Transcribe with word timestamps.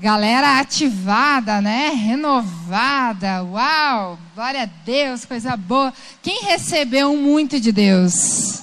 Galera 0.00 0.60
ativada, 0.60 1.60
né? 1.60 1.90
Renovada. 1.90 3.42
Uau! 3.42 4.16
Glória 4.32 4.62
a 4.62 4.68
Deus, 4.84 5.24
coisa 5.24 5.56
boa. 5.56 5.92
Quem 6.22 6.44
recebeu 6.44 7.16
muito 7.16 7.58
de 7.58 7.72
Deus? 7.72 8.62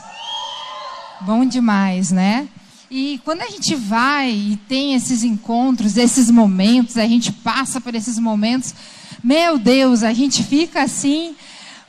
Bom 1.19 1.43
demais, 1.43 2.09
né? 2.09 2.47
E 2.89 3.19
quando 3.25 3.41
a 3.41 3.49
gente 3.49 3.75
vai 3.75 4.29
e 4.31 4.55
tem 4.69 4.93
esses 4.93 5.25
encontros, 5.25 5.97
esses 5.97 6.31
momentos, 6.31 6.97
a 6.97 7.05
gente 7.05 7.33
passa 7.33 7.81
por 7.81 7.93
esses 7.93 8.17
momentos, 8.17 8.73
meu 9.21 9.57
Deus, 9.57 10.03
a 10.03 10.13
gente 10.13 10.41
fica 10.41 10.83
assim 10.83 11.35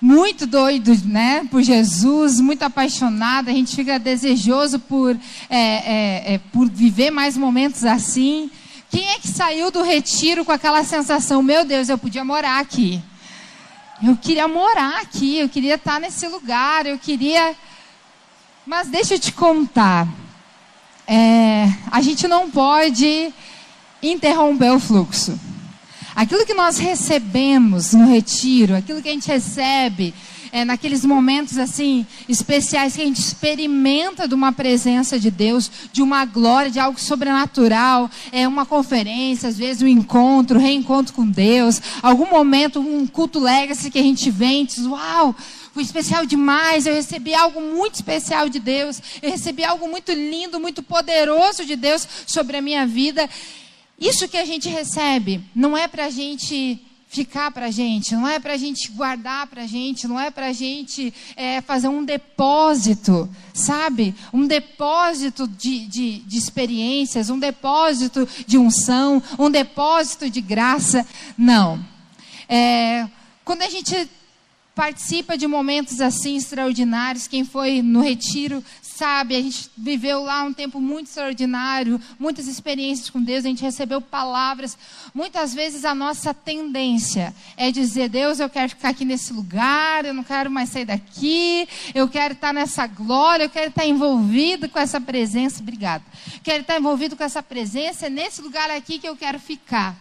muito 0.02 0.44
doido, 0.44 0.92
né, 1.04 1.46
por 1.50 1.62
Jesus, 1.62 2.40
muito 2.40 2.62
apaixonado, 2.64 3.48
a 3.48 3.52
gente 3.52 3.76
fica 3.76 3.98
desejoso 3.98 4.80
por, 4.80 5.16
é, 5.48 5.58
é, 5.58 6.34
é, 6.34 6.40
por 6.52 6.68
viver 6.68 7.12
mais 7.12 7.36
momentos 7.36 7.84
assim. 7.84 8.50
Quem 8.96 9.10
é 9.10 9.18
que 9.18 9.28
saiu 9.28 9.70
do 9.70 9.82
retiro 9.82 10.43
com 10.43 10.52
aquela 10.52 10.82
sensação, 10.82 11.43
meu 11.43 11.66
Deus, 11.66 11.90
eu 11.90 11.98
podia 11.98 12.25
morar 12.25 12.61
aqui? 12.61 12.98
Eu 14.02 14.16
queria 14.16 14.48
morar 14.48 15.02
aqui, 15.02 15.36
eu 15.36 15.50
queria 15.50 15.75
estar 15.75 16.00
nesse 16.00 16.26
lugar, 16.26 16.86
eu 16.86 16.98
queria. 16.98 17.54
Mas 18.64 18.88
deixa 18.88 19.16
eu 19.16 19.18
te 19.18 19.32
contar. 19.32 20.08
É, 21.07 21.68
a 21.93 22.00
gente 22.00 22.26
não 22.26 22.50
pode 22.50 23.35
interromper 24.02 24.71
o 24.71 24.80
fluxo. 24.80 25.38
Aquilo 26.14 26.46
que 26.46 26.54
nós 26.54 26.79
recebemos 26.79 27.93
no 27.93 28.07
retiro, 28.07 28.74
aquilo 28.74 29.02
que 29.02 29.10
a 29.10 29.13
gente 29.13 29.29
recebe 29.29 30.14
é, 30.56 30.64
naqueles 30.64 31.04
momentos 31.04 31.58
assim 31.58 32.06
especiais 32.27 32.96
que 32.96 33.02
a 33.02 33.05
gente 33.05 33.20
experimenta 33.20 34.27
de 34.27 34.34
uma 34.34 34.52
presença 34.52 35.20
de 35.20 35.30
Deus, 35.30 35.70
de 35.92 36.00
uma 36.00 36.24
glória, 36.24 36.70
de 36.70 36.80
algo 36.80 36.98
sobrenatural, 36.98 38.10
é 38.32 38.48
uma 38.48 38.64
conferência, 38.64 39.50
às 39.50 39.58
vezes 39.58 39.82
um 39.82 39.86
encontro, 39.86 40.58
reencontro 40.58 41.12
com 41.12 41.27
Deus, 41.27 41.82
algum 42.02 42.30
momento, 42.30 42.80
um 42.80 43.06
culto 43.06 43.38
legacy 43.38 43.90
que 43.90 43.98
a 43.98 44.02
gente 44.02 44.30
vem 44.30 44.64
diz, 44.64 44.86
uau, 44.86 45.36
foi 45.74 45.82
especial 45.82 46.24
demais, 46.24 46.86
eu 46.86 46.94
recebi 46.94 47.34
algo 47.34 47.60
muito 47.60 47.96
especial 47.96 48.48
de 48.48 48.58
Deus, 48.58 49.02
eu 49.20 49.30
recebi 49.30 49.62
algo 49.62 49.86
muito 49.86 50.10
lindo, 50.10 50.58
muito 50.58 50.82
poderoso 50.82 51.66
de 51.66 51.76
Deus 51.76 52.08
sobre 52.26 52.56
a 52.56 52.62
minha 52.62 52.86
vida. 52.86 53.28
Isso 54.00 54.26
que 54.26 54.38
a 54.38 54.44
gente 54.46 54.70
recebe 54.70 55.42
não 55.54 55.76
é 55.76 55.86
para 55.86 56.06
a 56.06 56.10
gente 56.10 56.80
ficar 57.08 57.50
para 57.50 57.66
a 57.66 57.70
gente, 57.70 58.14
não 58.14 58.28
é 58.28 58.38
para 58.38 58.54
a 58.54 58.56
gente 58.56 58.90
guardar 58.90 59.46
para 59.46 59.62
a 59.62 59.66
gente, 59.66 60.06
não 60.06 60.18
é 60.18 60.30
para 60.30 60.48
a 60.48 60.52
gente 60.52 61.14
é, 61.36 61.60
fazer 61.60 61.88
um 61.88 62.04
depósito, 62.04 63.28
sabe? 63.54 64.14
Um 64.32 64.46
depósito 64.46 65.46
de, 65.46 65.86
de, 65.86 66.18
de 66.18 66.36
experiências, 66.36 67.30
um 67.30 67.38
depósito 67.38 68.28
de 68.46 68.58
unção, 68.58 69.22
um 69.38 69.50
depósito 69.50 70.28
de 70.28 70.40
graça. 70.40 71.06
Não. 71.38 71.82
É, 72.48 73.08
quando 73.44 73.62
a 73.62 73.70
gente 73.70 74.08
participa 74.76 75.38
de 75.38 75.46
momentos 75.46 76.02
assim 76.02 76.36
extraordinários. 76.36 77.26
Quem 77.26 77.46
foi 77.46 77.80
no 77.80 78.02
retiro 78.02 78.62
sabe, 78.97 79.36
a 79.36 79.42
gente 79.42 79.70
viveu 79.77 80.22
lá 80.22 80.42
um 80.42 80.52
tempo 80.52 80.80
muito 80.80 81.08
extraordinário, 81.08 82.00
muitas 82.19 82.48
experiências 82.48 83.11
com 83.11 83.22
Deus, 83.22 83.44
a 83.44 83.48
gente 83.48 83.62
recebeu 83.62 84.00
palavras. 84.00 84.77
Muitas 85.14 85.53
vezes 85.53 85.84
a 85.84 85.94
nossa 85.94 86.33
tendência 86.33 87.34
é 87.56 87.70
dizer: 87.70 88.08
Deus, 88.08 88.41
eu 88.41 88.48
quero 88.48 88.70
ficar 88.70 88.91
aqui 88.91 89.05
nesse 89.05 89.33
lugar, 89.33 90.05
eu 90.05 90.14
não 90.14 90.25
quero 90.25 90.50
mais 90.50 90.70
sair 90.70 90.86
daqui, 90.86 91.69
eu 91.94 92.08
quero 92.08 92.33
estar 92.34 92.55
nessa 92.55 92.86
glória, 92.86 93.44
eu 93.44 93.50
quero 93.50 93.69
estar 93.69 93.86
envolvido 93.86 94.69
com 94.69 94.78
essa 94.78 95.00
presença. 95.00 95.62
Obrigada. 95.62 96.05
Quero 96.42 96.62
estar 96.62 96.78
envolvido 96.78 97.16
com 97.16 97.25
essa 97.25 97.42
presença, 97.42 98.06
é 98.06 98.10
nesse 98.10 98.41
lugar 98.41 98.70
aqui 98.70 98.98
que 98.98 99.08
eu 99.08 99.16
quero 99.16 99.38
ficar. 99.38 99.94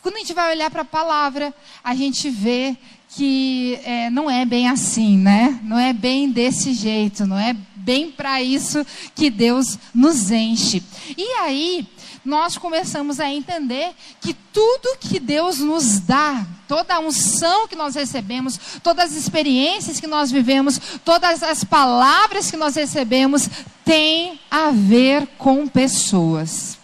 Quando 0.00 0.14
a 0.14 0.18
gente 0.20 0.32
vai 0.32 0.54
olhar 0.54 0.70
para 0.70 0.82
a 0.82 0.84
palavra, 0.84 1.52
a 1.82 1.94
gente 1.94 2.30
vê 2.30 2.76
que 3.10 3.80
é, 3.84 4.10
não 4.10 4.30
é 4.30 4.44
bem 4.44 4.68
assim, 4.68 5.18
né? 5.18 5.58
Não 5.62 5.78
é 5.78 5.92
bem 5.92 6.30
desse 6.30 6.72
jeito, 6.72 7.26
não 7.26 7.38
é 7.38 7.56
bem 7.88 8.10
para 8.10 8.42
isso 8.42 8.84
que 9.14 9.30
Deus 9.30 9.78
nos 9.94 10.30
enche. 10.30 10.82
E 11.16 11.26
aí, 11.40 11.86
nós 12.22 12.58
começamos 12.58 13.18
a 13.18 13.30
entender 13.30 13.92
que 14.20 14.34
tudo 14.34 14.98
que 15.00 15.18
Deus 15.18 15.58
nos 15.58 15.98
dá, 15.98 16.46
toda 16.68 16.96
a 16.96 17.00
unção 17.00 17.66
que 17.66 17.74
nós 17.74 17.94
recebemos, 17.94 18.60
todas 18.82 19.12
as 19.12 19.16
experiências 19.16 19.98
que 19.98 20.06
nós 20.06 20.30
vivemos, 20.30 20.78
todas 21.02 21.42
as 21.42 21.64
palavras 21.64 22.50
que 22.50 22.58
nós 22.58 22.76
recebemos, 22.76 23.48
tem 23.86 24.38
a 24.50 24.70
ver 24.70 25.26
com 25.38 25.66
pessoas. 25.66 26.76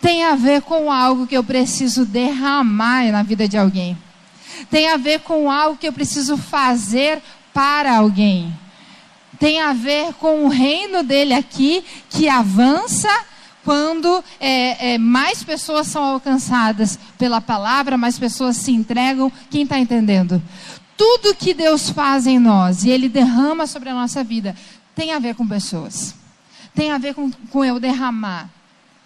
Tem 0.00 0.24
a 0.24 0.34
ver 0.34 0.62
com 0.62 0.90
algo 0.90 1.28
que 1.28 1.36
eu 1.36 1.44
preciso 1.44 2.04
derramar 2.04 3.12
na 3.12 3.22
vida 3.22 3.46
de 3.46 3.56
alguém 3.56 3.96
tem 4.68 4.88
a 4.88 4.96
ver 4.96 5.20
com 5.20 5.50
algo 5.50 5.78
que 5.78 5.86
eu 5.86 5.92
preciso 5.92 6.36
fazer 6.36 7.22
para 7.54 7.96
alguém. 7.96 8.52
Tem 9.40 9.60
a 9.60 9.72
ver 9.72 10.12
com 10.14 10.44
o 10.44 10.48
reino 10.48 11.02
dele 11.02 11.34
aqui 11.34 11.82
que 12.10 12.28
avança 12.28 13.08
quando 13.64 14.22
é, 14.38 14.92
é, 14.92 14.98
mais 14.98 15.42
pessoas 15.42 15.86
são 15.86 16.04
alcançadas 16.04 16.98
pela 17.18 17.40
palavra, 17.40 17.96
mais 17.96 18.18
pessoas 18.18 18.58
se 18.58 18.70
entregam. 18.70 19.32
Quem 19.50 19.62
está 19.62 19.78
entendendo? 19.78 20.42
Tudo 20.94 21.34
que 21.34 21.54
Deus 21.54 21.88
faz 21.88 22.26
em 22.26 22.38
nós 22.38 22.84
e 22.84 22.90
Ele 22.90 23.08
derrama 23.08 23.66
sobre 23.66 23.88
a 23.88 23.94
nossa 23.94 24.22
vida 24.22 24.54
tem 24.94 25.12
a 25.12 25.18
ver 25.18 25.34
com 25.34 25.48
pessoas. 25.48 26.14
Tem 26.74 26.90
a 26.92 26.98
ver 26.98 27.14
com, 27.14 27.30
com 27.50 27.64
eu 27.64 27.80
derramar. 27.80 28.50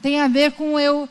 Tem 0.02 0.20
a 0.20 0.26
ver 0.26 0.50
com 0.52 0.80
eu 0.80 1.08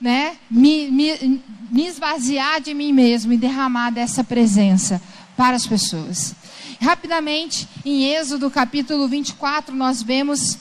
né, 0.00 0.36
me, 0.50 0.90
me, 0.90 1.40
me 1.70 1.86
esvaziar 1.86 2.60
de 2.60 2.74
mim 2.74 2.92
mesmo 2.92 3.32
e 3.32 3.36
derramar 3.36 3.90
dessa 3.90 4.24
presença 4.24 5.00
para 5.36 5.54
as 5.54 5.64
pessoas. 5.64 6.34
Rapidamente, 6.80 7.68
em 7.84 8.04
Êxodo 8.04 8.50
capítulo 8.50 9.08
24, 9.08 9.74
nós 9.74 10.02
vemos 10.02 10.58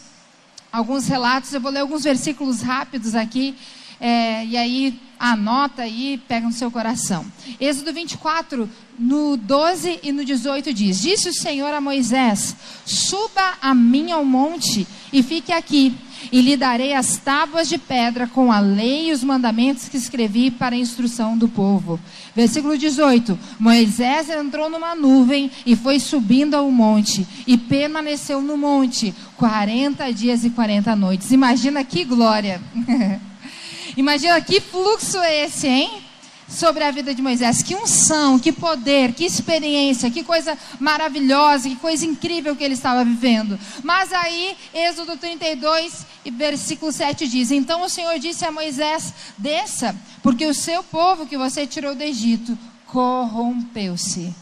alguns 0.72 1.08
relatos. 1.08 1.53
Eu 1.53 1.62
vou 1.62 1.72
ler 1.72 1.80
alguns 1.80 2.03
versículos 2.03 2.62
rápidos 2.62 3.16
aqui. 3.16 3.56
É, 4.00 4.46
e 4.46 4.58
aí 4.58 5.00
anota 5.18 5.84
aí, 5.84 6.22
pega 6.28 6.46
no 6.46 6.53
seu 6.53 6.70
coração. 6.70 7.26
Êxodo 7.59 7.94
24, 7.94 8.70
no 9.00 9.38
12 9.38 10.00
e 10.03 10.12
no 10.12 10.26
18 10.26 10.74
diz: 10.74 11.02
Disse 11.02 11.30
o 11.30 11.34
Senhor 11.34 11.74
a 11.74 11.80
Moisés: 11.80 12.56
Suba 12.86 13.58
a 13.62 13.74
mim 13.74 14.12
ao 14.12 14.26
monte 14.26 14.86
e 15.14 15.24
fique 15.24 15.52
aqui 15.52 15.96
e 16.31 16.42
lhe 16.42 16.58
darei 16.58 16.94
as 16.94 17.18
tábuas 17.18 17.68
de 17.68 17.78
pedra 17.78 18.28
com 18.28 18.52
a 18.52 18.59
lei 18.59 19.09
e 19.09 19.12
os 19.12 19.24
mandamentos 19.24 19.90
que 19.90 19.98
escrevi 19.98 20.52
para 20.52 20.76
a 20.76 20.80
instrução 20.80 21.38
do 21.38 21.48
povo. 21.48 22.00
Versículo 22.36 22.78
18: 22.78 23.38
Moisés 23.59 24.30
entrou 24.30 24.70
numa 24.70 24.96
nuvem 24.96 25.52
e 25.66 25.76
foi 25.76 26.00
subindo 26.00 26.56
ao 26.56 26.70
monte, 26.72 27.28
e 27.46 27.58
permaneceu 27.58 28.42
no 28.42 28.58
monte 28.58 29.14
40 29.38 30.12
dias 30.14 30.44
e 30.44 30.50
40 30.50 30.96
noites. 30.96 31.31
Imagina 31.31 31.84
que 31.84 32.03
glória! 32.03 32.62
Imagina 33.97 34.42
que 34.42 34.59
fluxo 34.59 35.18
é 35.20 35.46
esse, 35.46 35.68
hein? 35.68 36.04
Sobre 36.47 36.83
a 36.83 36.91
vida 36.91 37.13
de 37.13 37.22
Moisés. 37.22 37.61
Que 37.61 37.75
unção, 37.75 38.39
que 38.39 38.51
poder, 38.51 39.13
que 39.13 39.25
experiência, 39.25 40.11
que 40.11 40.23
coisa 40.23 40.57
maravilhosa, 40.79 41.69
que 41.69 41.75
coisa 41.75 42.06
incrível 42.06 42.56
que 42.56 42.63
ele 42.63 42.73
estava 42.73 43.03
vivendo. 43.03 43.59
Mas 43.83 44.13
aí, 44.13 44.55
Êxodo 44.73 45.17
32 45.17 46.05
e 46.23 46.31
versículo 46.31 46.91
7 46.91 47.28
diz: 47.28 47.51
Então 47.51 47.84
o 47.84 47.89
Senhor 47.89 48.17
disse 48.19 48.45
a 48.45 48.51
Moisés: 48.51 49.13
Desça, 49.38 49.95
porque 50.22 50.45
o 50.45 50.53
seu 50.53 50.84
povo 50.84 51.25
que 51.25 51.38
você 51.38 51.66
tirou 51.67 51.95
do 51.95 52.03
Egito 52.03 52.57
corrompeu-se. 52.88 54.34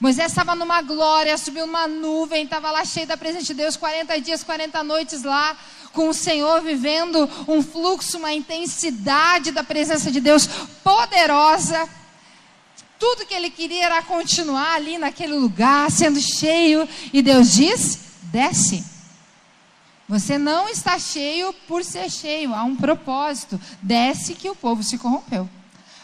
Moisés 0.00 0.32
estava 0.32 0.54
numa 0.54 0.82
glória, 0.82 1.38
subiu 1.38 1.66
numa 1.66 1.86
nuvem, 1.86 2.44
estava 2.44 2.70
lá 2.70 2.84
cheio 2.84 3.06
da 3.06 3.16
presença 3.16 3.46
de 3.46 3.54
Deus, 3.54 3.76
40 3.76 4.20
dias, 4.20 4.42
40 4.42 4.82
noites 4.84 5.22
lá, 5.22 5.56
com 5.94 6.08
o 6.08 6.14
Senhor, 6.14 6.60
vivendo 6.60 7.28
um 7.48 7.62
fluxo, 7.62 8.18
uma 8.18 8.32
intensidade 8.32 9.52
da 9.52 9.64
presença 9.64 10.10
de 10.10 10.20
Deus 10.20 10.46
poderosa. 10.82 11.88
Tudo 12.98 13.26
que 13.26 13.34
ele 13.34 13.50
queria 13.50 13.86
era 13.86 14.02
continuar 14.02 14.74
ali 14.74 14.98
naquele 14.98 15.34
lugar, 15.34 15.90
sendo 15.90 16.20
cheio. 16.20 16.88
E 17.12 17.22
Deus 17.22 17.52
diz: 17.52 17.98
desce. 18.24 18.84
Você 20.06 20.36
não 20.36 20.68
está 20.68 20.98
cheio 20.98 21.52
por 21.66 21.82
ser 21.82 22.10
cheio, 22.10 22.54
há 22.54 22.62
um 22.62 22.76
propósito. 22.76 23.58
Desce 23.80 24.34
que 24.34 24.50
o 24.50 24.54
povo 24.54 24.82
se 24.82 24.98
corrompeu. 24.98 25.48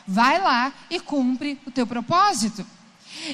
Vai 0.06 0.40
lá 0.40 0.72
e 0.88 0.98
cumpre 0.98 1.58
o 1.66 1.70
teu 1.70 1.86
propósito. 1.86 2.66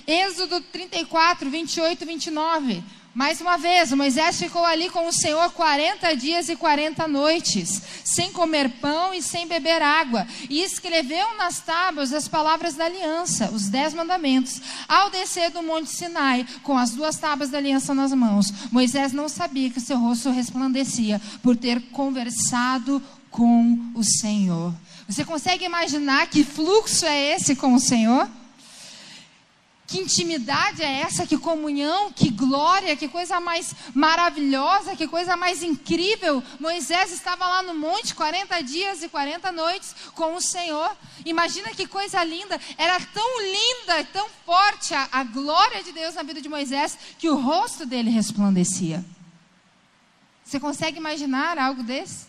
Êxodo 0.07 0.61
34, 0.61 1.49
28 1.49 2.03
e 2.03 2.07
29. 2.07 2.85
Mais 3.17 3.41
uma 3.41 3.57
vez, 3.57 3.91
Moisés 3.93 4.39
ficou 4.39 4.63
ali 4.63 4.91
com 4.91 5.09
o 5.09 5.13
Senhor 5.13 5.51
40 5.53 6.15
dias 6.17 6.51
e 6.51 6.55
40 6.55 7.09
noites, 7.09 7.81
sem 8.05 8.31
comer 8.31 8.69
pão 8.73 9.15
e 9.15 9.23
sem 9.23 9.49
beber 9.49 9.81
água, 9.81 10.27
e 10.51 10.63
escreveu 10.63 11.35
nas 11.39 11.59
tábuas 11.61 12.13
as 12.13 12.29
palavras 12.29 12.75
da 12.75 12.85
aliança, 12.85 13.51
os 13.55 13.71
dez 13.71 13.95
mandamentos. 13.95 14.61
Ao 14.87 15.09
descer 15.09 15.51
do 15.51 15.63
Monte 15.63 15.89
Sinai, 15.89 16.47
com 16.63 16.77
as 16.77 16.91
duas 16.91 17.17
tábuas 17.17 17.49
da 17.49 17.57
aliança 17.57 17.95
nas 17.95 18.13
mãos, 18.13 18.53
Moisés 18.71 19.15
não 19.15 19.31
sabia 19.31 19.71
que 19.71 19.81
seu 19.81 19.97
rosto 19.97 20.29
resplandecia 20.29 21.19
por 21.43 21.57
ter 21.57 21.81
conversado 21.93 23.03
com 23.31 23.79
o 23.95 24.05
Senhor. 24.05 24.75
Você 25.09 25.25
consegue 25.25 25.65
imaginar 25.65 26.27
que 26.27 26.45
fluxo 26.45 27.07
é 27.07 27.35
esse 27.35 27.57
com 27.57 27.73
o 27.73 27.81
Senhor? 27.81 28.29
Que 29.87 29.99
intimidade 29.99 30.83
é 30.83 31.01
essa? 31.03 31.27
Que 31.27 31.39
comunhão, 31.39 32.11
que 32.13 32.29
glória, 32.29 32.97
que 32.97 33.07
coisa 33.07 33.39
mais 33.39 33.73
maravilhosa, 33.95 34.97
que 34.97 35.07
coisa 35.07 35.37
mais 35.37 35.63
incrível. 35.63 36.43
Moisés 36.59 37.13
estava 37.13 37.47
lá 37.47 37.63
no 37.63 37.75
monte 37.75 38.13
40 38.13 38.61
dias 38.63 39.03
e 39.05 39.09
40 39.09 39.53
noites 39.53 39.95
com 40.15 40.35
o 40.35 40.41
Senhor. 40.41 40.91
Imagina 41.25 41.71
que 41.71 41.87
coisa 41.87 42.23
linda. 42.25 42.61
Era 42.77 42.99
tão 42.99 43.43
linda, 43.43 44.05
tão 44.13 44.29
forte 44.45 44.93
a, 44.93 45.09
a 45.13 45.23
glória 45.23 45.83
de 45.85 45.93
Deus 45.93 46.17
na 46.17 46.25
vida 46.25 46.41
de 46.41 46.49
Moisés 46.49 46.99
que 47.17 47.31
o 47.31 47.37
rosto 47.37 47.87
dele 47.87 48.11
resplandecia. 48.11 49.05
Você 50.45 50.59
consegue 50.59 50.99
imaginar 50.99 51.59
algo 51.59 51.85
desse? 51.85 52.26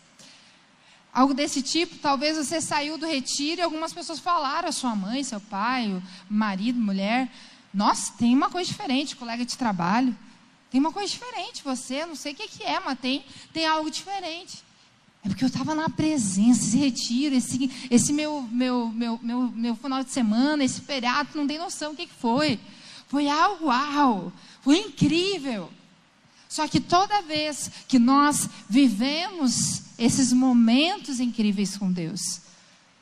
Algo 1.18 1.34
desse 1.34 1.64
tipo, 1.64 1.96
talvez 1.96 2.38
você 2.38 2.62
saiu 2.62 2.96
do 2.96 3.08
retiro 3.08 3.60
e 3.60 3.64
algumas 3.64 3.92
pessoas 3.92 4.20
falaram, 4.20 4.70
a 4.70 4.72
sua 4.72 4.96
mãe, 4.96 5.24
seu 5.24 5.40
pai, 5.40 5.92
o 5.92 6.04
marido, 6.30 6.80
mulher, 6.80 7.28
nossa, 7.74 8.14
tem 8.20 8.36
uma 8.36 8.52
coisa 8.52 8.70
diferente, 8.70 9.16
colega 9.16 9.44
de 9.44 9.58
trabalho, 9.58 10.16
tem 10.70 10.80
uma 10.80 10.92
coisa 10.92 11.12
diferente, 11.12 11.64
você, 11.64 12.06
não 12.06 12.16
sei 12.16 12.34
o 12.34 12.36
que, 12.36 12.48
que 12.48 12.64
é, 12.64 12.80
mas 12.80 13.00
tem, 13.00 13.26
tem 13.52 13.66
algo 13.66 13.90
diferente. 13.90 14.64
É 15.26 15.28
porque 15.28 15.44
eu 15.44 15.48
estava 15.48 15.74
na 15.74 15.90
presença, 15.90 16.68
esse 16.68 16.78
retiro, 16.78 17.34
esse, 17.34 17.88
esse 17.90 18.14
meu, 18.14 18.44
meu, 18.52 18.90
meu, 18.90 19.20
meu, 19.20 19.42
meu 19.50 19.76
final 19.76 20.04
de 20.04 20.12
semana, 20.12 20.64
esse 20.64 20.82
feriado, 20.82 21.30
não 21.34 21.48
tem 21.48 21.58
noção 21.58 21.94
o 21.94 21.96
que, 21.96 22.06
que 22.06 22.14
foi. 22.14 22.60
Foi 23.08 23.28
algo 23.28 23.66
uau, 23.66 24.32
foi 24.62 24.78
incrível. 24.82 25.72
Só 26.48 26.68
que 26.68 26.80
toda 26.80 27.24
vez 27.24 27.72
que 27.88 27.98
nós 27.98 28.48
vivemos 28.70 29.87
esses 29.98 30.32
momentos 30.32 31.20
incríveis 31.20 31.78
com 31.78 31.92
Deus, 31.92 32.42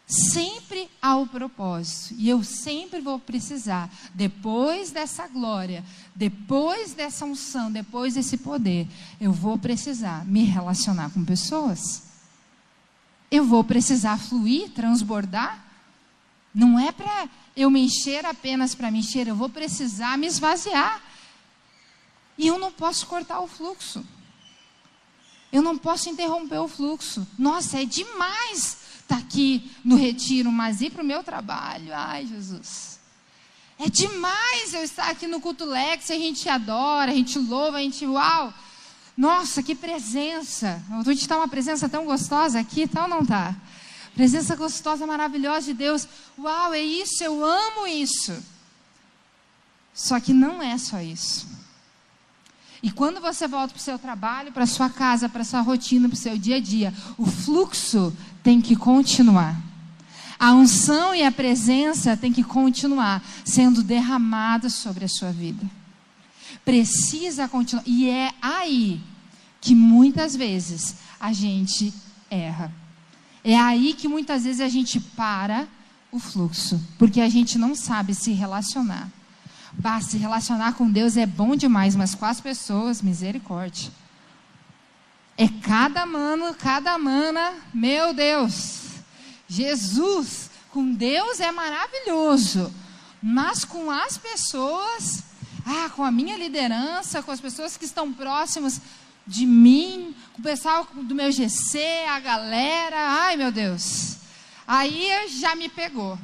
sempre 0.07 0.89
há 1.01 1.15
o 1.18 1.27
propósito. 1.27 2.15
E 2.18 2.30
eu 2.30 2.44
sempre 2.44 3.01
vou 3.01 3.19
precisar, 3.19 3.89
depois 4.13 4.92
dessa 4.92 5.27
glória, 5.27 5.83
depois 6.15 6.94
dessa 6.94 7.25
unção, 7.25 7.71
depois 7.71 8.13
desse 8.13 8.38
poder, 8.38 8.88
eu 9.19 9.31
vou 9.31 9.57
precisar 9.57 10.25
me 10.25 10.44
relacionar 10.44 11.09
com 11.09 11.25
pessoas. 11.25 12.03
Eu 13.30 13.44
vou 13.44 13.63
precisar 13.63 14.18
fluir, 14.18 14.69
transbordar. 14.69 15.63
Não 16.53 16.80
é 16.80 16.91
para 16.91 17.27
eu 17.56 17.69
me 17.69 17.81
encher 17.81 18.25
apenas 18.25 18.75
para 18.75 18.91
me 18.91 19.00
encher, 19.00 19.27
eu 19.27 19.36
vou 19.36 19.50
precisar 19.50 20.18
me 20.18 20.27
esvaziar. 20.27 21.01
E 22.38 22.48
eu 22.48 22.59
não 22.59 22.71
posso 22.71 23.07
cortar 23.07 23.39
o 23.39 23.48
fluxo. 23.48 24.06
Eu 25.51 25.62
não 25.62 25.77
posso 25.77 26.09
interromper 26.09 26.57
o 26.57 26.68
fluxo. 26.68 27.25
Nossa, 27.38 27.81
é 27.81 27.86
demais 27.86 28.77
estar 29.01 29.15
tá 29.15 29.18
aqui 29.18 29.71
no 29.83 29.95
retiro, 29.95 30.51
mas 30.51 30.81
ir 30.81 30.92
para 30.92 31.03
o 31.03 31.06
meu 31.06 31.24
trabalho. 31.24 31.94
Ai, 31.94 32.25
Jesus. 32.25 33.00
É 33.77 33.89
demais 33.89 34.74
eu 34.74 34.83
estar 34.83 35.09
aqui 35.09 35.27
no 35.27 35.42
culto 35.42 35.65
Lex, 35.65 36.09
a 36.09 36.15
gente 36.15 36.47
adora, 36.47 37.12
a 37.12 37.15
gente 37.15 37.38
louva, 37.38 37.77
a 37.77 37.81
gente, 37.81 38.06
uau. 38.06 38.53
Nossa, 39.18 39.62
que 39.62 39.75
presença. 39.75 40.81
A 40.89 41.03
gente 41.03 41.21
está 41.21 41.38
uma 41.38 41.48
presença 41.48 41.88
tão 41.88 42.06
gostosa 42.06 42.59
aqui, 42.59 42.88
tal 42.88 43.07
não 43.07 43.25
tá? 43.25 43.56
Presença 44.13 44.56
gostosa, 44.56 45.06
maravilhosa 45.06 45.68
de 45.68 45.74
Deus. 45.74 46.07
Uau, 46.38 46.74
é 46.74 46.81
isso, 46.81 47.24
eu 47.24 47.44
amo 47.44 47.86
isso. 47.86 48.33
Só 49.94 50.19
que 50.19 50.33
não 50.33 50.62
é 50.62 50.77
só 50.77 51.01
isso. 51.01 51.48
E 52.86 52.92
quando 52.92 53.20
você 53.20 53.48
volta 53.48 53.74
para 53.74 53.80
o 53.80 53.84
seu 53.84 53.98
trabalho, 53.98 54.52
para 54.52 54.64
a 54.64 54.68
sua 54.68 54.92
casa, 54.92 55.28
para 55.28 55.42
a 55.42 55.44
sua 55.44 55.62
rotina, 55.62 56.08
para 56.08 56.14
o 56.14 56.20
seu 56.20 56.38
dia 56.38 56.58
a 56.58 56.60
dia, 56.60 56.94
o 57.18 57.26
fluxo 57.26 58.16
tem 58.44 58.62
que 58.62 58.76
continuar. 58.76 59.60
A 60.38 60.54
unção 60.54 61.16
e 61.16 61.24
a 61.24 61.32
presença 61.32 62.16
tem 62.16 62.32
que 62.32 62.44
continuar 62.44 63.24
sendo 63.44 63.82
derramada 63.82 64.70
sobre 64.70 65.04
a 65.04 65.08
sua 65.08 65.32
vida. 65.32 65.68
Precisa 66.64 67.48
continuar. 67.48 67.88
E 67.88 68.08
é 68.08 68.32
aí 68.40 69.02
que 69.60 69.74
muitas 69.74 70.36
vezes 70.36 70.98
a 71.20 71.34
gente 71.34 71.92
erra. 72.30 72.72
É 73.44 73.58
aí 73.58 73.96
que 73.96 74.08
muitas 74.08 74.44
vezes 74.44 74.62
a 74.62 74.70
gente 74.70 75.00
para 75.00 75.68
o 76.12 76.20
fluxo, 76.20 76.80
porque 77.00 77.20
a 77.20 77.30
gente 77.30 77.58
não 77.58 77.74
sabe 77.74 78.14
se 78.14 78.32
relacionar. 78.32 79.10
Bah, 79.77 80.01
se 80.01 80.18
relacionar 80.18 80.74
com 80.74 80.89
Deus 80.89 81.18
é 81.18 81.25
bom 81.25 81.56
demais, 81.56 81.95
mas 81.95 82.16
com 82.16 82.25
as 82.25 82.39
pessoas, 82.39 83.01
misericórdia. 83.01 83.92
É 85.38 85.48
cada 85.62 86.06
mano, 86.06 86.54
cada 86.56 86.98
mana, 86.98 87.54
meu 87.74 88.13
Deus. 88.13 88.83
Jesus, 89.48 90.50
com 90.72 90.92
Deus 90.92 91.39
é 91.39 91.51
maravilhoso, 91.51 92.74
mas 93.22 93.66
com 93.66 93.92
as 93.92 94.18
pessoas, 94.18 95.24
ah, 95.66 95.89
com 95.89 96.04
a 96.04 96.12
minha 96.12 96.38
liderança, 96.38 97.22
com 97.22 97.31
as 97.31 97.42
pessoas 97.42 97.75
que 97.77 97.86
estão 97.86 98.12
próximas 98.13 98.81
de 99.27 99.45
mim, 99.45 100.16
com 100.33 100.39
o 100.39 100.44
pessoal 100.44 100.88
do 100.94 101.13
meu 101.16 101.31
GC, 101.31 101.80
a 102.10 102.19
galera, 102.19 102.98
ai 102.98 103.36
meu 103.36 103.51
Deus. 103.51 104.18
Aí 104.68 105.27
já 105.30 105.56
me 105.56 105.69
pegou. 105.69 106.18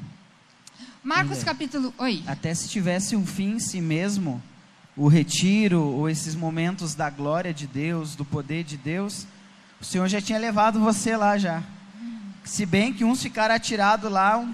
Marcos 1.04 1.44
capítulo. 1.44 1.92
Oi. 1.98 2.24
Até 2.28 2.54
se 2.54 2.70
tivesse 2.70 3.16
um 3.16 3.26
fim 3.26 3.54
em 3.54 3.60
si 3.60 3.82
mesmo, 3.82 4.42
o 4.96 5.08
retiro 5.08 5.82
ou 5.82 6.08
esses 6.08 6.36
momentos 6.36 6.94
da 6.94 7.10
glória 7.10 7.52
de 7.52 7.66
Deus, 7.66 8.16
do 8.16 8.24
poder 8.24 8.64
de 8.64 8.78
Deus, 8.78 9.26
o 9.82 9.86
Senhor 9.86 10.08
já 10.08 10.22
tinha 10.22 10.38
levado 10.38 10.80
você 10.80 11.18
lá 11.18 11.40
já. 11.40 11.64
Se 12.44 12.68
bem 12.68 12.94
que 12.94 13.04
uns 13.04 13.22
ficaram 13.22 13.56
atirados 13.56 14.12
lá, 14.12 14.38
um, 14.38 14.54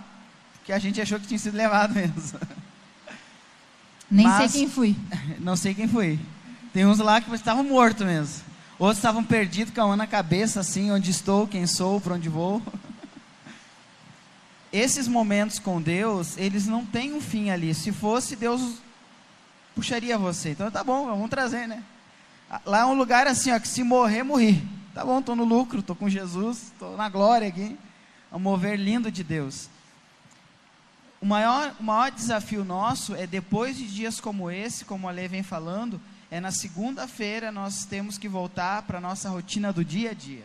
que 0.64 0.72
a 0.72 0.80
gente 0.80 1.02
achou 1.02 1.20
que 1.20 1.28
tinha 1.28 1.38
sido 1.38 1.58
levado 1.58 1.94
mesmo. 1.94 2.40
Nem 4.10 4.26
Mas, 4.26 4.52
sei 4.52 4.62
quem 4.62 4.70
fui. 4.70 4.96
Não 5.40 5.58
sei 5.58 5.74
quem 5.74 5.88
foi. 5.88 6.18
Tem 6.74 6.86
uns 6.86 7.00
lá 7.00 7.20
que 7.20 7.34
estavam 7.36 7.64
mortos 7.64 8.06
mesmo. 8.06 8.46
Outros 8.80 9.00
estavam 9.00 9.24
perdidos 9.24 9.74
com 9.74 9.82
a 9.82 9.88
mão 9.88 9.96
na 9.98 10.08
cabeça, 10.08 10.62
assim, 10.62 10.92
onde 10.92 11.12
estou, 11.12 11.46
quem 11.46 11.68
sou, 11.68 12.00
para 12.00 12.14
onde 12.14 12.30
vou. 12.30 12.62
Esses 14.72 15.08
momentos 15.08 15.60
com 15.60 15.82
Deus, 15.82 16.38
eles 16.38 16.68
não 16.68 16.86
têm 16.86 17.14
um 17.14 17.22
fim 17.22 17.50
ali. 17.50 17.74
Se 17.74 17.92
fosse, 17.92 18.36
Deus 18.36 18.80
puxaria 19.76 20.18
você. 20.18 20.50
Então 20.50 20.70
tá 20.70 20.84
bom, 20.84 21.06
vamos 21.06 21.30
trazer, 21.30 21.68
né? 21.68 21.84
Lá 22.66 22.80
é 22.80 22.86
um 22.86 22.94
lugar 22.94 23.28
assim, 23.28 23.52
ó, 23.52 23.60
que 23.60 23.68
se 23.68 23.84
morrer, 23.84 24.24
morri. 24.24 24.62
Tá 24.94 25.06
bom, 25.06 25.20
estou 25.20 25.36
no 25.36 25.44
lucro, 25.44 25.80
estou 25.80 25.96
com 25.96 26.10
Jesus, 26.10 26.64
estou 26.74 26.98
na 26.98 27.08
glória 27.10 27.48
aqui. 27.48 27.78
É 28.32 28.36
um 28.36 28.40
mover 28.40 28.78
lindo 28.78 29.12
de 29.12 29.24
Deus. 29.24 29.70
O 31.22 31.26
maior, 31.26 31.76
o 31.80 31.84
maior 31.84 32.12
desafio 32.12 32.64
nosso 32.64 33.16
é 33.16 33.26
depois 33.26 33.78
de 33.78 33.88
dias 33.88 34.20
como 34.20 34.52
esse, 34.52 34.86
como 34.86 35.08
a 35.08 35.12
Lei 35.12 35.28
vem 35.28 35.44
falando, 35.44 36.00
é 36.30 36.40
na 36.40 36.52
segunda-feira 36.52 37.52
nós 37.52 37.86
temos 37.86 38.18
que 38.18 38.28
voltar 38.28 38.84
para 38.84 39.00
a 39.00 39.02
nossa 39.02 39.30
rotina 39.30 39.72
do 39.74 39.84
dia 39.84 40.12
a 40.12 40.14
dia 40.14 40.44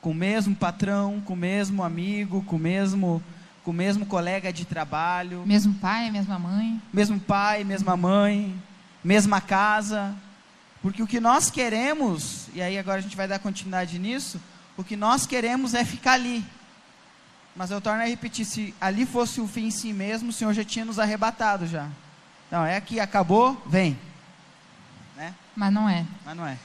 com 0.00 0.10
o 0.10 0.14
mesmo 0.14 0.54
patrão, 0.54 1.20
com 1.24 1.32
o 1.32 1.36
mesmo 1.36 1.82
amigo, 1.82 2.42
com 2.44 2.56
o 2.56 2.58
mesmo, 2.58 3.22
com 3.64 3.70
o 3.70 3.74
mesmo 3.74 4.06
colega 4.06 4.52
de 4.52 4.64
trabalho. 4.64 5.42
Mesmo 5.46 5.74
pai, 5.74 6.10
mesma 6.10 6.38
mãe. 6.38 6.80
Mesmo 6.92 7.18
pai, 7.18 7.64
mesma 7.64 7.96
mãe, 7.96 8.54
mesma 9.02 9.40
casa. 9.40 10.14
Porque 10.82 11.02
o 11.02 11.06
que 11.06 11.18
nós 11.18 11.50
queremos, 11.50 12.48
e 12.54 12.62
aí 12.62 12.78
agora 12.78 12.98
a 12.98 13.02
gente 13.02 13.16
vai 13.16 13.26
dar 13.26 13.38
continuidade 13.38 13.98
nisso, 13.98 14.40
o 14.76 14.84
que 14.84 14.96
nós 14.96 15.26
queremos 15.26 15.74
é 15.74 15.84
ficar 15.84 16.12
ali. 16.12 16.44
Mas 17.56 17.70
eu 17.70 17.80
torno 17.80 18.02
a 18.02 18.06
repetir, 18.06 18.44
se 18.44 18.74
ali 18.80 19.06
fosse 19.06 19.40
o 19.40 19.48
fim 19.48 19.66
em 19.66 19.70
si 19.70 19.92
mesmo, 19.92 20.28
o 20.28 20.32
Senhor 20.32 20.52
já 20.52 20.62
tinha 20.62 20.84
nos 20.84 20.98
arrebatado 20.98 21.66
já. 21.66 21.88
Não, 22.50 22.64
é 22.64 22.76
aqui, 22.76 23.00
acabou, 23.00 23.60
vem. 23.66 23.98
Né? 25.16 25.34
Mas 25.56 25.72
não 25.72 25.88
é. 25.88 26.04
Mas 26.24 26.36
não 26.36 26.46
é. 26.46 26.58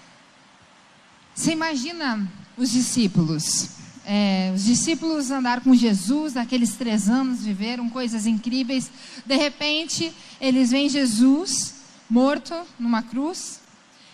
Você 1.33 1.53
imagina 1.53 2.27
os 2.57 2.69
discípulos. 2.69 3.69
É, 4.05 4.51
os 4.55 4.65
discípulos 4.65 5.29
andaram 5.31 5.61
com 5.61 5.75
Jesus, 5.75 6.33
naqueles 6.33 6.75
três 6.75 7.07
anos, 7.07 7.43
viveram 7.43 7.89
coisas 7.89 8.25
incríveis. 8.25 8.89
De 9.25 9.35
repente, 9.35 10.11
eles 10.39 10.71
veem 10.71 10.89
Jesus 10.89 11.75
morto 12.09 12.53
numa 12.77 13.01
cruz 13.01 13.61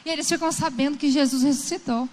e 0.06 0.10
eles 0.10 0.28
ficam 0.28 0.52
sabendo 0.52 0.98
que 0.98 1.10
Jesus 1.10 1.44
ressuscitou. 1.44 2.08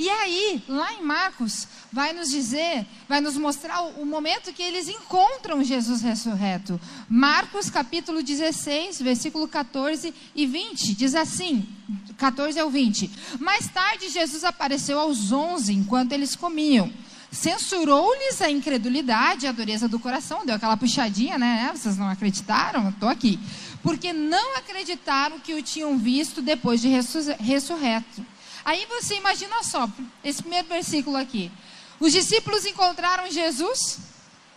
E 0.00 0.08
aí, 0.08 0.62
lá 0.66 0.94
em 0.94 1.02
Marcos, 1.02 1.68
vai 1.92 2.14
nos 2.14 2.30
dizer, 2.30 2.86
vai 3.06 3.20
nos 3.20 3.36
mostrar 3.36 3.82
o, 3.82 4.06
momento 4.06 4.50
que 4.50 4.62
eles 4.62 4.88
encontram 4.88 5.62
Jesus 5.62 6.00
ressurreto. 6.00 6.80
Marcos 7.06 7.68
capítulo 7.68 8.22
16, 8.22 9.02
versículo 9.02 9.46
14 9.46 10.14
e 10.34 10.46
20, 10.46 10.94
diz 10.94 11.14
assim, 11.14 11.68
14 12.16 12.58
ao 12.58 12.70
20. 12.70 13.10
Mais 13.40 13.68
tarde 13.68 14.08
Jesus 14.08 14.42
apareceu 14.42 14.98
aos 14.98 15.32
onze 15.32 15.74
enquanto 15.74 16.12
eles 16.12 16.34
comiam. 16.34 16.90
Censurou-lhes 17.30 18.40
a 18.40 18.50
incredulidade 18.50 19.46
a 19.46 19.52
dureza 19.52 19.86
do 19.86 19.98
coração, 19.98 20.46
deu 20.46 20.54
aquela 20.54 20.78
puxadinha, 20.78 21.36
né? 21.36 21.70
Vocês 21.76 21.98
não 21.98 22.08
acreditaram? 22.08 22.88
Estou 22.88 23.10
aqui. 23.10 23.38
Porque 23.82 24.14
não 24.14 24.56
acreditaram 24.56 25.38
que 25.38 25.52
o 25.52 25.62
tinham 25.62 25.98
visto 25.98 26.40
depois 26.40 26.80
de 26.80 26.88
ressurreto. 26.88 28.24
Aí 28.64 28.86
você 28.86 29.16
imagina 29.16 29.62
só, 29.62 29.88
esse 30.22 30.42
primeiro 30.42 30.68
versículo 30.68 31.16
aqui. 31.16 31.50
Os 31.98 32.12
discípulos 32.12 32.64
encontraram 32.64 33.30
Jesus 33.30 33.98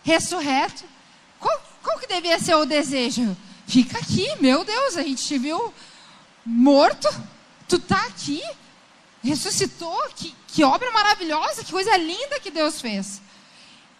ressurreto. 0.02 0.84
Qual, 1.40 1.62
qual 1.82 1.98
que 1.98 2.06
devia 2.06 2.38
ser 2.38 2.54
o 2.54 2.64
desejo? 2.64 3.36
Fica 3.66 3.98
aqui, 3.98 4.26
meu 4.40 4.64
Deus, 4.64 4.96
a 4.96 5.02
gente 5.02 5.24
te 5.24 5.38
viu 5.38 5.72
morto, 6.44 7.08
tu 7.66 7.78
tá 7.78 8.04
aqui, 8.06 8.42
ressuscitou, 9.22 9.98
que, 10.14 10.34
que 10.48 10.62
obra 10.62 10.90
maravilhosa, 10.92 11.64
que 11.64 11.72
coisa 11.72 11.96
linda 11.96 12.38
que 12.40 12.50
Deus 12.50 12.80
fez. 12.80 13.22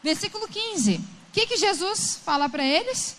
Versículo 0.03 0.47
15. 0.47 0.97
O 0.97 1.03
que, 1.33 1.47
que 1.47 1.57
Jesus 1.57 2.21
fala 2.23 2.49
para 2.49 2.65
eles? 2.65 3.17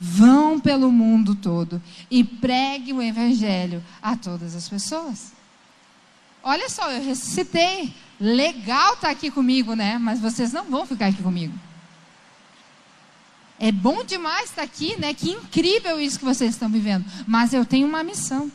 Vão 0.00 0.58
pelo 0.58 0.90
mundo 0.90 1.34
todo 1.34 1.80
e 2.10 2.24
preguem 2.24 2.94
o 2.94 3.02
evangelho 3.02 3.84
a 4.02 4.16
todas 4.16 4.54
as 4.54 4.68
pessoas. 4.68 5.33
Olha 6.44 6.68
só, 6.68 6.90
eu 6.90 7.02
ressuscitei. 7.02 7.94
Legal 8.20 8.94
estar 8.94 9.08
tá 9.08 9.10
aqui 9.10 9.30
comigo, 9.30 9.74
né? 9.74 9.98
Mas 9.98 10.20
vocês 10.20 10.52
não 10.52 10.64
vão 10.64 10.86
ficar 10.86 11.06
aqui 11.06 11.22
comigo. 11.22 11.58
É 13.58 13.72
bom 13.72 14.04
demais 14.04 14.50
estar 14.50 14.62
aqui, 14.62 14.94
né? 15.00 15.14
Que 15.14 15.30
incrível 15.30 15.98
isso 15.98 16.18
que 16.18 16.24
vocês 16.24 16.50
estão 16.50 16.68
vivendo. 16.68 17.04
Mas 17.26 17.54
eu 17.54 17.64
tenho 17.64 17.88
uma 17.88 18.04
missão. 18.04 18.52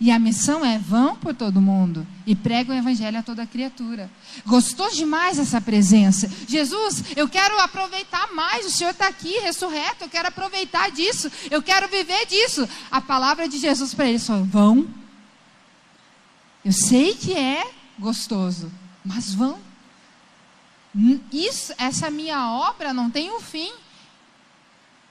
E 0.00 0.10
a 0.10 0.18
missão 0.18 0.64
é: 0.64 0.78
vão 0.78 1.16
por 1.16 1.34
todo 1.34 1.60
mundo 1.60 2.06
e 2.24 2.36
pregam 2.36 2.76
o 2.76 2.78
evangelho 2.78 3.18
a 3.18 3.22
toda 3.22 3.46
criatura. 3.46 4.08
Gostou 4.46 4.88
demais 4.90 5.38
essa 5.38 5.60
presença? 5.60 6.30
Jesus, 6.46 7.02
eu 7.16 7.28
quero 7.28 7.58
aproveitar 7.58 8.32
mais. 8.32 8.66
O 8.66 8.70
Senhor 8.70 8.90
está 8.90 9.08
aqui, 9.08 9.38
ressurreto. 9.40 10.04
Eu 10.04 10.08
quero 10.08 10.28
aproveitar 10.28 10.90
disso. 10.92 11.30
Eu 11.50 11.60
quero 11.60 11.88
viver 11.88 12.24
disso. 12.26 12.68
A 12.90 13.00
palavra 13.00 13.48
de 13.48 13.58
Jesus 13.58 13.94
para 13.94 14.08
eles 14.08 14.24
foi: 14.24 14.42
vão. 14.42 15.05
Eu 16.66 16.72
sei 16.72 17.14
que 17.14 17.32
é 17.32 17.64
gostoso, 17.96 18.72
mas 19.04 19.32
vão. 19.32 19.56
Isso, 21.32 21.72
essa 21.78 22.10
minha 22.10 22.50
obra 22.54 22.92
não 22.92 23.08
tem 23.08 23.30
um 23.30 23.38
fim. 23.38 23.72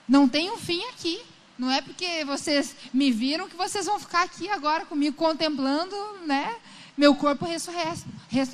Não 0.06 0.28
tem 0.28 0.52
um 0.52 0.58
fim 0.58 0.84
aqui. 0.90 1.18
Não 1.58 1.72
é 1.72 1.82
porque 1.82 2.26
vocês 2.26 2.76
me 2.94 3.10
viram 3.10 3.48
que 3.48 3.56
vocês 3.56 3.86
vão 3.86 3.98
ficar 3.98 4.24
aqui 4.24 4.50
agora 4.50 4.84
comigo 4.84 5.16
contemplando, 5.16 5.96
né? 6.26 6.58
Meu 6.98 7.16
corpo 7.16 7.46
ressurreto. 7.46 8.04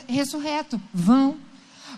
ressurreto. 0.08 0.80
Vão. 0.94 1.40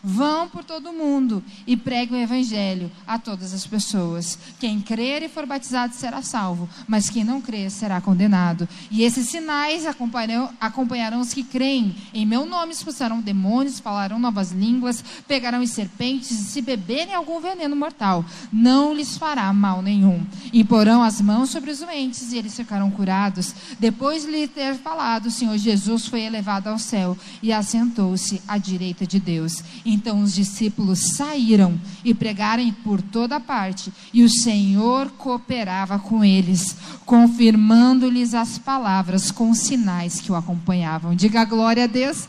Vão 0.05 0.49
por 0.49 0.65
todo 0.65 0.91
mundo 0.91 1.41
e 1.65 1.77
preguem 1.77 2.19
o 2.19 2.23
evangelho 2.23 2.91
a 3.07 3.17
todas 3.17 3.53
as 3.53 3.65
pessoas. 3.65 4.37
Quem 4.59 4.81
crer 4.81 5.23
e 5.23 5.29
for 5.29 5.45
batizado 5.45 5.93
será 5.93 6.21
salvo, 6.21 6.67
mas 6.85 7.09
quem 7.09 7.23
não 7.23 7.39
crer 7.39 7.71
será 7.71 8.01
condenado. 8.01 8.67
E 8.91 9.03
esses 9.03 9.29
sinais 9.29 9.85
acompanharão, 9.85 10.49
acompanharão 10.59 11.21
os 11.21 11.33
que 11.33 11.41
creem. 11.41 11.95
Em 12.13 12.25
meu 12.25 12.45
nome 12.45 12.73
expulsarão 12.73 13.21
demônios, 13.21 13.79
falarão 13.79 14.19
novas 14.19 14.51
línguas, 14.51 15.01
pegarão 15.25 15.63
em 15.63 15.67
serpentes 15.67 16.31
e 16.31 16.35
se 16.35 16.61
beberem 16.61 17.13
algum 17.13 17.39
veneno 17.39 17.73
mortal, 17.73 18.25
não 18.51 18.93
lhes 18.93 19.17
fará 19.17 19.53
mal 19.53 19.81
nenhum. 19.81 20.21
E 20.51 20.65
porão 20.65 21.01
as 21.01 21.21
mãos 21.21 21.49
sobre 21.49 21.71
os 21.71 21.79
doentes 21.79 22.33
e 22.33 22.37
eles 22.37 22.55
ficarão 22.57 22.91
curados. 22.91 23.55
Depois 23.79 24.23
de 24.25 24.31
lhe 24.31 24.49
ter 24.49 24.75
falado, 24.75 25.27
o 25.27 25.31
Senhor 25.31 25.57
Jesus 25.57 26.07
foi 26.07 26.23
elevado 26.23 26.67
ao 26.67 26.77
céu 26.77 27.17
e 27.41 27.53
assentou-se 27.53 28.41
à 28.45 28.57
direita 28.57 29.07
de 29.07 29.17
Deus. 29.17 29.63
Então 29.93 30.23
os 30.23 30.33
discípulos 30.33 31.15
saíram 31.15 31.79
e 32.03 32.15
pregaram 32.15 32.71
por 32.83 32.99
toda 32.99 33.39
parte, 33.39 33.93
e 34.11 34.23
o 34.23 34.29
Senhor 34.29 35.11
cooperava 35.11 35.99
com 35.99 36.25
eles, 36.25 36.75
confirmando-lhes 37.05 38.33
as 38.33 38.57
palavras 38.57 39.29
com 39.29 39.53
sinais 39.53 40.19
que 40.19 40.31
o 40.31 40.35
acompanhavam. 40.35 41.15
Diga 41.15 41.45
glória 41.45 41.83
a 41.83 41.87
Deus. 41.87 42.27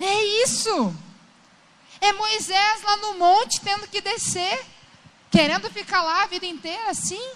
É 0.00 0.42
isso. 0.44 0.92
É 2.00 2.12
Moisés 2.12 2.82
lá 2.84 2.96
no 2.96 3.18
monte 3.18 3.60
tendo 3.60 3.86
que 3.86 4.00
descer, 4.00 4.60
querendo 5.30 5.70
ficar 5.70 6.02
lá 6.02 6.24
a 6.24 6.26
vida 6.26 6.46
inteira 6.46 6.90
assim. 6.90 7.30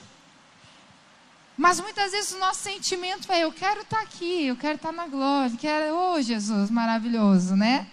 Mas 1.56 1.80
muitas 1.80 2.10
vezes 2.10 2.32
o 2.32 2.38
nosso 2.38 2.62
sentimento 2.62 3.30
é: 3.32 3.44
eu 3.44 3.52
quero 3.52 3.82
estar 3.82 4.00
aqui, 4.00 4.46
eu 4.46 4.56
quero 4.56 4.74
estar 4.74 4.92
na 4.92 5.06
glória, 5.06 5.56
quero, 5.56 5.94
oh 5.94 6.20
Jesus, 6.20 6.68
maravilhoso, 6.68 7.54
né? 7.54 7.86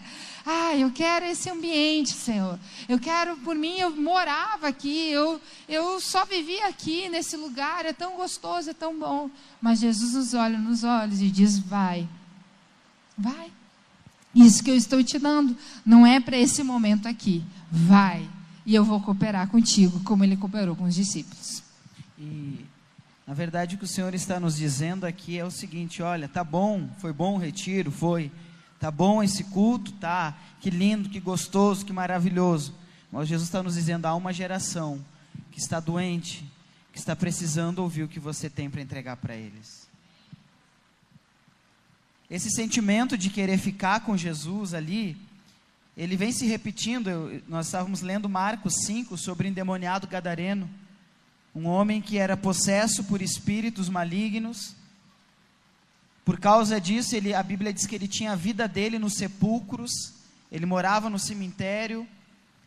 Ah, 0.45 0.75
eu 0.75 0.91
quero 0.91 1.25
esse 1.25 1.49
ambiente, 1.49 2.11
Senhor. 2.11 2.59
Eu 2.87 2.99
quero, 2.99 3.35
por 3.37 3.55
mim, 3.55 3.79
eu 3.79 3.89
morava 3.89 4.67
aqui, 4.67 5.09
eu, 5.09 5.41
eu 5.67 5.99
só 5.99 6.23
vivia 6.23 6.67
aqui 6.67 7.09
nesse 7.09 7.35
lugar, 7.35 7.83
é 7.83 7.93
tão 7.93 8.15
gostoso, 8.15 8.69
é 8.69 8.73
tão 8.73 8.99
bom. 8.99 9.29
Mas 9.59 9.79
Jesus 9.79 10.13
nos 10.13 10.35
olha 10.35 10.59
nos 10.59 10.83
olhos 10.83 11.19
e 11.19 11.31
diz: 11.31 11.57
vai, 11.57 12.07
vai. 13.17 13.51
Isso 14.35 14.63
que 14.63 14.69
eu 14.69 14.75
estou 14.75 15.03
te 15.03 15.17
dando 15.17 15.57
não 15.83 16.05
é 16.05 16.19
para 16.19 16.37
esse 16.37 16.61
momento 16.61 17.07
aqui. 17.07 17.43
Vai. 17.71 18.29
E 18.65 18.75
eu 18.75 18.83
vou 18.83 19.01
cooperar 19.01 19.47
contigo, 19.47 19.99
como 20.03 20.23
ele 20.23 20.37
cooperou 20.37 20.75
com 20.75 20.83
os 20.83 20.93
discípulos. 20.93 21.63
E, 22.19 22.65
na 23.25 23.33
verdade, 23.33 23.75
o 23.75 23.77
que 23.77 23.85
o 23.85 23.87
Senhor 23.87 24.13
está 24.13 24.39
nos 24.39 24.57
dizendo 24.57 25.05
aqui 25.05 25.39
é 25.39 25.45
o 25.45 25.49
seguinte: 25.49 26.03
olha, 26.03 26.27
tá 26.27 26.43
bom, 26.43 26.87
foi 26.99 27.11
bom 27.11 27.35
o 27.35 27.39
retiro, 27.39 27.89
foi. 27.89 28.31
Tá 28.79 28.91
bom 28.91 29.23
esse 29.23 29.43
culto? 29.45 29.91
Tá. 29.93 30.37
Que 30.59 30.69
lindo, 30.69 31.09
que 31.09 31.19
gostoso, 31.19 31.85
que 31.85 31.93
maravilhoso. 31.93 32.73
Mas 33.11 33.27
Jesus 33.27 33.47
está 33.47 33.63
nos 33.63 33.75
dizendo: 33.75 34.05
há 34.05 34.15
uma 34.15 34.33
geração 34.33 35.03
que 35.51 35.59
está 35.59 35.79
doente, 35.79 36.43
que 36.91 36.99
está 36.99 37.15
precisando 37.15 37.79
ouvir 37.79 38.03
o 38.03 38.07
que 38.07 38.19
você 38.19 38.49
tem 38.49 38.69
para 38.69 38.81
entregar 38.81 39.17
para 39.17 39.35
eles. 39.35 39.87
Esse 42.29 42.49
sentimento 42.49 43.17
de 43.17 43.29
querer 43.29 43.57
ficar 43.57 44.01
com 44.01 44.17
Jesus 44.17 44.73
ali, 44.73 45.15
ele 45.95 46.17
vem 46.17 46.31
se 46.31 46.45
repetindo. 46.45 47.09
Eu, 47.09 47.41
nós 47.47 47.67
estávamos 47.67 48.01
lendo 48.01 48.27
Marcos 48.27 48.73
5 48.85 49.17
sobre 49.17 49.47
o 49.47 49.49
endemoniado 49.49 50.07
gadareno, 50.07 50.69
um 51.55 51.67
homem 51.67 52.01
que 52.01 52.17
era 52.17 52.35
possesso 52.35 53.03
por 53.03 53.21
espíritos 53.21 53.87
malignos 53.87 54.75
por 56.25 56.39
causa 56.39 56.81
disso, 56.81 57.15
ele, 57.15 57.35
a 57.35 57.43
Bíblia 57.43 57.71
diz 57.71 57.85
que 57.85 57.93
ele 57.93 58.07
tinha 58.07 58.31
a 58.31 58.35
vida 58.35 58.67
dele 58.67 58.97
nos 58.97 59.13
sepulcros, 59.13 59.91
ele 60.51 60.65
morava 60.65 61.07
no 61.07 61.19
cemitério, 61.19 62.07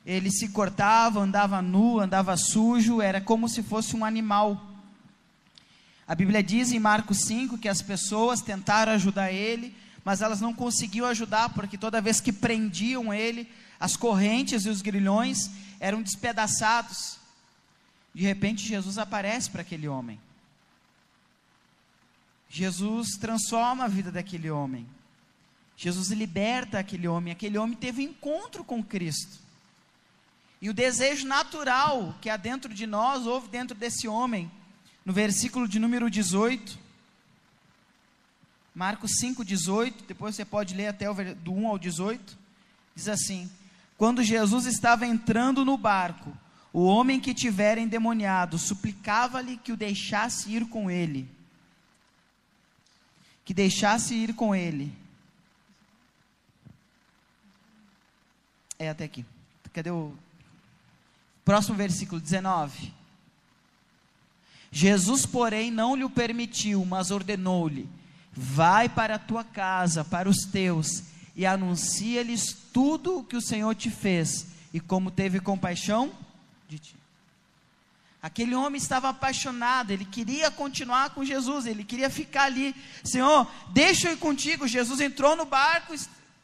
ele 0.06 0.30
se 0.30 0.50
cortava, 0.50 1.18
andava 1.18 1.60
nu, 1.60 1.98
andava 1.98 2.36
sujo, 2.36 3.02
era 3.02 3.20
como 3.20 3.48
se 3.48 3.64
fosse 3.64 3.96
um 3.96 4.04
animal. 4.04 4.64
A 6.06 6.14
Bíblia 6.14 6.40
diz 6.40 6.70
em 6.70 6.78
Marcos 6.78 7.18
5 7.26 7.58
que 7.58 7.68
as 7.68 7.82
pessoas 7.82 8.40
tentaram 8.40 8.92
ajudar 8.92 9.32
ele, 9.32 9.74
mas 10.04 10.22
elas 10.22 10.40
não 10.40 10.54
conseguiam 10.54 11.06
ajudar, 11.06 11.48
porque 11.50 11.76
toda 11.76 12.00
vez 12.00 12.20
que 12.20 12.32
prendiam 12.32 13.12
ele, 13.12 13.48
as 13.80 13.96
correntes 13.96 14.66
e 14.66 14.68
os 14.68 14.80
grilhões 14.80 15.50
eram 15.80 16.00
despedaçados. 16.00 17.18
De 18.14 18.22
repente, 18.22 18.66
Jesus 18.66 18.98
aparece 18.98 19.50
para 19.50 19.62
aquele 19.62 19.88
homem. 19.88 20.18
Jesus 22.48 23.10
transforma 23.20 23.84
a 23.84 23.88
vida 23.88 24.10
daquele 24.10 24.50
homem. 24.50 24.86
Jesus 25.76 26.08
liberta 26.10 26.78
aquele 26.78 27.06
homem. 27.06 27.32
Aquele 27.32 27.58
homem 27.58 27.76
teve 27.76 28.02
um 28.02 28.10
encontro 28.10 28.64
com 28.64 28.82
Cristo. 28.82 29.38
E 30.60 30.68
o 30.68 30.74
desejo 30.74 31.26
natural 31.26 32.16
que 32.20 32.28
há 32.28 32.36
dentro 32.36 32.72
de 32.72 32.86
nós, 32.86 33.26
houve 33.26 33.48
dentro 33.48 33.76
desse 33.76 34.08
homem, 34.08 34.50
no 35.04 35.12
versículo 35.12 35.68
de 35.68 35.78
número 35.78 36.10
18, 36.10 36.78
Marcos 38.74 39.12
5, 39.18 39.44
18, 39.44 40.04
depois 40.06 40.34
você 40.34 40.44
pode 40.44 40.74
ler 40.74 40.88
até 40.88 41.08
o 41.10 41.14
do 41.36 41.52
1 41.52 41.68
ao 41.68 41.78
18, 41.78 42.38
diz 42.94 43.08
assim: 43.08 43.50
Quando 43.96 44.22
Jesus 44.22 44.66
estava 44.66 45.06
entrando 45.06 45.64
no 45.64 45.76
barco, 45.76 46.36
o 46.72 46.84
homem 46.84 47.20
que 47.20 47.34
tivera 47.34 47.80
endemoniado 47.80 48.58
suplicava-lhe 48.58 49.56
que 49.56 49.72
o 49.72 49.76
deixasse 49.76 50.50
ir 50.50 50.68
com 50.68 50.90
ele 50.90 51.37
que 53.48 53.54
deixasse 53.54 54.14
ir 54.14 54.34
com 54.34 54.54
ele. 54.54 54.92
É 58.78 58.90
até 58.90 59.04
aqui. 59.04 59.24
Cadê 59.72 59.90
o 59.90 60.12
próximo 61.46 61.74
versículo 61.74 62.20
19? 62.20 62.92
Jesus, 64.70 65.24
porém, 65.24 65.70
não 65.70 65.96
lhe 65.96 66.06
permitiu, 66.10 66.84
mas 66.84 67.10
ordenou-lhe: 67.10 67.88
Vai 68.34 68.86
para 68.86 69.14
a 69.14 69.18
tua 69.18 69.42
casa, 69.42 70.04
para 70.04 70.28
os 70.28 70.40
teus, 70.40 71.04
e 71.34 71.46
anuncia-lhes 71.46 72.52
tudo 72.70 73.20
o 73.20 73.24
que 73.24 73.36
o 73.36 73.40
Senhor 73.40 73.74
te 73.74 73.90
fez 73.90 74.48
e 74.74 74.78
como 74.78 75.10
teve 75.10 75.40
compaixão 75.40 76.12
de 76.68 76.78
ti. 76.78 76.96
Aquele 78.20 78.54
homem 78.54 78.78
estava 78.78 79.08
apaixonado, 79.10 79.92
ele 79.92 80.04
queria 80.04 80.50
continuar 80.50 81.10
com 81.10 81.24
Jesus, 81.24 81.66
ele 81.66 81.84
queria 81.84 82.10
ficar 82.10 82.44
ali. 82.44 82.74
Senhor, 83.04 83.48
deixa 83.70 84.08
eu 84.08 84.14
ir 84.14 84.16
contigo. 84.16 84.66
Jesus 84.66 85.00
entrou 85.00 85.36
no 85.36 85.44
barco 85.44 85.94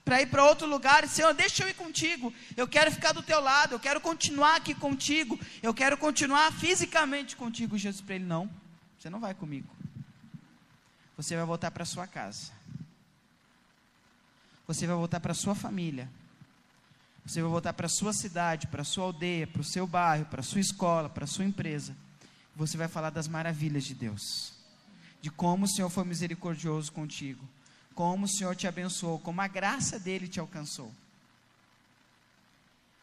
para 0.05 0.23
ir 0.23 0.27
para 0.27 0.45
outro 0.45 0.69
lugar. 0.69 1.07
Senhor, 1.09 1.35
deixa 1.35 1.65
eu 1.65 1.69
ir 1.69 1.75
contigo. 1.75 2.33
Eu 2.57 2.69
quero 2.69 2.93
ficar 2.93 3.13
do 3.13 3.23
teu 3.23 3.41
lado, 3.41 3.75
eu 3.75 3.81
quero 3.81 4.01
continuar 4.01 4.57
aqui 4.57 4.73
contigo. 4.73 5.39
Eu 5.63 5.75
quero 5.75 5.97
continuar 5.97 6.53
fisicamente 6.53 7.35
contigo. 7.35 7.77
Jesus 7.77 8.01
para 8.01 8.15
ele: 8.15 8.25
Não, 8.25 8.49
você 8.97 9.11
não 9.11 9.19
vai 9.19 9.35
comigo. 9.35 9.75
Você 11.17 11.35
vai 11.35 11.45
voltar 11.45 11.73
para 11.73 11.85
sua 11.85 12.07
casa. 12.07 12.53
Você 14.67 14.87
vai 14.87 14.95
voltar 14.95 15.19
para 15.19 15.35
sua 15.35 15.57
família. 15.57 16.09
Você 17.25 17.41
vai 17.41 17.51
voltar 17.51 17.73
para 17.73 17.87
a 17.87 17.91
sua 17.91 18.13
cidade, 18.13 18.67
para 18.67 18.83
a 18.83 18.85
sua 18.85 19.05
aldeia, 19.05 19.47
para 19.47 19.63
o 19.63 19.65
seu 19.65 19.87
bairro, 19.87 20.27
para 20.27 20.41
a 20.41 20.45
sua 20.45 20.61
escola, 20.61 21.09
para 21.09 21.25
a 21.25 21.27
sua 21.27 21.45
empresa. 21.45 21.97
Você 22.55 22.77
vai 22.77 22.87
falar 22.87 23.11
das 23.11 23.27
maravilhas 23.27 23.85
de 23.85 23.95
Deus, 23.95 24.53
de 25.23 25.31
como 25.31 25.65
o 25.65 25.69
Senhor 25.69 25.89
foi 25.89 26.05
misericordioso 26.05 26.93
contigo, 26.93 27.43
como 27.95 28.27
o 28.27 28.29
Senhor 28.29 28.55
te 28.55 28.67
abençoou, 28.67 29.19
como 29.19 29.41
a 29.41 29.49
graça 29.49 29.99
dele 29.99 30.29
te 30.29 30.39
alcançou. 30.39 30.93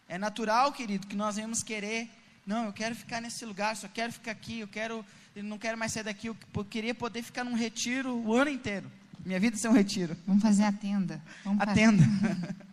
É 0.07 0.17
natural, 0.17 0.71
querido, 0.71 1.07
que 1.07 1.15
nós 1.15 1.37
vamos 1.37 1.63
querer, 1.63 2.09
não, 2.45 2.65
eu 2.65 2.73
quero 2.73 2.95
ficar 2.95 3.21
nesse 3.21 3.43
lugar, 3.43 3.75
só 3.75 3.87
quero 3.87 4.13
ficar 4.13 4.31
aqui, 4.31 4.59
eu 4.59 4.67
quero, 4.67 5.05
eu 5.35 5.43
não 5.43 5.57
quero 5.57 5.77
mais 5.77 5.93
sair 5.93 6.03
daqui, 6.03 6.27
eu 6.27 6.35
queria 6.69 6.93
poder 6.93 7.23
ficar 7.23 7.43
num 7.43 7.55
retiro 7.55 8.15
o 8.15 8.35
ano 8.35 8.51
inteiro. 8.51 8.89
Minha 9.25 9.39
vida 9.39 9.57
é 9.63 9.69
um 9.69 9.73
retiro. 9.73 10.17
Vamos 10.25 10.41
fazer 10.41 10.63
a 10.63 10.71
tenda. 10.71 11.21
Vamos 11.43 11.61
a 11.61 11.73
tenda. 11.73 12.03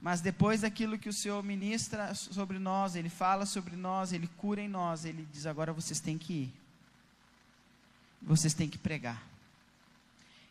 Mas 0.00 0.20
depois 0.20 0.62
daquilo 0.62 0.98
que 0.98 1.08
o 1.08 1.12
Senhor 1.12 1.42
ministra 1.42 2.14
sobre 2.14 2.58
nós, 2.58 2.94
Ele 2.94 3.10
fala 3.10 3.44
sobre 3.44 3.76
nós, 3.76 4.12
Ele 4.12 4.26
cura 4.38 4.60
em 4.60 4.68
nós, 4.68 5.04
Ele 5.04 5.28
diz: 5.30 5.44
agora 5.44 5.72
vocês 5.72 6.00
têm 6.00 6.16
que 6.16 6.32
ir. 6.32 6.52
Vocês 8.22 8.54
têm 8.54 8.68
que 8.68 8.78
pregar. 8.78 9.22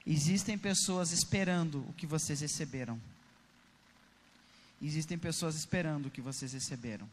Existem 0.06 0.58
pessoas 0.58 1.12
esperando 1.12 1.80
o 1.90 1.94
que 1.94 2.06
vocês 2.06 2.42
receberam. 2.42 3.00
Existem 4.82 5.18
pessoas 5.18 5.56
esperando 5.56 6.06
o 6.06 6.12
que 6.12 6.22
vocês 6.22 6.54
receberam. 6.54 7.10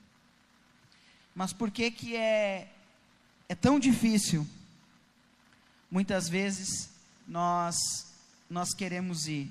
Mas 1.34 1.52
por 1.52 1.70
que 1.70 1.90
que 1.90 2.16
é 2.16 2.72
é 3.48 3.54
tão 3.54 3.78
difícil? 3.78 4.46
Muitas 5.90 6.28
vezes 6.28 6.90
nós 7.26 7.76
nós 8.48 8.72
queremos 8.74 9.26
ir 9.26 9.50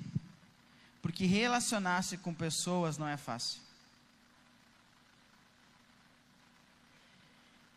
porque 1.06 1.24
relacionar-se 1.24 2.16
com 2.16 2.34
pessoas 2.34 2.98
não 2.98 3.06
é 3.06 3.16
fácil. 3.16 3.60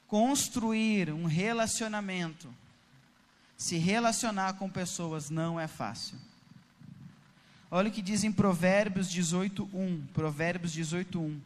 Construir 0.08 1.14
um 1.14 1.26
relacionamento, 1.26 2.52
se 3.56 3.78
relacionar 3.78 4.54
com 4.54 4.68
pessoas 4.68 5.30
não 5.30 5.60
é 5.60 5.68
fácil. 5.68 6.18
Olha 7.70 7.90
o 7.90 7.92
que 7.92 8.02
diz 8.02 8.24
em 8.24 8.32
Provérbios 8.32 9.08
18:1, 9.08 10.08
Provérbios 10.08 10.74
18:1. 10.74 11.40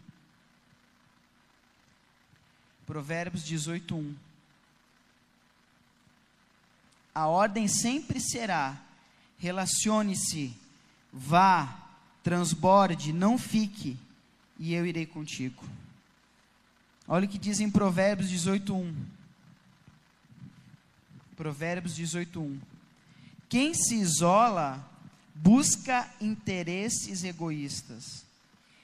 Provérbios 2.86 3.44
18:1. 3.44 4.16
A 7.14 7.28
ordem 7.28 7.68
sempre 7.68 8.22
será: 8.22 8.82
relacione-se 9.38 10.63
Vá, 11.14 11.92
transborde, 12.24 13.14
não 13.14 13.38
fique, 13.38 14.00
e 14.58 14.74
eu 14.74 14.84
irei 14.84 15.06
contigo. 15.06 15.64
Olha 17.08 17.26
o 17.26 17.30
que 17.30 17.38
diz 17.38 17.60
em 17.60 17.70
Provérbios 17.70 18.30
18:1. 18.30 18.92
Provérbios 21.36 21.96
18:1. 21.96 22.60
Quem 23.48 23.76
se 23.76 23.96
isola 23.96 24.84
busca 25.36 26.10
interesses 26.20 27.24
egoístas 27.24 28.26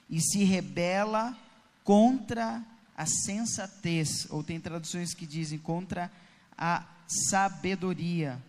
e 0.09 0.21
se 0.21 0.43
rebela 0.43 1.36
contra 1.83 2.63
a 2.95 3.05
sensatez, 3.05 4.27
ou 4.29 4.43
tem 4.43 4.59
traduções 4.59 5.13
que 5.13 5.25
dizem 5.25 5.57
contra 5.57 6.12
a 6.57 6.86
sabedoria. 7.07 8.39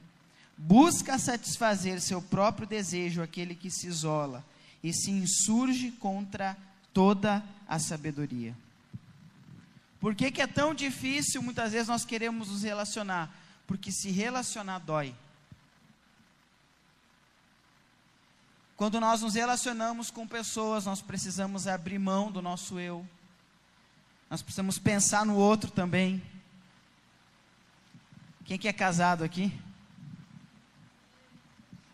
Busca 0.63 1.19
satisfazer 1.19 2.03
seu 2.03 2.21
próprio 2.21 2.67
desejo 2.67 3.23
aquele 3.23 3.55
que 3.55 3.71
se 3.71 3.87
isola 3.87 4.45
e 4.85 4.93
se 4.93 5.11
insurge 5.11 5.91
contra 5.93 6.55
toda 6.93 7.43
a 7.67 7.79
sabedoria. 7.79 8.55
Por 9.99 10.15
que, 10.15 10.31
que 10.31 10.43
é 10.43 10.47
tão 10.47 10.75
difícil 10.75 11.43
muitas 11.43 11.73
vezes 11.73 11.89
nós 11.89 12.05
queremos 12.05 12.49
nos 12.49 12.63
relacionar? 12.63 13.35
Porque 13.67 13.91
se 13.91 14.11
relacionar 14.11 14.81
dói. 14.81 15.15
Quando 18.77 19.01
nós 19.01 19.23
nos 19.23 19.35
relacionamos 19.35 20.11
com 20.11 20.29
pessoas, 20.29 20.85
nós 20.85 21.01
precisamos 21.01 21.67
abrir 21.67 21.99
mão 21.99 22.31
do 22.31 22.43
nosso 22.43 22.79
eu. 22.79 23.07
Nós 24.29 24.43
precisamos 24.43 24.79
pensar 24.79 25.25
no 25.25 25.37
outro 25.37 25.71
também. 25.71 26.23
Quem 28.45 28.59
que 28.59 28.69
é 28.69 28.73
casado 28.75 29.25
aqui? 29.25 29.53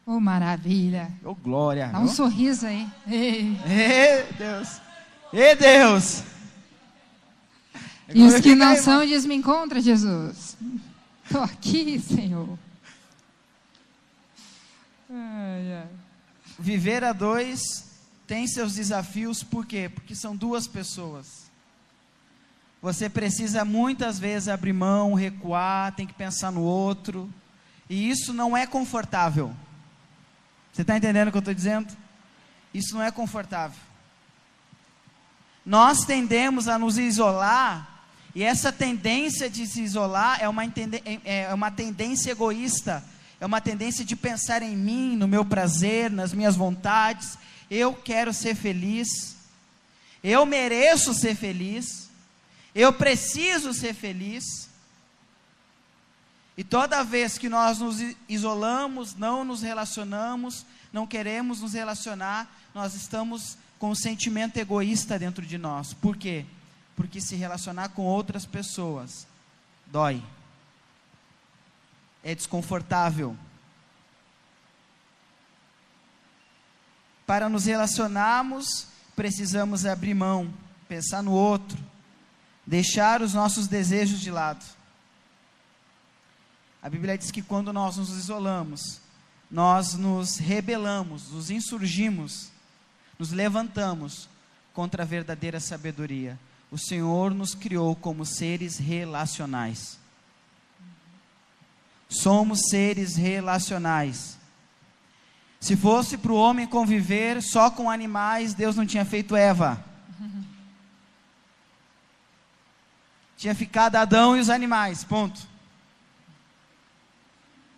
Oh, 0.08 0.20
maravilha. 0.20 1.10
Oh, 1.24 1.34
glória. 1.34 1.88
Dá 1.88 1.98
um 1.98 2.06
sorriso 2.06 2.64
aí. 2.64 2.88
Ei. 3.08 3.58
Ei, 3.66 4.32
Deus. 4.38 4.80
Ei, 5.32 5.56
Deus. 5.56 6.22
E 8.14 8.22
os 8.22 8.40
que 8.40 8.54
não 8.54 8.76
são, 8.76 9.04
diz: 9.04 9.26
Me 9.26 9.34
encontra, 9.34 9.80
Jesus. 9.80 10.56
Estou 11.24 11.42
aqui, 11.42 11.98
Senhor. 11.98 12.56
Ai, 15.10 15.72
ai. 15.72 15.88
Viver 16.56 17.02
a 17.02 17.12
dois 17.12 17.84
tem 18.28 18.46
seus 18.46 18.74
desafios, 18.74 19.42
por 19.42 19.66
quê? 19.66 19.90
Porque 19.92 20.14
são 20.14 20.36
duas 20.36 20.68
pessoas. 20.68 21.46
Você 22.80 23.08
precisa 23.08 23.64
muitas 23.64 24.20
vezes 24.20 24.48
abrir 24.48 24.72
mão, 24.72 25.14
recuar, 25.14 25.94
tem 25.96 26.06
que 26.06 26.14
pensar 26.14 26.52
no 26.52 26.62
outro. 26.62 27.28
E 27.90 28.08
isso 28.08 28.32
não 28.32 28.56
é 28.56 28.66
confortável. 28.66 29.52
Você 30.76 30.82
está 30.82 30.94
entendendo 30.94 31.28
o 31.28 31.30
que 31.30 31.38
eu 31.38 31.40
estou 31.40 31.54
dizendo? 31.54 31.96
Isso 32.74 32.94
não 32.94 33.02
é 33.02 33.10
confortável. 33.10 33.80
Nós 35.64 36.04
tendemos 36.04 36.68
a 36.68 36.78
nos 36.78 36.98
isolar, 36.98 38.04
e 38.34 38.42
essa 38.42 38.70
tendência 38.70 39.48
de 39.48 39.66
se 39.66 39.80
isolar 39.80 40.38
é 40.38 40.46
uma, 40.46 40.62
é, 40.66 41.44
é 41.44 41.54
uma 41.54 41.70
tendência 41.70 42.30
egoísta, 42.30 43.02
é 43.40 43.46
uma 43.46 43.58
tendência 43.58 44.04
de 44.04 44.14
pensar 44.14 44.62
em 44.62 44.76
mim, 44.76 45.16
no 45.16 45.26
meu 45.26 45.46
prazer, 45.46 46.10
nas 46.10 46.34
minhas 46.34 46.56
vontades. 46.56 47.38
Eu 47.70 47.94
quero 47.94 48.34
ser 48.34 48.54
feliz, 48.54 49.34
eu 50.22 50.44
mereço 50.44 51.14
ser 51.14 51.34
feliz, 51.34 52.10
eu 52.74 52.92
preciso 52.92 53.72
ser 53.72 53.94
feliz. 53.94 54.65
E 56.56 56.64
toda 56.64 57.04
vez 57.04 57.36
que 57.36 57.48
nós 57.48 57.78
nos 57.78 57.98
isolamos, 58.28 59.14
não 59.14 59.44
nos 59.44 59.60
relacionamos, 59.60 60.64
não 60.92 61.06
queremos 61.06 61.60
nos 61.60 61.74
relacionar, 61.74 62.50
nós 62.74 62.94
estamos 62.94 63.58
com 63.78 63.90
um 63.90 63.94
sentimento 63.94 64.56
egoísta 64.56 65.18
dentro 65.18 65.44
de 65.44 65.58
nós. 65.58 65.92
Por 65.92 66.16
quê? 66.16 66.46
Porque 66.94 67.20
se 67.20 67.36
relacionar 67.36 67.90
com 67.90 68.02
outras 68.02 68.46
pessoas 68.46 69.26
dói. 69.86 70.22
É 72.22 72.34
desconfortável. 72.34 73.36
Para 77.26 77.48
nos 77.48 77.66
relacionarmos, 77.66 78.86
precisamos 79.14 79.84
abrir 79.84 80.14
mão, 80.14 80.52
pensar 80.88 81.22
no 81.22 81.32
outro, 81.32 81.78
deixar 82.64 83.22
os 83.22 83.34
nossos 83.34 83.66
desejos 83.66 84.20
de 84.20 84.30
lado. 84.30 84.64
A 86.86 86.88
Bíblia 86.88 87.18
diz 87.18 87.32
que 87.32 87.42
quando 87.42 87.72
nós 87.72 87.96
nos 87.96 88.10
isolamos, 88.10 89.00
nós 89.50 89.94
nos 89.94 90.36
rebelamos, 90.36 91.32
nos 91.32 91.50
insurgimos, 91.50 92.52
nos 93.18 93.32
levantamos 93.32 94.28
contra 94.72 95.02
a 95.02 95.04
verdadeira 95.04 95.58
sabedoria. 95.58 96.38
O 96.70 96.78
Senhor 96.78 97.34
nos 97.34 97.56
criou 97.56 97.96
como 97.96 98.24
seres 98.24 98.78
relacionais. 98.78 99.98
Somos 102.08 102.60
seres 102.70 103.16
relacionais. 103.16 104.38
Se 105.58 105.74
fosse 105.74 106.16
para 106.16 106.30
o 106.30 106.36
homem 106.36 106.68
conviver 106.68 107.42
só 107.42 107.68
com 107.68 107.90
animais, 107.90 108.54
Deus 108.54 108.76
não 108.76 108.86
tinha 108.86 109.04
feito 109.04 109.34
Eva. 109.34 109.84
Tinha 113.36 113.56
ficado 113.56 113.96
Adão 113.96 114.36
e 114.36 114.40
os 114.40 114.48
animais, 114.48 115.02
ponto. 115.02 115.55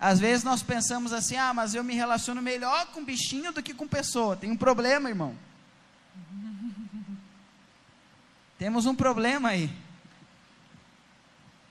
Às 0.00 0.20
vezes 0.20 0.44
nós 0.44 0.62
pensamos 0.62 1.12
assim: 1.12 1.36
ah, 1.36 1.52
mas 1.52 1.74
eu 1.74 1.82
me 1.82 1.94
relaciono 1.94 2.40
melhor 2.40 2.86
com 2.86 3.04
bichinho 3.04 3.52
do 3.52 3.62
que 3.62 3.74
com 3.74 3.88
pessoa. 3.88 4.36
Tem 4.36 4.50
um 4.50 4.56
problema, 4.56 5.08
irmão. 5.08 5.34
Temos 8.58 8.86
um 8.86 8.94
problema 8.94 9.50
aí. 9.50 9.70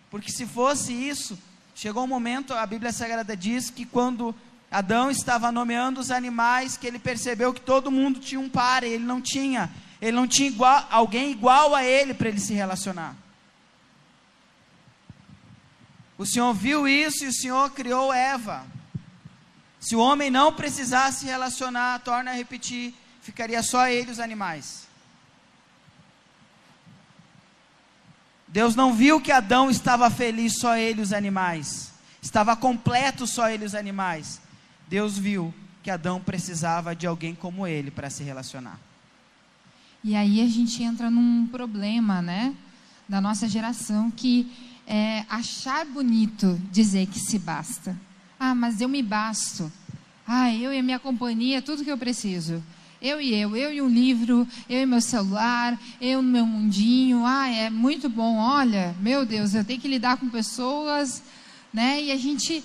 Porque 0.09 0.31
se 0.31 0.45
fosse 0.45 0.93
isso, 0.93 1.37
chegou 1.75 2.03
um 2.03 2.07
momento, 2.07 2.53
a 2.53 2.65
Bíblia 2.65 2.91
Sagrada 2.91 3.35
diz 3.35 3.69
que 3.69 3.85
quando 3.85 4.33
Adão 4.69 5.09
estava 5.09 5.51
nomeando 5.51 5.99
os 5.99 6.11
animais, 6.11 6.75
que 6.77 6.87
ele 6.87 6.99
percebeu 6.99 7.53
que 7.53 7.61
todo 7.61 7.91
mundo 7.91 8.19
tinha 8.19 8.39
um 8.39 8.49
par, 8.49 8.83
ele 8.83 9.03
não 9.03 9.21
tinha. 9.21 9.69
Ele 10.01 10.11
não 10.11 10.27
tinha 10.27 10.49
igual, 10.49 10.85
alguém 10.89 11.31
igual 11.31 11.73
a 11.73 11.83
ele 11.83 12.13
para 12.13 12.29
ele 12.29 12.39
se 12.39 12.53
relacionar. 12.53 13.15
O 16.17 16.25
Senhor 16.25 16.53
viu 16.53 16.87
isso 16.87 17.23
e 17.23 17.27
o 17.27 17.33
Senhor 17.33 17.69
criou 17.71 18.11
Eva. 18.11 18.65
Se 19.79 19.95
o 19.95 19.99
homem 19.99 20.31
não 20.31 20.51
precisasse 20.51 21.19
se 21.19 21.25
relacionar, 21.25 21.99
torna 21.99 22.31
a 22.31 22.33
repetir, 22.33 22.93
ficaria 23.21 23.61
só 23.61 23.87
ele 23.87 24.11
os 24.11 24.19
animais. 24.19 24.87
Deus 28.47 28.75
não 28.75 28.93
viu 28.93 29.21
que 29.21 29.31
Adão 29.31 29.69
estava 29.69 30.09
feliz 30.09 30.57
só 30.59 30.75
ele 30.75 31.01
os 31.01 31.13
animais. 31.13 31.91
Estava 32.21 32.55
completo 32.55 33.27
só 33.27 33.49
ele 33.49 33.65
os 33.65 33.75
animais. 33.75 34.41
Deus 34.87 35.17
viu 35.17 35.53
que 35.83 35.91
Adão 35.91 36.19
precisava 36.19 36.95
de 36.95 37.05
alguém 37.05 37.35
como 37.35 37.67
ele 37.67 37.91
para 37.91 38.09
se 38.09 38.23
relacionar. 38.23 38.79
E 40.03 40.15
aí 40.15 40.41
a 40.41 40.47
gente 40.47 40.81
entra 40.81 41.09
num 41.09 41.47
problema, 41.47 42.21
né, 42.21 42.55
da 43.07 43.19
nossa 43.19 43.47
geração 43.47 44.09
que 44.09 44.51
é 44.87 45.25
achar 45.29 45.85
bonito 45.85 46.59
dizer 46.71 47.07
que 47.07 47.19
se 47.19 47.37
basta. 47.37 47.99
Ah, 48.39 48.55
mas 48.55 48.79
eu 48.79 48.87
me 48.87 49.03
basto. 49.03 49.69
Ah, 50.25 50.53
eu 50.53 50.73
e 50.73 50.79
a 50.79 50.83
minha 50.83 50.97
companhia, 50.97 51.61
tudo 51.61 51.83
que 51.83 51.91
eu 51.91 51.97
preciso. 51.97 52.63
Eu 53.01 53.21
e 53.21 53.33
eu, 53.33 53.55
eu 53.55 53.71
e 53.71 53.81
um 53.81 53.89
livro, 53.89 54.47
eu 54.67 54.81
e 54.81 54.85
meu 54.85 55.01
celular, 55.01 55.79
eu 56.01 56.21
no 56.21 56.29
meu 56.29 56.45
mundinho. 56.45 57.25
Ah, 57.25 57.49
é 57.49 57.69
muito 57.69 58.09
bom. 58.09 58.37
Olha, 58.37 58.95
meu 59.01 59.25
Deus, 59.25 59.53
eu 59.53 59.63
tenho 59.63 59.79
que 59.79 59.87
lidar 59.87 60.17
com 60.17 60.29
pessoas, 60.29 61.21
né? 61.73 62.01
E 62.01 62.11
a 62.11 62.17
gente 62.17 62.63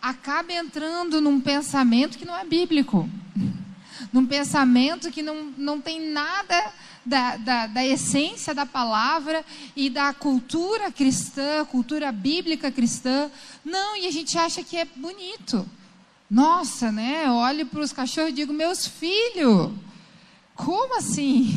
acaba 0.00 0.52
entrando 0.52 1.20
num 1.20 1.40
pensamento 1.40 2.18
que 2.18 2.24
não 2.24 2.36
é 2.36 2.44
bíblico. 2.44 3.08
Num 4.12 4.26
pensamento 4.26 5.10
que 5.10 5.22
não, 5.22 5.52
não 5.56 5.80
tem 5.80 6.12
nada 6.12 6.72
da, 7.06 7.36
da, 7.36 7.66
da, 7.66 7.86
essência 7.86 8.54
da 8.54 8.66
palavra 8.66 9.44
e 9.74 9.88
da 9.88 10.12
cultura 10.12 10.90
cristã, 10.90 11.64
cultura 11.64 12.10
bíblica 12.10 12.70
cristã. 12.70 13.30
Não, 13.64 13.96
e 13.96 14.06
a 14.06 14.10
gente 14.10 14.36
acha 14.36 14.62
que 14.62 14.76
é 14.76 14.84
bonito. 14.84 15.66
Nossa, 16.30 16.90
né? 16.90 17.26
Eu 17.26 17.34
olho 17.34 17.64
para 17.66 17.80
os 17.80 17.92
cachorros 17.92 18.30
e 18.30 18.34
digo, 18.34 18.52
meus 18.52 18.86
filhos, 18.86 19.72
como 20.54 20.98
assim? 20.98 21.54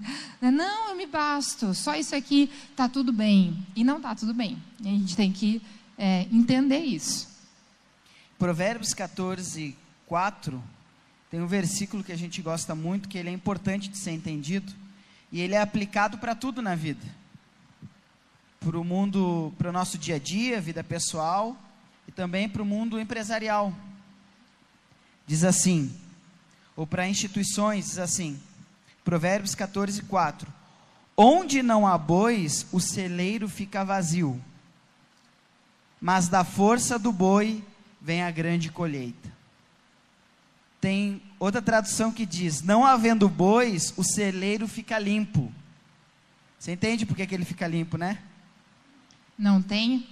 Não, 0.40 0.90
eu 0.90 0.96
me 0.96 1.06
basto, 1.06 1.74
só 1.74 1.96
isso 1.96 2.14
aqui 2.14 2.50
está 2.70 2.88
tudo 2.88 3.12
bem. 3.12 3.66
E 3.74 3.82
não 3.82 3.96
está 3.96 4.14
tudo 4.14 4.34
bem. 4.34 4.60
E 4.80 4.88
a 4.88 4.90
gente 4.90 5.16
tem 5.16 5.32
que 5.32 5.62
é, 5.96 6.26
entender 6.32 6.80
isso. 6.80 7.28
Provérbios 8.38 8.92
14, 8.92 9.76
4, 10.06 10.62
tem 11.30 11.40
um 11.40 11.46
versículo 11.46 12.04
que 12.04 12.12
a 12.12 12.16
gente 12.16 12.42
gosta 12.42 12.74
muito, 12.74 13.08
que 13.08 13.16
ele 13.16 13.30
é 13.30 13.32
importante 13.32 13.88
de 13.88 13.96
ser 13.96 14.10
entendido. 14.10 14.72
E 15.32 15.40
ele 15.40 15.54
é 15.54 15.60
aplicado 15.60 16.18
para 16.18 16.34
tudo 16.34 16.60
na 16.60 16.74
vida. 16.74 17.04
Para 18.60 18.78
o 18.78 18.84
mundo, 18.84 19.52
para 19.56 19.70
o 19.70 19.72
nosso 19.72 19.96
dia 19.96 20.16
a 20.16 20.18
dia, 20.18 20.60
vida 20.60 20.84
pessoal, 20.84 21.56
e 22.06 22.12
também 22.12 22.48
para 22.48 22.62
o 22.62 22.66
mundo 22.66 23.00
empresarial. 23.00 23.72
Diz 25.26 25.42
assim, 25.42 25.92
ou 26.76 26.86
para 26.86 27.08
instituições, 27.08 27.86
diz 27.86 27.98
assim, 27.98 28.38
Provérbios 29.04 29.54
14, 29.54 30.02
4. 30.02 30.52
Onde 31.16 31.62
não 31.62 31.86
há 31.86 31.96
bois, 31.96 32.66
o 32.70 32.80
celeiro 32.80 33.48
fica 33.48 33.84
vazio, 33.84 34.40
mas 36.00 36.28
da 36.28 36.44
força 36.44 36.98
do 36.98 37.12
boi 37.12 37.62
vem 38.00 38.22
a 38.22 38.30
grande 38.30 38.70
colheita. 38.70 39.30
Tem 40.80 41.22
outra 41.44 41.60
tradução 41.60 42.12
que 42.12 42.24
diz: 42.24 42.62
Não 42.62 42.86
havendo 42.86 43.28
bois, 43.28 43.92
o 43.96 44.04
celeiro 44.04 44.68
fica 44.68 44.98
limpo. 44.98 45.52
Você 46.58 46.72
entende 46.72 47.04
por 47.04 47.16
que, 47.16 47.26
que 47.26 47.34
ele 47.34 47.44
fica 47.44 47.66
limpo, 47.66 47.98
né? 47.98 48.18
Não 49.36 49.60
tem. 49.60 50.08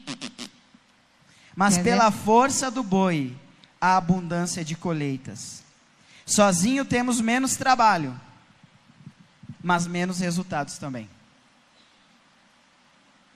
Mas 1.54 1.76
Quer 1.76 1.84
pela 1.84 2.10
ver? 2.10 2.18
força 2.18 2.70
do 2.70 2.82
boi, 2.82 3.36
a 3.80 3.96
abundância 3.96 4.64
de 4.64 4.74
colheitas. 4.74 5.62
Sozinho 6.26 6.84
temos 6.84 7.20
menos 7.20 7.56
trabalho, 7.56 8.18
mas 9.62 9.86
menos 9.86 10.18
resultados 10.18 10.78
também. 10.78 11.08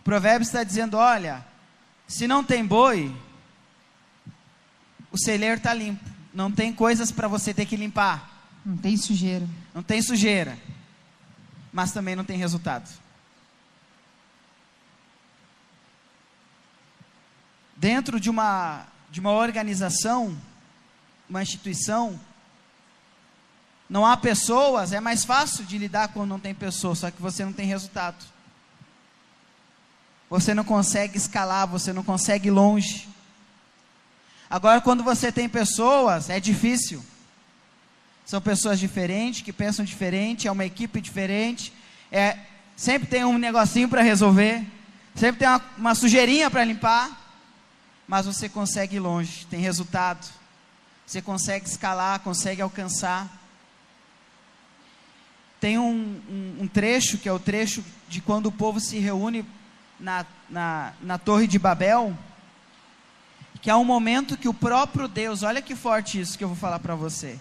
O 0.00 0.02
provérbio 0.02 0.44
está 0.44 0.64
dizendo: 0.64 0.96
olha, 0.96 1.46
se 2.08 2.26
não 2.26 2.42
tem 2.42 2.66
boi, 2.66 3.14
o 5.12 5.18
celeiro 5.18 5.58
está 5.58 5.72
limpo. 5.72 6.13
Não 6.34 6.50
tem 6.50 6.72
coisas 6.72 7.12
para 7.12 7.28
você 7.28 7.54
ter 7.54 7.64
que 7.64 7.76
limpar. 7.76 8.50
Não 8.66 8.76
tem 8.76 8.96
sujeira. 8.96 9.48
Não 9.72 9.84
tem 9.84 10.02
sujeira. 10.02 10.58
Mas 11.72 11.92
também 11.92 12.16
não 12.16 12.24
tem 12.24 12.36
resultado. 12.36 12.90
Dentro 17.76 18.18
de 18.18 18.28
uma, 18.28 18.86
de 19.10 19.20
uma 19.20 19.30
organização, 19.30 20.36
uma 21.28 21.42
instituição, 21.42 22.18
não 23.88 24.04
há 24.04 24.16
pessoas, 24.16 24.92
é 24.92 25.00
mais 25.00 25.24
fácil 25.24 25.64
de 25.64 25.78
lidar 25.78 26.08
quando 26.08 26.30
não 26.30 26.40
tem 26.40 26.54
pessoas, 26.54 26.98
só 26.98 27.10
que 27.10 27.22
você 27.22 27.44
não 27.44 27.52
tem 27.52 27.66
resultado. 27.66 28.24
Você 30.28 30.52
não 30.52 30.64
consegue 30.64 31.16
escalar, 31.16 31.68
você 31.68 31.92
não 31.92 32.02
consegue 32.02 32.48
ir 32.48 32.50
longe. 32.50 33.13
Agora, 34.48 34.80
quando 34.80 35.02
você 35.02 35.32
tem 35.32 35.48
pessoas, 35.48 36.28
é 36.30 36.38
difícil. 36.38 37.04
São 38.24 38.40
pessoas 38.40 38.78
diferentes, 38.78 39.42
que 39.42 39.52
pensam 39.52 39.84
diferente, 39.84 40.48
é 40.48 40.52
uma 40.52 40.64
equipe 40.64 41.00
diferente. 41.00 41.72
É, 42.10 42.38
sempre 42.76 43.08
tem 43.08 43.24
um 43.24 43.38
negocinho 43.38 43.88
para 43.88 44.02
resolver. 44.02 44.64
Sempre 45.14 45.40
tem 45.40 45.48
uma, 45.48 45.62
uma 45.76 45.94
sujeirinha 45.94 46.50
para 46.50 46.64
limpar. 46.64 47.20
Mas 48.06 48.26
você 48.26 48.48
consegue 48.48 48.96
ir 48.96 49.00
longe, 49.00 49.46
tem 49.46 49.60
resultado. 49.60 50.26
Você 51.06 51.20
consegue 51.20 51.66
escalar, 51.66 52.20
consegue 52.20 52.62
alcançar. 52.62 53.28
Tem 55.60 55.78
um, 55.78 56.20
um, 56.28 56.62
um 56.62 56.68
trecho, 56.68 57.16
que 57.16 57.28
é 57.28 57.32
o 57.32 57.38
trecho 57.38 57.82
de 58.08 58.20
quando 58.20 58.46
o 58.46 58.52
povo 58.52 58.78
se 58.80 58.98
reúne 58.98 59.44
na, 59.98 60.26
na, 60.48 60.92
na 61.00 61.18
Torre 61.18 61.46
de 61.46 61.58
Babel 61.58 62.16
que 63.64 63.70
há 63.70 63.78
um 63.78 63.84
momento 63.84 64.36
que 64.36 64.46
o 64.46 64.52
próprio 64.52 65.08
Deus, 65.08 65.42
olha 65.42 65.62
que 65.62 65.74
forte 65.74 66.20
isso 66.20 66.36
que 66.36 66.44
eu 66.44 66.48
vou 66.48 66.56
falar 66.56 66.80
para 66.80 66.94
você. 66.94 67.40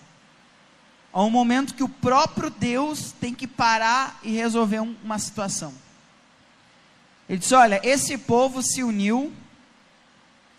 Há 1.12 1.22
um 1.22 1.30
momento 1.30 1.76
que 1.76 1.84
o 1.84 1.90
próprio 1.90 2.50
Deus 2.50 3.12
tem 3.12 3.36
que 3.36 3.46
parar 3.46 4.22
e 4.24 4.32
resolver 4.32 4.80
um, 4.80 4.96
uma 5.04 5.20
situação. 5.20 5.74
Ele 7.28 7.40
disse: 7.40 7.54
Olha, 7.54 7.82
esse 7.84 8.18
povo 8.18 8.62
se 8.64 8.82
uniu, 8.82 9.34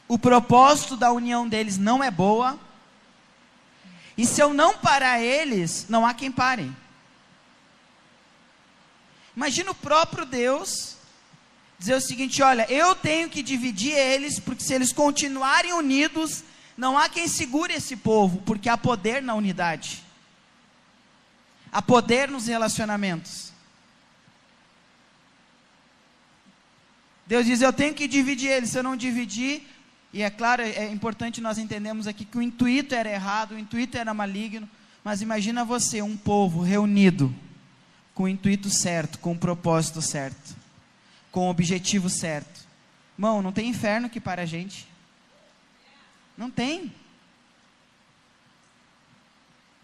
o 0.06 0.18
propósito 0.18 0.98
da 0.98 1.10
união 1.10 1.48
deles 1.48 1.78
não 1.78 2.04
é 2.04 2.10
boa, 2.10 2.60
e 4.18 4.26
se 4.26 4.42
eu 4.42 4.52
não 4.52 4.76
parar 4.76 5.18
eles, 5.18 5.86
não 5.88 6.04
há 6.04 6.12
quem 6.12 6.30
pare. 6.30 6.70
Imagina 9.34 9.70
o 9.70 9.74
próprio 9.74 10.26
Deus 10.26 10.98
dizer 11.78 11.94
o 11.94 12.00
seguinte: 12.00 12.42
olha, 12.42 12.70
eu 12.70 12.94
tenho 12.94 13.28
que 13.28 13.42
dividir 13.42 13.92
eles, 13.92 14.38
porque 14.38 14.62
se 14.62 14.74
eles 14.74 14.92
continuarem 14.92 15.72
unidos, 15.72 16.44
não 16.76 16.98
há 16.98 17.08
quem 17.08 17.28
segure 17.28 17.74
esse 17.74 17.96
povo, 17.96 18.42
porque 18.42 18.68
há 18.68 18.76
poder 18.76 19.22
na 19.22 19.34
unidade, 19.34 20.02
há 21.72 21.80
poder 21.82 22.28
nos 22.28 22.46
relacionamentos. 22.46 23.52
Deus 27.26 27.46
diz: 27.46 27.60
eu 27.60 27.72
tenho 27.72 27.94
que 27.94 28.08
dividir 28.08 28.50
eles, 28.50 28.70
se 28.70 28.78
eu 28.78 28.82
não 28.82 28.96
dividir, 28.96 29.62
e 30.12 30.22
é 30.22 30.30
claro, 30.30 30.62
é 30.62 30.90
importante 30.90 31.40
nós 31.40 31.58
entendermos 31.58 32.06
aqui 32.06 32.24
que 32.24 32.38
o 32.38 32.42
intuito 32.42 32.94
era 32.94 33.10
errado, 33.10 33.52
o 33.52 33.58
intuito 33.58 33.96
era 33.96 34.14
maligno, 34.14 34.68
mas 35.02 35.20
imagina 35.20 35.64
você, 35.64 36.00
um 36.00 36.16
povo 36.16 36.62
reunido, 36.62 37.34
com 38.14 38.24
o 38.24 38.28
intuito 38.28 38.70
certo, 38.70 39.18
com 39.18 39.32
o 39.32 39.38
propósito 39.38 40.00
certo 40.00 40.63
com 41.34 41.48
o 41.48 41.50
objetivo 41.50 42.08
certo. 42.08 42.60
Irmão, 43.18 43.42
não 43.42 43.50
tem 43.50 43.68
inferno 43.68 44.08
que 44.08 44.20
para 44.20 44.42
a 44.42 44.46
gente. 44.46 44.86
Não 46.38 46.48
tem. 46.48 46.94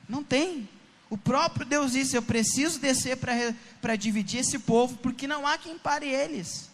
Não 0.08 0.22
tem. 0.22 0.68
O 1.10 1.18
próprio 1.18 1.66
Deus 1.66 1.90
disse: 1.90 2.16
Eu 2.16 2.22
preciso 2.22 2.78
descer 2.78 3.18
para 3.80 3.96
dividir 3.96 4.38
esse 4.38 4.60
povo, 4.60 4.96
porque 4.98 5.26
não 5.26 5.44
há 5.44 5.58
quem 5.58 5.76
pare 5.76 6.08
eles. 6.08 6.70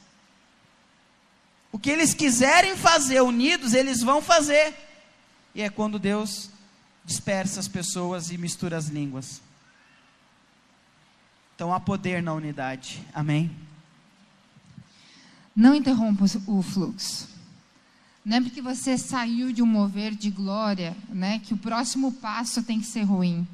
O 1.72 1.78
que 1.78 1.88
eles 1.88 2.12
quiserem 2.12 2.76
fazer 2.76 3.22
unidos, 3.22 3.72
eles 3.72 4.02
vão 4.02 4.20
fazer. 4.20 4.74
E 5.54 5.62
é 5.62 5.70
quando 5.70 5.98
Deus 5.98 6.50
dispersa 7.02 7.60
as 7.60 7.66
pessoas 7.66 8.30
e 8.30 8.36
mistura 8.36 8.76
as 8.76 8.88
línguas. 8.88 9.40
Então 11.54 11.72
há 11.72 11.80
poder 11.80 12.22
na 12.22 12.34
unidade. 12.34 13.02
Amém? 13.14 13.65
Não 15.56 15.74
interrompa 15.74 16.26
o 16.46 16.60
fluxo. 16.60 17.26
Não 18.22 18.36
é 18.36 18.40
porque 18.42 18.60
você 18.60 18.98
saiu 18.98 19.52
de 19.52 19.62
um 19.62 19.66
mover 19.66 20.14
de 20.14 20.30
glória, 20.30 20.94
né, 21.08 21.38
que 21.38 21.54
o 21.54 21.56
próximo 21.56 22.12
passo 22.12 22.62
tem 22.62 22.78
que 22.78 22.86
ser 22.86 23.04
ruim. 23.04 23.48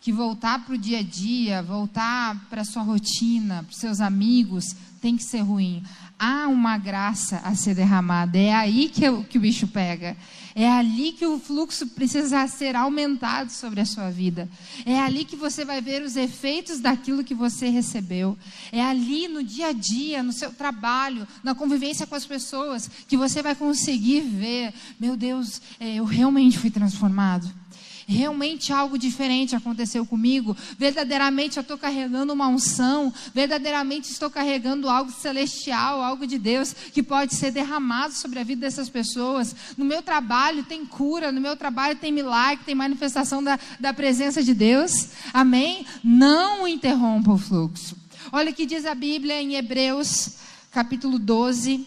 Que 0.00 0.10
voltar 0.10 0.64
para 0.64 0.74
o 0.74 0.78
dia 0.78 1.00
a 1.00 1.02
dia, 1.02 1.62
voltar 1.62 2.48
para 2.48 2.64
sua 2.64 2.82
rotina, 2.82 3.62
para 3.62 3.76
seus 3.76 4.00
amigos, 4.00 4.64
tem 5.02 5.16
que 5.16 5.22
ser 5.22 5.40
ruim 5.40 5.82
há 6.18 6.48
uma 6.48 6.78
graça 6.78 7.38
a 7.44 7.54
ser 7.54 7.74
derramada. 7.74 8.38
É 8.38 8.52
aí 8.52 8.88
que, 8.88 9.04
eu, 9.04 9.24
que 9.24 9.38
o 9.38 9.40
bicho 9.40 9.66
pega. 9.66 10.16
É 10.54 10.70
ali 10.70 11.12
que 11.12 11.26
o 11.26 11.38
fluxo 11.40 11.88
precisa 11.88 12.46
ser 12.46 12.76
aumentado 12.76 13.50
sobre 13.50 13.80
a 13.80 13.84
sua 13.84 14.08
vida. 14.10 14.48
É 14.86 15.00
ali 15.00 15.24
que 15.24 15.34
você 15.34 15.64
vai 15.64 15.80
ver 15.80 16.02
os 16.02 16.16
efeitos 16.16 16.78
daquilo 16.78 17.24
que 17.24 17.34
você 17.34 17.68
recebeu. 17.68 18.38
É 18.70 18.80
ali 18.80 19.26
no 19.26 19.42
dia 19.42 19.68
a 19.68 19.72
dia, 19.72 20.22
no 20.22 20.32
seu 20.32 20.52
trabalho, 20.52 21.26
na 21.42 21.54
convivência 21.54 22.06
com 22.06 22.14
as 22.14 22.24
pessoas, 22.24 22.88
que 23.08 23.16
você 23.16 23.42
vai 23.42 23.56
conseguir 23.56 24.20
ver: 24.20 24.72
meu 25.00 25.16
Deus, 25.16 25.60
é, 25.80 25.96
eu 25.96 26.04
realmente 26.04 26.58
fui 26.58 26.70
transformado 26.70 27.63
realmente 28.06 28.72
algo 28.72 28.98
diferente 28.98 29.56
aconteceu 29.56 30.04
comigo, 30.04 30.56
verdadeiramente 30.78 31.56
eu 31.56 31.62
estou 31.62 31.78
carregando 31.78 32.32
uma 32.32 32.48
unção, 32.48 33.12
verdadeiramente 33.34 34.10
estou 34.10 34.30
carregando 34.30 34.88
algo 34.88 35.10
celestial, 35.10 36.02
algo 36.02 36.26
de 36.26 36.38
Deus 36.38 36.72
que 36.72 37.02
pode 37.02 37.34
ser 37.34 37.50
derramado 37.50 38.14
sobre 38.14 38.38
a 38.38 38.44
vida 38.44 38.62
dessas 38.62 38.88
pessoas. 38.88 39.54
No 39.76 39.84
meu 39.84 40.02
trabalho 40.02 40.64
tem 40.64 40.84
cura, 40.84 41.32
no 41.32 41.40
meu 41.40 41.56
trabalho 41.56 41.96
tem 41.96 42.12
milagre, 42.12 42.64
tem 42.64 42.74
manifestação 42.74 43.42
da, 43.42 43.58
da 43.80 43.92
presença 43.92 44.42
de 44.42 44.54
Deus. 44.54 45.08
Amém? 45.32 45.86
Não 46.02 46.66
interrompa 46.66 47.32
o 47.32 47.38
fluxo. 47.38 47.96
Olha 48.32 48.50
o 48.50 48.54
que 48.54 48.66
diz 48.66 48.84
a 48.84 48.94
Bíblia 48.94 49.40
em 49.40 49.54
Hebreus, 49.54 50.36
capítulo 50.70 51.18
12. 51.18 51.86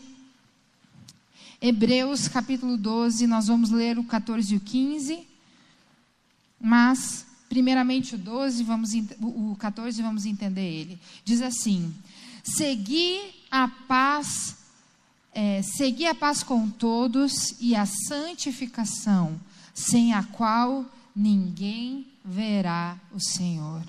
Hebreus 1.59 2.27
capítulo 2.27 2.77
12, 2.77 3.25
nós 3.25 3.47
vamos 3.47 3.71
ler 3.71 3.97
o 3.97 4.03
14 4.03 4.53
e 4.53 4.57
o 4.57 4.59
15. 4.59 5.26
Mas, 6.59 7.25
primeiramente 7.47 8.15
o 8.15 8.17
12, 8.17 8.63
vamos, 8.63 8.91
o 9.21 9.55
14, 9.59 10.01
vamos 10.01 10.25
entender 10.25 10.61
ele. 10.61 10.99
Diz 11.23 11.41
assim: 11.41 11.93
Segui 12.43 13.19
a 13.51 13.67
paz, 13.67 14.55
é, 15.33 15.61
segui 15.61 16.05
a 16.05 16.15
paz 16.15 16.43
com 16.43 16.69
todos 16.69 17.55
e 17.59 17.75
a 17.75 17.85
santificação, 17.85 19.39
sem 19.73 20.13
a 20.13 20.23
qual 20.23 20.85
ninguém 21.15 22.07
verá 22.23 22.97
o 23.13 23.19
Senhor. 23.19 23.83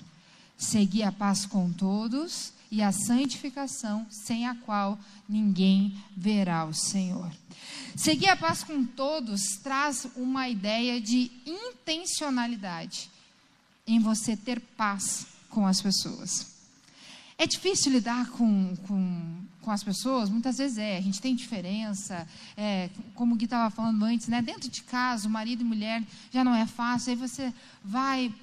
Segui 0.57 1.03
a 1.03 1.11
paz 1.11 1.45
com 1.45 1.71
todos 1.71 2.53
e 2.71 2.81
a 2.81 2.91
santificação, 2.91 4.05
sem 4.09 4.47
a 4.47 4.55
qual 4.55 4.97
ninguém 5.27 5.97
verá 6.15 6.65
o 6.65 6.73
Senhor. 6.73 7.31
Seguir 7.95 8.29
a 8.29 8.37
paz 8.37 8.63
com 8.63 8.85
todos 8.85 9.57
traz 9.63 10.07
uma 10.15 10.47
ideia 10.47 11.01
de 11.01 11.31
intencionalidade 11.45 13.09
em 13.87 13.99
você 13.99 14.37
ter 14.37 14.59
paz 14.59 15.25
com 15.49 15.65
as 15.65 15.81
pessoas. 15.81 16.59
É 17.37 17.47
difícil 17.47 17.93
lidar 17.93 18.29
com, 18.31 18.75
com, 18.85 19.41
com 19.61 19.71
as 19.71 19.81
pessoas? 19.81 20.29
Muitas 20.29 20.57
vezes 20.57 20.77
é. 20.77 20.97
A 20.97 21.01
gente 21.01 21.21
tem 21.21 21.33
diferença. 21.33 22.27
É, 22.55 22.89
como 23.15 23.33
o 23.33 23.37
Gui 23.37 23.45
estava 23.45 23.69
falando 23.69 24.03
antes, 24.03 24.27
né? 24.27 24.41
dentro 24.41 24.69
de 24.69 24.83
casa, 24.83 25.29
marido 25.29 25.61
e 25.61 25.63
mulher 25.63 26.03
já 26.31 26.43
não 26.43 26.53
é 26.53 26.65
fácil. 26.67 27.11
Aí 27.11 27.15
você 27.15 27.53
vai 27.83 28.33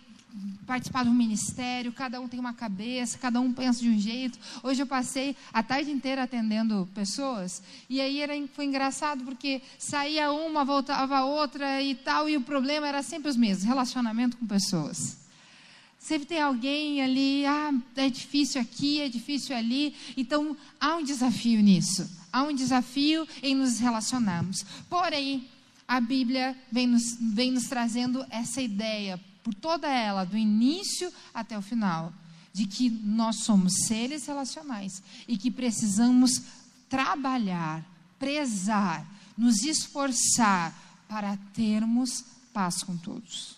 participar 0.66 1.06
um 1.06 1.14
ministério, 1.14 1.92
cada 1.92 2.20
um 2.20 2.28
tem 2.28 2.40
uma 2.40 2.52
cabeça, 2.52 3.18
cada 3.18 3.40
um 3.40 3.52
pensa 3.52 3.80
de 3.80 3.88
um 3.88 3.98
jeito. 3.98 4.38
Hoje 4.62 4.82
eu 4.82 4.86
passei 4.86 5.36
a 5.52 5.62
tarde 5.62 5.90
inteira 5.90 6.24
atendendo 6.24 6.88
pessoas, 6.94 7.62
e 7.88 8.00
aí 8.00 8.20
era, 8.20 8.34
foi 8.52 8.64
engraçado 8.64 9.24
porque 9.24 9.62
saía 9.78 10.32
uma, 10.32 10.64
voltava 10.64 11.24
outra 11.24 11.82
e 11.82 11.94
tal, 11.94 12.28
e 12.28 12.36
o 12.36 12.40
problema 12.40 12.86
era 12.86 13.02
sempre 13.02 13.30
os 13.30 13.36
mesmos, 13.36 13.64
relacionamento 13.64 14.36
com 14.36 14.46
pessoas. 14.46 15.24
Sempre 15.98 16.28
tem 16.28 16.40
alguém 16.40 17.02
ali, 17.02 17.44
ah, 17.46 17.74
é 17.96 18.08
difícil 18.08 18.60
aqui, 18.60 19.00
é 19.00 19.08
difícil 19.08 19.56
ali. 19.56 19.92
Então, 20.16 20.56
há 20.80 20.94
um 20.94 21.02
desafio 21.02 21.60
nisso. 21.60 22.08
Há 22.32 22.44
um 22.44 22.54
desafio 22.54 23.26
em 23.42 23.56
nos 23.56 23.80
relacionarmos. 23.80 24.64
Porém, 24.88 25.48
a 25.88 26.00
Bíblia 26.00 26.56
vem 26.70 26.86
nos, 26.86 27.16
vem 27.20 27.50
nos 27.50 27.66
trazendo 27.66 28.24
essa 28.30 28.62
ideia 28.62 29.18
por 29.46 29.54
toda 29.54 29.86
ela, 29.86 30.24
do 30.24 30.36
início 30.36 31.12
até 31.32 31.56
o 31.56 31.62
final, 31.62 32.12
de 32.52 32.66
que 32.66 32.90
nós 32.90 33.44
somos 33.44 33.72
seres 33.86 34.26
relacionais 34.26 35.00
e 35.28 35.38
que 35.38 35.52
precisamos 35.52 36.42
trabalhar, 36.88 37.88
prezar, 38.18 39.06
nos 39.38 39.62
esforçar 39.62 40.74
para 41.08 41.36
termos 41.54 42.24
paz 42.52 42.82
com 42.82 42.96
todos. 42.96 43.54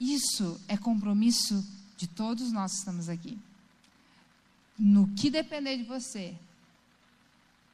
Isso 0.00 0.58
é 0.66 0.78
compromisso 0.78 1.62
de 1.98 2.06
todos 2.06 2.50
nós 2.50 2.72
que 2.72 2.78
estamos 2.78 3.10
aqui. 3.10 3.38
No 4.78 5.08
que 5.08 5.28
depender 5.28 5.76
de 5.76 5.84
você, 5.84 6.34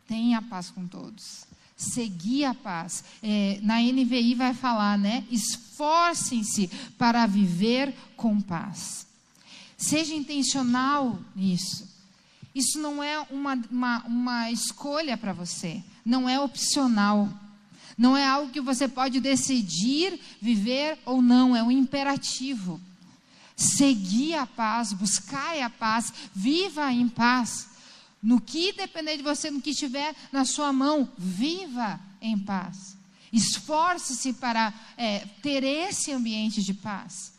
tenha 0.09 0.43
paz 0.43 0.71
com 0.71 0.89
todos 0.89 1.47
seguir 1.93 2.45
a 2.45 2.55
paz. 2.55 3.05
É, 3.23 3.59
na 3.63 3.81
NVI 3.81 4.35
vai 4.35 4.55
falar, 4.55 4.99
né? 4.99 5.25
Esforcem-se 5.31 6.69
para 6.99 7.27
viver 7.27 7.95
com 8.17 8.41
paz. 8.41 9.07
Seja 9.77 10.15
intencional 10.15 11.19
nisso. 11.35 11.93
Isso 12.55 12.79
não 12.79 13.03
é 13.03 13.21
uma, 13.31 13.59
uma, 13.71 14.05
uma 14.07 14.51
escolha 14.51 15.17
para 15.17 15.33
você, 15.33 15.83
não 16.05 16.29
é 16.29 16.39
opcional. 16.39 17.29
Não 17.97 18.17
é 18.17 18.27
algo 18.27 18.51
que 18.51 18.61
você 18.61 18.89
pode 18.89 19.21
decidir 19.21 20.19
viver 20.41 20.99
ou 21.05 21.23
não, 21.23 21.55
é 21.55 21.63
um 21.63 21.71
imperativo. 21.71 22.81
Seguir 23.57 24.35
a 24.35 24.47
paz, 24.47 24.93
buscar 24.93 25.57
a 25.63 25.71
paz, 25.71 26.13
viva 26.35 26.93
em 26.93 27.09
paz. 27.09 27.69
No 28.25 28.41
que 28.41 28.73
depender 28.73 29.19
de 29.19 29.23
você, 29.23 29.51
no 29.51 29.61
que 29.61 29.71
estiver 29.71 30.17
na 30.33 30.47
sua 30.47 30.73
mão, 30.73 31.07
viva 31.19 32.01
em 32.23 32.39
paz. 32.39 32.97
Esforce-se 33.31 34.33
para 34.33 34.73
é, 34.97 35.27
ter 35.43 35.63
esse 35.63 36.11
ambiente 36.11 36.63
de 36.63 36.73
paz. 36.73 37.35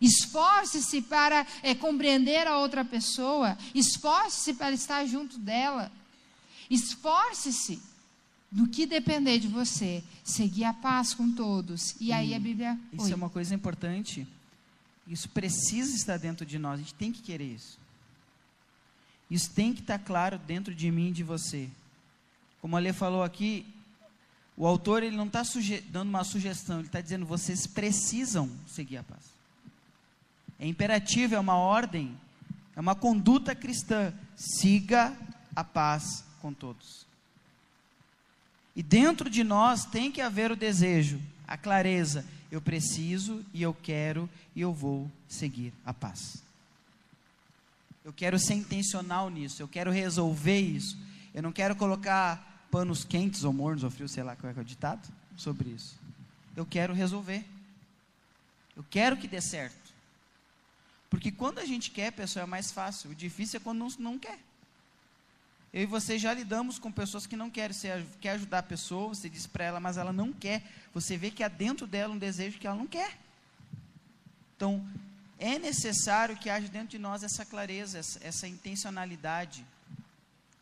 Esforce-se 0.00 1.02
para 1.02 1.46
é, 1.62 1.74
compreender 1.74 2.46
a 2.46 2.56
outra 2.56 2.82
pessoa. 2.82 3.58
Esforce-se 3.74 4.54
para 4.54 4.72
estar 4.72 5.04
junto 5.04 5.38
dela. 5.38 5.92
Esforce-se 6.70 7.82
no 8.50 8.68
que 8.68 8.86
depender 8.86 9.38
de 9.38 9.48
você, 9.48 10.02
seguir 10.24 10.64
a 10.64 10.72
paz 10.72 11.12
com 11.12 11.30
todos. 11.30 11.94
E 12.00 12.10
aí 12.10 12.34
a 12.34 12.40
Bíblia. 12.40 12.80
Isso 12.90 13.04
Oi. 13.04 13.12
é 13.12 13.14
uma 13.14 13.28
coisa 13.28 13.54
importante. 13.54 14.26
Isso 15.06 15.28
precisa 15.28 15.94
estar 15.94 16.16
dentro 16.16 16.46
de 16.46 16.58
nós. 16.58 16.80
A 16.80 16.82
gente 16.82 16.94
tem 16.94 17.12
que 17.12 17.20
querer 17.20 17.52
isso. 17.52 17.81
Isso 19.32 19.50
tem 19.50 19.72
que 19.72 19.80
estar 19.80 19.98
tá 19.98 20.04
claro 20.04 20.38
dentro 20.38 20.74
de 20.74 20.90
mim 20.90 21.08
e 21.08 21.12
de 21.12 21.22
você. 21.22 21.66
Como 22.60 22.76
a 22.76 22.78
Lê 22.78 22.92
falou 22.92 23.22
aqui, 23.22 23.64
o 24.54 24.66
autor 24.66 25.02
ele 25.02 25.16
não 25.16 25.26
está 25.26 25.42
dando 25.88 26.10
uma 26.10 26.22
sugestão, 26.22 26.80
ele 26.80 26.88
está 26.88 27.00
dizendo 27.00 27.24
vocês 27.24 27.66
precisam 27.66 28.50
seguir 28.66 28.98
a 28.98 29.02
paz. 29.02 29.22
É 30.60 30.66
imperativo, 30.66 31.34
é 31.34 31.40
uma 31.40 31.56
ordem, 31.56 32.14
é 32.76 32.80
uma 32.80 32.94
conduta 32.94 33.54
cristã. 33.54 34.12
Siga 34.36 35.16
a 35.56 35.64
paz 35.64 36.22
com 36.42 36.52
todos. 36.52 37.06
E 38.76 38.82
dentro 38.82 39.30
de 39.30 39.42
nós 39.42 39.86
tem 39.86 40.12
que 40.12 40.20
haver 40.20 40.52
o 40.52 40.56
desejo, 40.56 41.18
a 41.48 41.56
clareza. 41.56 42.22
Eu 42.50 42.60
preciso 42.60 43.42
e 43.54 43.62
eu 43.62 43.72
quero 43.72 44.28
e 44.54 44.60
eu 44.60 44.74
vou 44.74 45.10
seguir 45.26 45.72
a 45.86 45.94
paz. 45.94 46.41
Eu 48.04 48.12
quero 48.12 48.38
ser 48.38 48.54
intencional 48.54 49.30
nisso, 49.30 49.62
eu 49.62 49.68
quero 49.68 49.90
resolver 49.90 50.58
isso. 50.58 50.98
Eu 51.32 51.42
não 51.42 51.52
quero 51.52 51.76
colocar 51.76 52.66
panos 52.70 53.04
quentes 53.04 53.44
ou 53.44 53.52
mornos 53.52 53.84
ou 53.84 53.90
frios, 53.90 54.12
sei 54.12 54.22
lá 54.22 54.34
qual 54.34 54.52
é, 54.52 54.56
é 54.56 54.60
o 54.60 54.64
ditado, 54.64 55.12
sobre 55.36 55.70
isso. 55.70 55.98
Eu 56.56 56.66
quero 56.66 56.92
resolver. 56.92 57.44
Eu 58.76 58.84
quero 58.90 59.16
que 59.16 59.28
dê 59.28 59.40
certo. 59.40 59.92
Porque 61.08 61.30
quando 61.30 61.58
a 61.58 61.64
gente 61.64 61.90
quer, 61.90 62.10
pessoal, 62.10 62.44
é 62.44 62.46
mais 62.46 62.72
fácil. 62.72 63.10
O 63.10 63.14
difícil 63.14 63.58
é 63.58 63.60
quando 63.60 63.78
não, 63.78 63.88
não 63.98 64.18
quer. 64.18 64.38
Eu 65.72 65.82
e 65.82 65.86
você 65.86 66.18
já 66.18 66.34
lidamos 66.34 66.78
com 66.78 66.90
pessoas 66.90 67.26
que 67.26 67.36
não 67.36 67.50
querem. 67.50 67.72
Você 67.72 68.06
quer 68.20 68.30
ajudar 68.30 68.58
a 68.58 68.62
pessoa, 68.62 69.08
você 69.08 69.28
diz 69.28 69.46
para 69.46 69.64
ela, 69.64 69.80
mas 69.80 69.96
ela 69.96 70.12
não 70.12 70.32
quer. 70.32 70.62
Você 70.92 71.16
vê 71.16 71.30
que 71.30 71.42
há 71.42 71.48
dentro 71.48 71.86
dela 71.86 72.14
um 72.14 72.18
desejo 72.18 72.58
que 72.58 72.66
ela 72.66 72.76
não 72.76 72.86
quer. 72.86 73.18
Então, 74.56 74.86
é 75.42 75.58
necessário 75.58 76.36
que 76.36 76.48
haja 76.48 76.68
dentro 76.68 76.88
de 76.88 76.98
nós 77.00 77.24
essa 77.24 77.44
clareza, 77.44 77.98
essa, 77.98 78.20
essa 78.22 78.46
intencionalidade. 78.46 79.66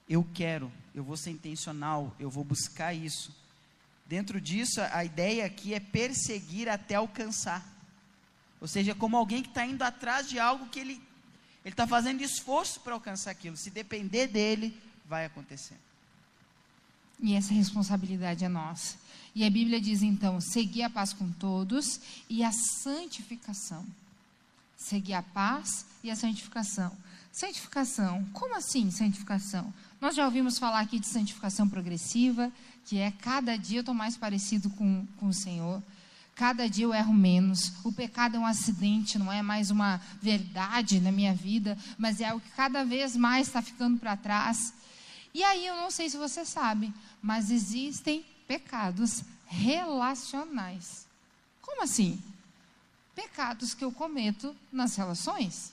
eu 0.08 0.26
quero, 0.34 0.72
eu 0.94 1.04
vou 1.04 1.18
ser 1.18 1.30
intencional, 1.30 2.16
eu 2.18 2.30
vou 2.30 2.42
buscar 2.42 2.94
isso. 2.94 3.30
Dentro 4.06 4.40
disso, 4.40 4.80
a 4.80 5.04
ideia 5.04 5.44
aqui 5.44 5.74
é 5.74 5.80
perseguir 5.80 6.66
até 6.66 6.94
alcançar. 6.94 7.62
Ou 8.58 8.66
seja, 8.66 8.94
como 8.94 9.18
alguém 9.18 9.42
que 9.42 9.50
está 9.50 9.66
indo 9.66 9.82
atrás 9.82 10.26
de 10.26 10.38
algo 10.38 10.66
que 10.70 10.80
ele 10.80 11.00
ele 11.62 11.74
está 11.74 11.86
fazendo 11.86 12.22
esforço 12.22 12.80
para 12.80 12.94
alcançar 12.94 13.30
aquilo. 13.32 13.54
Se 13.54 13.68
depender 13.68 14.26
dele, 14.26 14.74
vai 15.04 15.26
acontecer. 15.26 15.76
E 17.22 17.34
essa 17.34 17.52
responsabilidade 17.52 18.46
é 18.46 18.48
nossa. 18.48 18.96
E 19.34 19.44
a 19.44 19.50
Bíblia 19.50 19.78
diz 19.78 20.00
então: 20.02 20.40
seguir 20.40 20.84
a 20.84 20.90
paz 20.90 21.12
com 21.12 21.30
todos 21.30 22.00
e 22.30 22.42
a 22.42 22.50
santificação. 22.50 23.84
Seguir 24.80 25.12
a 25.12 25.22
paz 25.22 25.84
e 26.02 26.10
a 26.10 26.16
santificação. 26.16 26.90
Santificação, 27.30 28.24
como 28.32 28.56
assim 28.56 28.90
santificação? 28.90 29.72
Nós 30.00 30.16
já 30.16 30.24
ouvimos 30.24 30.58
falar 30.58 30.80
aqui 30.80 30.98
de 30.98 31.06
santificação 31.06 31.68
progressiva, 31.68 32.50
que 32.86 32.96
é 32.96 33.10
cada 33.10 33.58
dia 33.58 33.78
eu 33.78 33.82
estou 33.82 33.94
mais 33.94 34.16
parecido 34.16 34.70
com, 34.70 35.06
com 35.18 35.26
o 35.26 35.34
Senhor. 35.34 35.82
Cada 36.34 36.66
dia 36.66 36.86
eu 36.86 36.94
erro 36.94 37.12
menos. 37.12 37.74
O 37.84 37.92
pecado 37.92 38.36
é 38.36 38.40
um 38.40 38.46
acidente, 38.46 39.18
não 39.18 39.30
é 39.30 39.42
mais 39.42 39.70
uma 39.70 40.00
verdade 40.22 40.98
na 40.98 41.12
minha 41.12 41.34
vida, 41.34 41.76
mas 41.98 42.18
é 42.18 42.30
algo 42.30 42.40
que 42.40 42.50
cada 42.52 42.82
vez 42.82 43.14
mais 43.14 43.48
está 43.48 43.60
ficando 43.60 43.98
para 43.98 44.16
trás. 44.16 44.72
E 45.34 45.44
aí 45.44 45.66
eu 45.66 45.76
não 45.76 45.90
sei 45.90 46.08
se 46.08 46.16
você 46.16 46.44
sabe, 46.46 46.92
mas 47.20 47.50
existem 47.50 48.24
pecados 48.48 49.22
relacionais. 49.46 51.06
Como 51.60 51.82
assim? 51.82 52.18
Pecados 53.14 53.74
que 53.74 53.84
eu 53.84 53.92
cometo 53.92 54.54
nas 54.72 54.96
relações. 54.96 55.72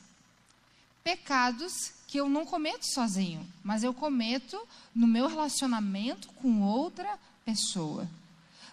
Pecados 1.04 1.93
que 2.08 2.17
eu 2.17 2.30
não 2.30 2.45
cometo 2.45 2.84
sozinho, 2.84 3.45
mas 3.63 3.84
eu 3.84 3.93
cometo 3.93 4.60
no 4.93 5.08
meu 5.08 5.28
relacionamento 5.28 6.30
com 6.34 6.62
outra 6.62 7.17
pessoa. 7.45 8.10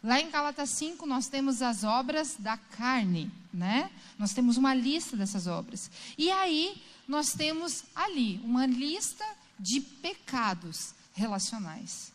Lá 0.03 0.21
em 0.21 0.31
Gálatas 0.31 0.71
5 0.71 1.07
nós 1.07 1.29
temos 1.29 1.63
as 1.63 1.83
obras 1.83 2.37
da 2.39 2.57
carne, 2.57 3.31
né? 3.53 3.91
Nós 4.19 4.33
temos 4.33 4.57
uma 4.57 4.75
lista 4.75 5.17
dessas 5.17 5.47
obras. 5.47 5.91
E 6.19 6.31
aí 6.31 6.83
nós 7.09 7.33
temos 7.33 7.85
ali 7.95 8.41
uma 8.45 8.67
lista 8.67 9.25
de 9.59 9.81
pecados 9.81 10.95
relacionais. 11.15 12.13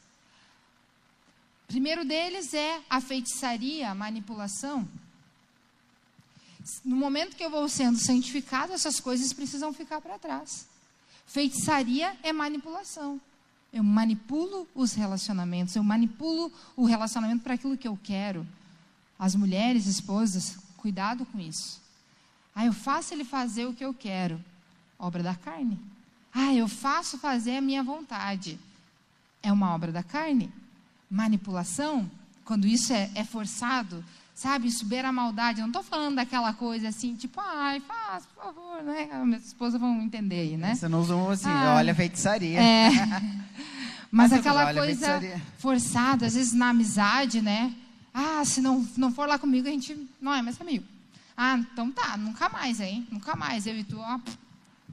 O 1.64 1.68
primeiro 1.68 2.06
deles 2.06 2.54
é 2.54 2.82
a 2.90 3.00
feitiçaria, 3.00 3.90
a 3.90 3.96
manipulação. 3.96 4.88
No 6.84 6.96
momento 6.96 7.36
que 7.36 7.44
eu 7.44 7.50
vou 7.50 7.68
sendo 7.70 7.98
santificado, 7.98 8.74
essas 8.74 9.00
coisas 9.00 9.34
precisam 9.34 9.74
ficar 9.74 10.02
para 10.02 10.20
trás. 10.20 10.68
Feitiçaria 11.26 12.18
é 12.24 12.34
manipulação. 12.34 13.20
Eu 13.72 13.84
manipulo 13.84 14.68
os 14.74 14.94
relacionamentos, 14.94 15.76
eu 15.76 15.84
manipulo 15.84 16.52
o 16.76 16.86
relacionamento 16.86 17.44
para 17.44 17.54
aquilo 17.54 17.78
que 17.78 17.88
eu 17.88 17.98
quero. 18.02 18.48
As 19.18 19.36
mulheres, 19.36 19.86
esposas, 19.86 20.58
cuidado 20.78 21.26
com 21.26 21.40
isso. 21.40 21.80
Ah, 22.56 22.66
eu 22.66 22.74
faço 22.74 23.14
ele 23.14 23.24
fazer 23.24 23.66
o 23.66 23.74
que 23.74 23.86
eu 23.86 23.94
quero. 23.94 24.44
Obra 24.98 25.22
da 25.22 25.36
carne. 25.36 25.80
Ah, 26.34 26.54
eu 26.54 26.68
faço 26.68 27.18
fazer 27.18 27.58
a 27.58 27.62
minha 27.62 27.84
vontade. 27.84 28.60
É 29.42 29.52
uma 29.52 29.74
obra 29.74 29.92
da 29.92 30.04
carne. 30.04 30.52
Manipulação, 31.10 32.10
quando 32.44 32.68
isso 32.68 32.92
é, 32.92 33.12
é 33.14 33.24
forçado, 33.24 34.04
sabe, 34.40 34.70
isso 34.70 34.86
beira 34.86 35.10
a 35.10 35.12
maldade. 35.12 35.60
Eu 35.60 35.64
não 35.64 35.70
estou 35.70 35.84
falando 35.84 36.16
daquela 36.16 36.54
coisa 36.54 36.88
assim, 36.88 37.14
tipo, 37.14 37.42
ai, 37.42 37.82
faz, 37.82 38.26
por 38.26 38.46
favor, 38.46 38.82
né? 38.84 39.10
A 39.12 39.26
minha 39.26 39.38
esposa 39.38 39.78
vão 39.78 40.02
entender 40.02 40.40
aí, 40.40 40.58
né? 40.58 40.76
Você 40.76 40.88
não 40.88 41.02
usou 41.02 41.30
assim, 41.30 41.50
ah, 41.50 41.76
olha 41.76 41.92
a 41.92 41.96
feitiçaria. 41.96 42.58
É. 42.58 42.90
Mas, 44.10 44.32
Mas 44.32 44.34
aquela 44.34 44.74
coisa 44.74 45.22
forçada, 45.58 46.26
às 46.26 46.34
vezes 46.34 46.54
na 46.54 46.70
amizade, 46.70 47.42
né? 47.42 47.76
Ah, 48.14 48.44
se 48.46 48.62
não, 48.62 48.88
não 48.98 49.12
for 49.12 49.28
lá 49.28 49.38
comigo, 49.38 49.68
a 49.68 49.72
gente 49.72 50.10
não 50.22 50.34
é 50.34 50.42
mais 50.42 50.60
amigo. 50.60 50.86
Ah, 51.38 51.58
então 51.58 51.92
tá, 51.92 52.18
nunca 52.18 52.50
mais, 52.50 52.80
hein? 52.80 53.06
Nunca 53.12 53.36
mais. 53.36 53.68
Eu 53.68 53.78
e 53.78 53.84
tu, 53.84 54.00
ó, 54.00 54.20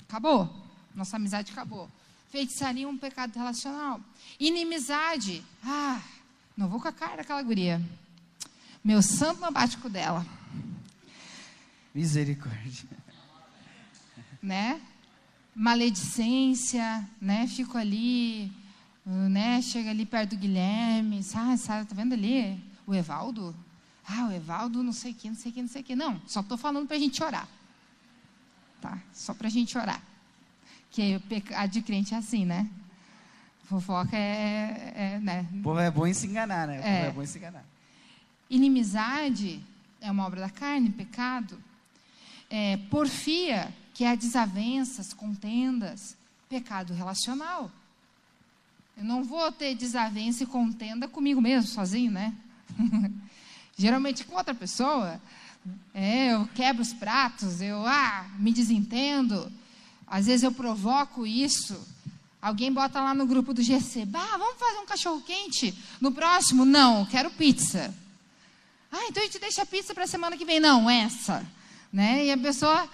acabou. 0.09 0.53
Nossa 0.95 1.17
amizade 1.17 1.53
acabou. 1.53 1.89
Feitiçaria 2.31 2.85
é 2.85 2.89
um 2.89 2.99
pecado 2.99 3.35
relacional. 3.35 4.01
Inimizade. 4.39 5.43
Ah, 5.65 6.01
não 6.57 6.69
vou 6.69 6.81
com 6.81 6.89
a 6.89 6.93
cara 6.93 7.17
daquela 7.19 7.43
guria. 7.43 7.81
Meu 8.87 9.03
santo 9.03 9.41
não 9.41 9.53
bate 9.53 9.77
com 9.79 9.91
dela. 9.91 10.25
Misericórdia. 11.93 12.89
Né? 14.41 14.81
Maledicência, 15.53 17.05
né? 17.21 17.49
Fico 17.49 17.77
ali, 17.77 18.53
né? 19.05 19.61
Chega 19.61 19.91
ali 19.91 20.07
perto 20.07 20.31
do 20.31 20.37
Guilherme. 20.37 21.21
Ah, 21.35 21.57
sabe, 21.57 21.89
tá 21.89 21.97
vendo 21.97 22.13
ali? 22.13 22.63
O 22.87 22.95
Evaldo? 22.95 23.53
Ah, 24.07 24.29
o 24.29 24.33
Evaldo 24.33 24.85
não 24.85 24.93
sei 24.93 25.11
o 25.11 25.15
que, 25.17 25.29
não 25.31 25.37
sei 25.37 25.51
o 25.51 25.55
que, 25.55 25.63
não 25.63 25.69
sei 25.69 25.83
o 25.83 25.85
que. 25.85 25.97
Não, 25.97 26.23
só 26.25 26.39
estou 26.39 26.57
falando 26.57 26.87
para 26.87 26.95
a 26.95 27.01
gente 27.01 27.21
orar. 27.25 27.49
Tá? 28.81 29.03
Só 29.13 29.35
para 29.35 29.49
a 29.49 29.51
gente 29.51 29.77
orar. 29.77 30.01
Que 30.93 31.21
a 31.57 31.67
de 31.67 31.83
crente 31.83 32.15
é 32.15 32.19
assim, 32.19 32.45
né? 32.45 32.71
Fofoca 33.65 34.17
é, 34.17 34.93
é 34.95 35.19
né? 35.19 35.45
O 35.55 35.63
povo 35.65 35.81
é 35.81 35.91
bom 35.91 36.07
em 36.07 36.15
se 36.15 36.29
enganar, 36.29 36.69
né? 36.69 36.79
O 36.79 36.85
é. 36.85 37.07
é 37.07 37.11
bom 37.11 37.25
em 37.25 37.27
se 37.27 37.39
enganar. 37.39 37.65
Inimizade 38.49 39.61
é 40.01 40.11
uma 40.11 40.25
obra 40.25 40.41
da 40.41 40.51
carne, 40.51 40.91
pecado. 40.91 41.59
É, 42.49 42.77
porfia, 42.91 43.75
que 43.93 44.05
é 44.05 44.17
desavenças, 44.17 45.13
contendas, 45.13 46.17
pecado 46.49 46.95
relacional. 46.95 47.71
Eu 48.97 49.05
não 49.05 49.25
vou 49.25 49.51
ter 49.51 49.75
desavença 49.75 50.45
e 50.45 50.47
contenda 50.47 51.09
comigo 51.09 51.41
mesmo, 51.41 51.69
sozinho, 51.69 52.11
né? 52.11 52.35
Geralmente 53.77 54.25
com 54.25 54.37
outra 54.37 54.55
pessoa, 54.55 55.21
é, 55.93 56.33
eu 56.33 56.49
quebro 56.55 56.83
os 56.83 56.93
pratos, 56.93 57.61
eu 57.61 57.85
ah, 57.87 58.27
me 58.39 58.53
desentendo. 58.53 59.53
Às 60.07 60.27
vezes 60.27 60.45
eu 60.45 60.53
provoco 60.53 61.27
isso. 61.27 61.79
Alguém 62.41 62.73
bota 62.73 63.01
lá 63.01 63.13
no 63.13 63.27
grupo 63.27 63.53
do 63.53 63.63
GC, 63.63 64.07
bah, 64.07 64.37
vamos 64.39 64.59
fazer 64.59 64.79
um 64.79 64.87
cachorro 64.87 65.21
quente 65.21 65.75
no 66.01 66.13
próximo? 66.13 66.65
Não, 66.65 67.05
quero 67.07 67.31
pizza. 67.31 67.93
Ah, 68.91 69.07
então 69.09 69.23
a 69.23 69.27
gente 69.27 69.39
deixa 69.39 69.63
a 69.63 69.67
pizza 69.67 69.95
para 69.95 70.05
a 70.05 70.09
semana 70.09 70.37
que 70.37 70.45
vem. 70.45 70.61
Não, 70.61 70.89
essa. 70.89 71.45
Né? 71.93 72.27
E 72.27 72.33
a 72.33 72.39
pessoa 72.39 72.89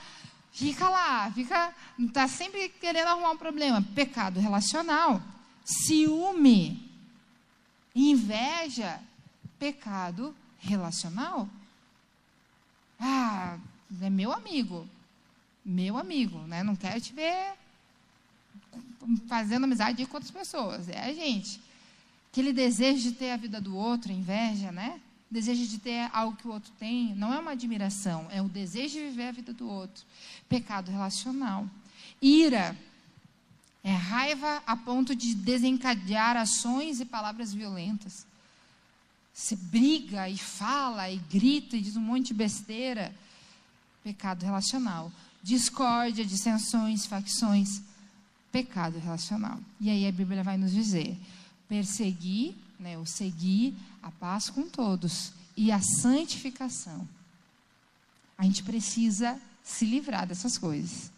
fica 0.53 0.89
lá, 0.89 1.31
fica, 1.33 1.75
está 1.99 2.29
sempre 2.29 2.69
querendo 2.69 3.09
arrumar 3.09 3.33
um 3.33 3.37
problema. 3.37 3.83
Pecado 3.95 4.41
relacional, 4.41 5.23
ciúme, 5.65 6.91
inveja, 7.95 9.01
pecado 9.59 10.35
relacional. 10.59 11.49
Ah, 13.01 13.59
é 14.01 14.11
meu 14.11 14.33
amigo, 14.33 14.89
meu 15.65 15.99
amigo, 15.99 16.39
né? 16.41 16.63
Não 16.63 16.77
quero 16.77 17.01
te 17.01 17.13
ver 17.13 17.55
fazendo 19.29 19.65
amizade 19.65 20.07
com 20.07 20.17
outras 20.17 20.31
pessoas. 20.31 20.89
É 20.89 21.01
a 21.01 21.13
gente. 21.13 21.61
Aquele 22.31 22.53
desejo 22.53 23.03
de 23.03 23.13
ter 23.13 23.31
a 23.31 23.37
vida 23.37 23.61
do 23.61 23.77
outro, 23.77 24.13
inveja, 24.13 24.73
né? 24.73 25.01
Desejo 25.33 25.67
de 25.67 25.79
ter 25.79 26.11
algo 26.13 26.37
que 26.37 26.47
o 26.47 26.53
outro 26.53 26.71
tem, 26.79 27.15
não 27.15 27.33
é 27.33 27.39
uma 27.39 27.53
admiração, 27.53 28.29
é 28.31 28.43
o 28.43 28.49
desejo 28.49 28.95
de 28.95 29.07
viver 29.07 29.29
a 29.29 29.33
vida 29.33 29.53
do 29.53 29.69
outro. 29.69 30.05
Pecado 30.49 30.91
relacional. 30.91 31.69
Ira 32.21 32.77
é 33.83 33.93
raiva 33.93 34.63
a 34.67 34.77
ponto 34.77 35.17
de 35.17 35.35
desencadear 35.35 36.37
ações 36.37 37.01
e 37.01 37.05
palavras 37.05 37.53
violentas. 37.53 38.27
Você 39.35 39.57
briga 39.57 40.29
e 40.29 40.37
fala 40.37 41.11
e 41.11 41.17
grita 41.17 41.77
e 41.77 41.81
diz 41.81 41.97
um 41.97 42.01
monte 42.01 42.29
de 42.29 42.35
besteira. 42.35 43.13
Pecado 44.05 44.45
relacional. 44.45 45.11
Discórdia, 45.43 46.25
dissensões, 46.25 47.07
facções. 47.07 47.83
Pecado 48.53 48.99
relacional. 48.99 49.59
E 49.81 49.89
aí 49.89 50.07
a 50.07 50.13
Bíblia 50.13 50.45
vai 50.45 50.59
nos 50.59 50.71
dizer: 50.71 51.19
perseguir 51.69 52.55
né, 52.83 52.99
o 52.99 53.07
seguir, 53.07 53.75
a 54.03 54.11
paz 54.11 54.51
com 54.51 54.69
todos 54.69 55.33
e 55.57 55.71
a 55.71 55.81
santificação. 55.81 57.09
A 58.37 58.45
gente 58.45 58.63
precisa 58.63 59.41
se 59.63 59.85
livrar 59.85 60.27
dessas 60.27 60.59
coisas. 60.59 61.13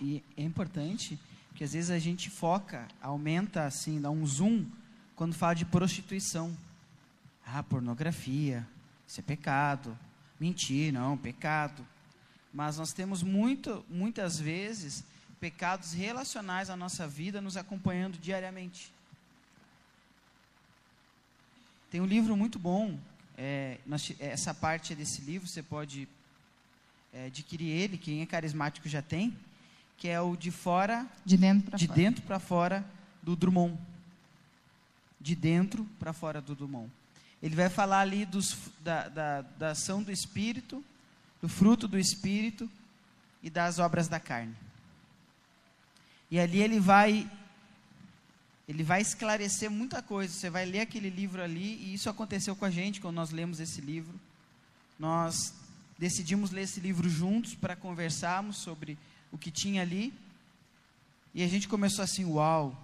E 0.00 0.22
é 0.36 0.42
importante 0.42 1.18
que 1.54 1.62
às 1.62 1.72
vezes 1.72 1.90
a 1.90 1.98
gente 1.98 2.30
foca, 2.30 2.88
aumenta 3.00 3.64
assim, 3.64 4.00
dá 4.00 4.10
um 4.10 4.26
zoom 4.26 4.66
quando 5.14 5.34
fala 5.34 5.54
de 5.54 5.64
prostituição. 5.64 6.56
Ah, 7.46 7.62
pornografia, 7.62 8.66
isso 9.06 9.20
é 9.20 9.22
pecado. 9.22 9.96
Mentir, 10.38 10.92
não, 10.92 11.16
pecado. 11.16 11.86
Mas 12.52 12.78
nós 12.78 12.92
temos 12.92 13.22
muito, 13.22 13.84
muitas 13.88 14.38
vezes 14.38 15.04
pecados 15.38 15.92
relacionais 15.92 16.70
à 16.70 16.76
nossa 16.76 17.06
vida 17.06 17.40
nos 17.40 17.56
acompanhando 17.56 18.18
diariamente. 18.18 18.92
Tem 21.90 22.00
um 22.00 22.06
livro 22.06 22.36
muito 22.36 22.56
bom, 22.56 22.96
é, 23.36 23.78
nós, 23.84 24.14
essa 24.20 24.54
parte 24.54 24.94
desse 24.94 25.22
livro 25.22 25.48
você 25.48 25.60
pode 25.60 26.06
é, 27.12 27.26
adquirir 27.26 27.68
ele, 27.68 27.98
quem 27.98 28.22
é 28.22 28.26
carismático 28.26 28.88
já 28.88 29.02
tem, 29.02 29.36
que 29.96 30.06
é 30.06 30.20
o 30.20 30.36
de 30.36 30.52
fora, 30.52 31.04
de 31.24 31.36
dentro 31.36 31.68
para 31.68 31.78
de 31.78 31.86
fora. 31.88 32.00
dentro 32.00 32.22
para 32.22 32.38
fora 32.38 32.84
do 33.20 33.34
Drummond. 33.34 33.76
De 35.20 35.34
dentro 35.34 35.84
para 35.98 36.12
fora 36.12 36.40
do 36.40 36.54
Drummond. 36.54 36.90
Ele 37.42 37.56
vai 37.56 37.68
falar 37.68 38.00
ali 38.00 38.24
dos, 38.24 38.56
da, 38.80 39.08
da, 39.08 39.42
da 39.42 39.70
ação 39.70 40.00
do 40.00 40.12
Espírito, 40.12 40.84
do 41.42 41.48
fruto 41.48 41.88
do 41.88 41.98
Espírito 41.98 42.70
e 43.42 43.50
das 43.50 43.80
obras 43.80 44.06
da 44.06 44.20
carne. 44.20 44.54
E 46.30 46.38
ali 46.38 46.62
ele 46.62 46.78
vai 46.78 47.28
ele 48.70 48.84
vai 48.84 49.00
esclarecer 49.00 49.68
muita 49.68 50.00
coisa. 50.00 50.32
Você 50.32 50.48
vai 50.48 50.64
ler 50.64 50.82
aquele 50.82 51.10
livro 51.10 51.42
ali, 51.42 51.74
e 51.82 51.92
isso 51.92 52.08
aconteceu 52.08 52.54
com 52.54 52.64
a 52.64 52.70
gente 52.70 53.00
quando 53.00 53.16
nós 53.16 53.32
lemos 53.32 53.58
esse 53.58 53.80
livro. 53.80 54.14
Nós 54.96 55.52
decidimos 55.98 56.52
ler 56.52 56.62
esse 56.62 56.78
livro 56.78 57.08
juntos 57.08 57.52
para 57.56 57.74
conversarmos 57.74 58.58
sobre 58.58 58.96
o 59.32 59.36
que 59.36 59.50
tinha 59.50 59.82
ali. 59.82 60.14
E 61.34 61.42
a 61.42 61.48
gente 61.48 61.66
começou 61.66 62.04
assim: 62.04 62.24
uau, 62.24 62.80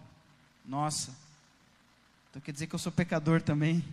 nossa, 0.66 1.14
então 2.30 2.42
quer 2.42 2.50
dizer 2.50 2.66
que 2.66 2.74
eu 2.74 2.80
sou 2.80 2.90
pecador 2.90 3.40
também? 3.40 3.84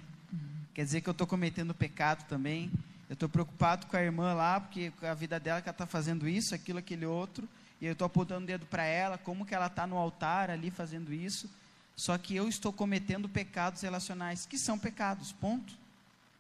Quer 0.73 0.85
dizer 0.85 1.01
que 1.01 1.07
eu 1.07 1.11
estou 1.11 1.27
cometendo 1.27 1.75
pecado 1.75 2.27
também? 2.27 2.71
Eu 3.07 3.13
estou 3.13 3.29
preocupado 3.29 3.85
com 3.85 3.95
a 3.95 4.01
irmã 4.01 4.33
lá, 4.33 4.59
porque 4.59 4.91
a 5.03 5.13
vida 5.13 5.39
dela 5.39 5.61
que 5.61 5.69
ela 5.69 5.75
está 5.75 5.85
fazendo 5.85 6.27
isso, 6.27 6.55
aquilo, 6.55 6.79
aquele 6.79 7.05
outro, 7.05 7.47
e 7.79 7.85
eu 7.85 7.93
estou 7.93 8.07
apontando 8.07 8.45
o 8.45 8.47
dedo 8.47 8.65
para 8.65 8.83
ela, 8.83 9.15
como 9.15 9.45
que 9.45 9.53
ela 9.53 9.67
está 9.67 9.85
no 9.85 9.95
altar 9.95 10.49
ali 10.49 10.71
fazendo 10.71 11.13
isso. 11.13 11.47
Só 11.95 12.17
que 12.17 12.35
eu 12.35 12.47
estou 12.47 12.73
cometendo 12.73 13.29
pecados 13.29 13.81
relacionais, 13.81 14.45
que 14.45 14.57
são 14.57 14.77
pecados, 14.77 15.31
ponto. 15.31 15.73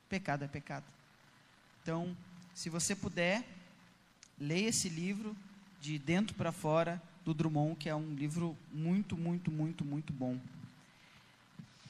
Pecado 0.09 0.43
é 0.43 0.47
pecado. 0.47 0.85
Então, 1.81 2.15
se 2.53 2.69
você 2.69 2.95
puder, 2.95 3.47
leia 4.39 4.69
esse 4.69 4.89
livro 4.89 5.35
de 5.81 5.99
dentro 5.99 6.35
para 6.35 6.51
fora 6.51 7.01
do 7.25 7.33
Drummond, 7.33 7.75
que 7.75 7.89
é 7.89 7.95
um 7.95 8.13
livro 8.15 8.57
muito, 8.71 9.17
muito, 9.17 9.51
muito, 9.51 9.85
muito 9.85 10.11
bom. 10.13 10.37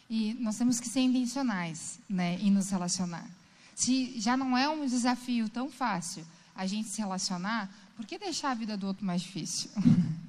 E 0.09 0.33
nós 0.35 0.57
temos 0.57 0.79
que 0.79 0.87
ser 0.87 0.99
intencionais 0.99 1.99
né, 2.09 2.35
em 2.39 2.51
nos 2.51 2.69
relacionar. 2.69 3.27
Se 3.75 4.19
já 4.19 4.37
não 4.37 4.57
é 4.57 4.69
um 4.69 4.85
desafio 4.85 5.49
tão 5.49 5.71
fácil 5.71 6.25
a 6.55 6.67
gente 6.67 6.89
se 6.89 7.01
relacionar, 7.01 7.73
por 7.95 8.05
que 8.05 8.17
deixar 8.17 8.51
a 8.51 8.55
vida 8.55 8.77
do 8.77 8.85
outro 8.85 9.05
mais 9.05 9.21
difícil? 9.21 9.71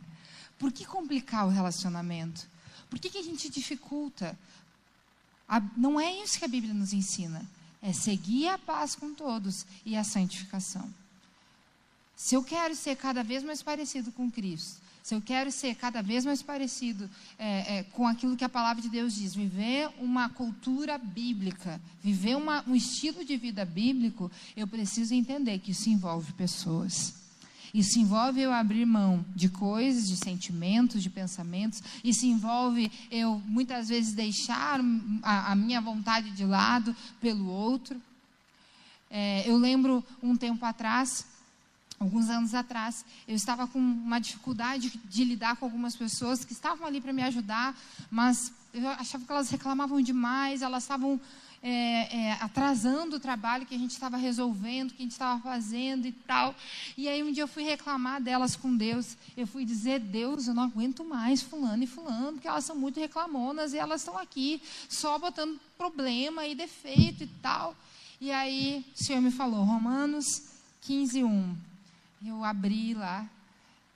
por 0.59 0.73
que 0.73 0.87
complicar 0.87 1.47
o 1.47 1.51
relacionamento? 1.51 2.47
Por 2.89 2.99
que, 2.99 3.11
que 3.11 3.19
a 3.19 3.23
gente 3.23 3.49
dificulta? 3.49 4.39
A, 5.49 5.61
não 5.77 6.01
é 6.01 6.23
isso 6.23 6.39
que 6.39 6.45
a 6.45 6.49
Bíblia 6.49 6.75
nos 6.75 6.93
ensina. 6.93 7.45
É 7.83 7.93
seguir 7.93 8.49
a 8.49 8.59
paz 8.59 8.95
com 8.95 9.15
todos 9.15 9.67
e 9.85 9.97
a 9.97 10.05
santificação. 10.05 10.93
Se 12.17 12.35
eu 12.35 12.43
quero 12.43 12.75
ser 12.75 12.97
cada 12.97 13.23
vez 13.23 13.43
mais 13.43 13.63
parecido 13.63 14.11
com 14.13 14.31
Cristo, 14.31 14.81
se 15.05 15.15
eu 15.15 15.21
quero 15.21 15.53
ser 15.53 15.75
cada 15.75 16.03
vez 16.03 16.25
mais 16.25 16.43
parecido 16.43 17.11
é, 17.39 17.79
é, 17.79 17.83
com 17.83 18.07
aquilo 18.07 18.39
que 18.39 18.45
a 18.45 18.49
palavra 18.49 18.81
de 18.81 18.89
Deus 18.89 19.17
diz, 19.17 19.35
viver 19.35 19.91
uma 19.99 20.31
cultura 20.31 20.97
bíblica, 20.97 21.79
viver 22.03 22.37
uma, 22.37 22.65
um 22.67 22.75
estilo 22.75 23.23
de 23.23 23.37
vida 23.37 23.67
bíblico, 23.67 24.31
eu 24.57 24.67
preciso 24.67 25.13
entender 25.13 25.59
que 25.59 25.73
isso 25.73 25.91
envolve 25.91 26.33
pessoas. 26.33 27.24
Isso 27.75 27.99
envolve 27.99 28.41
eu 28.41 28.53
abrir 28.53 28.87
mão 28.87 29.27
de 29.35 29.49
coisas, 29.49 30.07
de 30.07 30.17
sentimentos, 30.17 31.03
de 31.03 31.11
pensamentos. 31.11 31.83
Isso 32.05 32.25
envolve 32.25 32.91
eu 33.11 33.43
muitas 33.47 33.89
vezes 33.89 34.15
deixar 34.15 34.79
a, 35.21 35.51
a 35.51 35.57
minha 35.57 35.81
vontade 35.81 36.31
de 36.31 36.45
lado 36.45 36.95
pelo 37.21 37.49
outro. 37.49 38.01
É, 39.11 39.43
eu 39.45 39.57
lembro 39.57 40.05
um 40.23 40.37
tempo 40.37 40.65
atrás, 40.65 41.27
alguns 41.99 42.29
anos 42.29 42.55
atrás, 42.55 43.05
eu 43.27 43.35
estava 43.35 43.67
com 43.67 43.79
uma 43.79 44.21
dificuldade 44.21 45.01
de, 45.05 45.25
lidar 45.25 45.57
com 45.57 45.65
algumas 45.65 45.97
pessoas 45.97 46.45
que 46.45 46.53
estavam 46.53 46.87
ali 46.87 47.01
para 47.01 47.13
me 47.13 47.23
ajudar, 47.23 47.77
mas 48.09 48.53
eu 48.73 48.89
achava 48.91 49.25
que 49.25 49.33
elas 49.33 49.51
reclamavam 49.51 50.01
demais, 50.01 50.63
elas 50.63 50.85
estavam 50.85 51.21
é, 51.67 52.15
é, 52.15 52.33
atrasando 52.43 53.17
o 53.17 53.21
trabalho 53.21 53.65
que 53.65 53.75
a 53.75 53.79
gente 53.79 53.93
estava 53.93 54.19
resolvendo, 54.19 54.93
que 54.93 55.01
a 55.01 55.03
gente 55.03 55.13
estava 55.13 55.41
fazendo 55.41 56.07
e 56.07 56.13
tal. 56.13 56.55
E 56.95 57.09
aí 57.09 57.23
um 57.23 57.33
dia 57.33 57.43
eu 57.43 57.49
fui 57.49 57.63
reclamar 57.63 58.23
delas 58.23 58.55
com 58.55 58.77
Deus. 58.77 59.17
Eu 59.35 59.47
fui 59.47 59.65
dizer, 59.65 59.99
Deus, 59.99 60.47
eu 60.47 60.53
não 60.53 60.65
aguento 60.65 61.03
mais 61.03 61.41
fulano 61.41 61.83
e 61.83 61.87
fulano, 61.87 62.35
porque 62.35 62.47
elas 62.47 62.67
são 62.67 62.77
muito 62.77 63.01
reclamonas 63.01 63.73
e 63.73 63.79
elas 63.79 64.03
estão 64.03 64.19
aqui 64.19 64.61
só 64.91 65.19
botando 65.19 65.59
problema 65.79 66.47
e 66.47 66.55
defeito 66.55 67.25
e 67.25 67.29
tal. 67.41 67.75
E 68.21 68.31
aí 68.31 68.85
o 68.95 69.03
Senhor 69.03 69.23
me 69.23 69.31
falou, 69.31 69.65
Romanos 69.65 70.43
15, 70.83 71.25
1. 71.25 71.57
Eu 72.27 72.45
abri 72.45 72.93
lá 72.93 73.27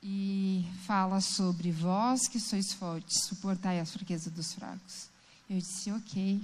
e 0.03 0.65
fala 0.87 1.21
sobre 1.21 1.71
vós 1.71 2.29
que 2.29 2.41
sois 2.41 2.73
fortes, 2.73 3.25
suportai 3.25 3.79
as 3.79 3.93
fraquezas 3.93 4.33
dos 4.33 4.55
fracos. 4.55 5.09
Eu 5.51 5.59
disse, 5.59 5.93
ok. 5.93 6.41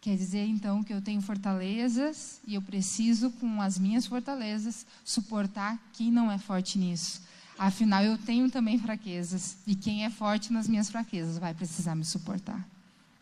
Quer 0.00 0.16
dizer, 0.16 0.46
então, 0.46 0.82
que 0.82 0.94
eu 0.94 1.02
tenho 1.02 1.20
fortalezas 1.20 2.40
e 2.46 2.54
eu 2.54 2.62
preciso, 2.62 3.30
com 3.32 3.60
as 3.60 3.78
minhas 3.78 4.06
fortalezas, 4.06 4.86
suportar 5.04 5.78
quem 5.92 6.10
não 6.10 6.32
é 6.32 6.38
forte 6.38 6.78
nisso. 6.78 7.20
Afinal, 7.58 8.02
eu 8.02 8.16
tenho 8.16 8.50
também 8.50 8.78
fraquezas. 8.78 9.58
E 9.66 9.74
quem 9.74 10.06
é 10.06 10.10
forte 10.10 10.52
nas 10.52 10.66
minhas 10.66 10.88
fraquezas 10.88 11.36
vai 11.36 11.52
precisar 11.52 11.94
me 11.94 12.04
suportar. 12.06 12.66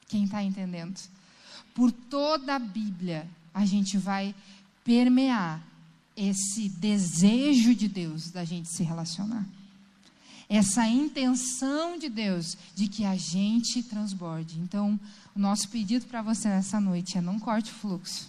Quem 0.07 0.25
está 0.25 0.41
entendendo? 0.41 0.97
Por 1.75 1.91
toda 1.91 2.55
a 2.55 2.59
Bíblia, 2.61 3.29
a 3.53 3.67
gente 3.67 3.99
vai 3.99 4.33
permear 4.85 5.61
esse 6.17 6.69
desejo 6.69 7.75
de 7.75 7.89
Deus 7.89 8.31
da 8.31 8.45
gente 8.45 8.69
se 8.69 8.85
relacionar 8.85 9.45
essa 10.49 10.87
intenção 10.89 11.99
de 11.99 12.09
Deus 12.09 12.57
de 12.75 12.89
que 12.89 13.05
a 13.05 13.15
gente 13.17 13.83
transborde. 13.83 14.59
Então, 14.59 14.99
o 15.39 15.41
nosso 15.41 15.69
pedido 15.69 16.05
para 16.07 16.21
você 16.21 16.49
nessa 16.49 16.81
noite 16.81 17.17
é 17.17 17.21
não 17.21 17.39
corte 17.39 17.71
o 17.71 17.75
fluxo. 17.75 18.29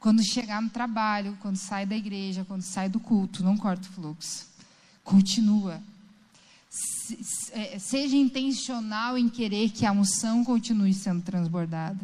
Quando 0.00 0.24
chegar 0.24 0.62
no 0.62 0.70
trabalho, 0.70 1.36
quando 1.38 1.56
sai 1.56 1.84
da 1.84 1.94
igreja, 1.94 2.46
quando 2.46 2.62
sai 2.62 2.88
do 2.88 2.98
culto, 2.98 3.44
não 3.44 3.58
corte 3.58 3.88
o 3.90 3.92
fluxo. 3.92 4.46
Continua. 5.04 5.82
É, 7.50 7.78
seja 7.78 8.16
intencional 8.16 9.18
em 9.18 9.28
querer 9.28 9.68
que 9.68 9.84
a 9.84 9.92
unção 9.92 10.42
continue 10.42 10.94
sendo 10.94 11.22
transbordada. 11.22 12.00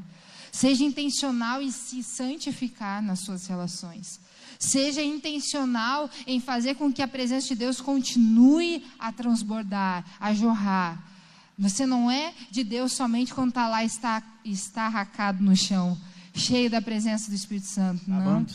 Seja 0.53 0.85
intencional 0.85 1.63
em 1.63 1.71
se 1.71 2.03
santificar 2.03 3.03
nas 3.03 3.21
suas 3.21 3.47
relações. 3.47 4.21
Seja 4.59 5.03
intencional 5.03 6.11
em 6.27 6.41
fazer 6.41 6.75
com 6.75 6.93
que 6.93 7.01
a 7.01 7.09
presença 7.09 7.49
de 7.49 7.55
Deus 7.55 7.81
continue 7.81 8.85
a 8.99 9.11
transbordar, 9.13 10.05
a 10.21 10.35
jorrar. 10.35 11.03
Você 11.59 11.85
não 11.85 12.11
é 12.11 12.33
de 12.51 12.63
Deus 12.63 12.93
somente 12.93 13.35
quando 13.35 13.49
está 13.49 13.67
lá 13.69 13.85
está 13.85 14.23
está 14.45 14.87
arracado 14.87 15.43
no 15.43 15.57
chão, 15.57 15.99
cheio 16.33 16.71
da 16.71 16.81
presença 16.81 17.29
do 17.29 17.35
Espírito 17.35 17.67
Santo, 17.67 18.09
Babando. 18.09 18.55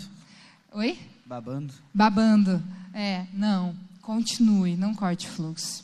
não. 0.72 0.80
Oi? 0.80 0.97
Babando. 1.26 1.74
Babando. 1.93 2.64
É, 2.93 3.26
não. 3.34 3.76
Continue, 4.01 4.78
não 4.78 4.95
corte 4.95 5.28
fluxo. 5.28 5.84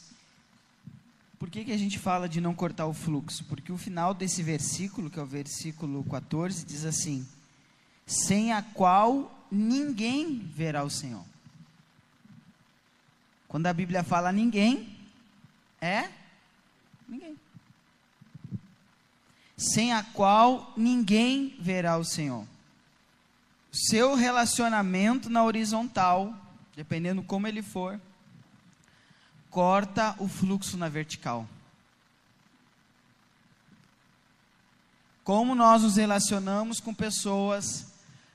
Por 1.37 1.49
que, 1.49 1.63
que 1.63 1.71
a 1.71 1.77
gente 1.77 1.97
fala 1.99 2.27
de 2.27 2.41
não 2.41 2.53
cortar 2.53 2.85
o 2.85 2.93
fluxo? 2.93 3.45
Porque 3.45 3.71
o 3.71 3.77
final 3.77 4.13
desse 4.13 4.43
versículo, 4.43 5.09
que 5.09 5.19
é 5.19 5.21
o 5.21 5.25
versículo 5.25 6.03
14, 6.03 6.65
diz 6.65 6.85
assim: 6.85 7.25
sem 8.05 8.51
a 8.51 8.61
qual 8.61 9.45
ninguém 9.51 10.39
verá 10.53 10.83
o 10.83 10.89
Senhor. 10.89 11.23
Quando 13.47 13.67
a 13.67 13.73
Bíblia 13.73 14.03
fala 14.03 14.31
ninguém, 14.31 14.95
é 15.81 16.09
ninguém. 17.09 17.37
Sem 19.57 19.93
a 19.93 20.03
qual 20.03 20.73
ninguém 20.77 21.57
verá 21.59 21.97
o 21.97 22.05
Senhor. 22.05 22.45
Seu 23.71 24.15
relacionamento 24.15 25.29
na 25.29 25.43
horizontal, 25.43 26.33
dependendo 26.75 27.21
como 27.21 27.47
ele 27.47 27.61
for, 27.61 27.99
corta 29.49 30.15
o 30.19 30.27
fluxo 30.27 30.77
na 30.77 30.87
vertical. 30.87 31.47
Como 35.23 35.53
nós 35.53 35.83
nos 35.83 35.97
relacionamos 35.97 36.79
com 36.79 36.93
pessoas 36.93 37.89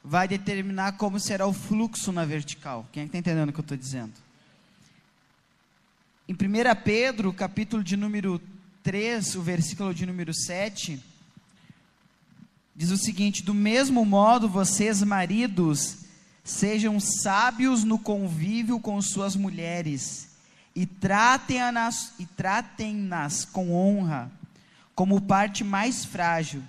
vai 0.05 0.29
determinar 0.29 0.99
como 0.99 1.19
será 1.19 1.47
o 1.47 1.53
fluxo 1.53 2.13
na 2.13 2.27
vertical. 2.27 2.87
Quem 2.93 3.05
é 3.05 3.07
está 3.07 3.17
entendendo 3.17 3.49
o 3.49 3.53
que 3.53 3.59
eu 3.59 3.63
estou 3.63 3.77
dizendo? 3.77 4.13
Em 6.29 6.35
1 6.35 6.37
Pedro, 6.85 7.33
capítulo 7.33 7.83
de 7.83 7.97
número 7.97 8.41
3, 8.85 9.35
o 9.35 9.43
versículo 9.43 9.93
de 9.93 10.07
número 10.07 10.33
7, 10.33 11.03
diz 12.77 12.91
o 12.93 12.97
seguinte: 12.97 13.43
Do 13.43 13.53
mesmo 13.53 14.05
modo, 14.05 14.49
vocês, 14.49 15.03
maridos, 15.03 15.97
sejam 16.45 17.01
sábios 17.01 17.83
no 17.83 17.99
convívio 17.99 18.79
com 18.79 19.03
suas 19.03 19.35
mulheres, 19.35 20.29
e 20.77 20.87
tratem-nas 20.87 22.13
e 22.21 22.27
tratem-nas 22.27 23.45
com 23.45 23.73
honra, 23.73 24.31
como 24.95 25.21
parte 25.21 25.65
mais 25.65 26.05
frágil 26.05 26.63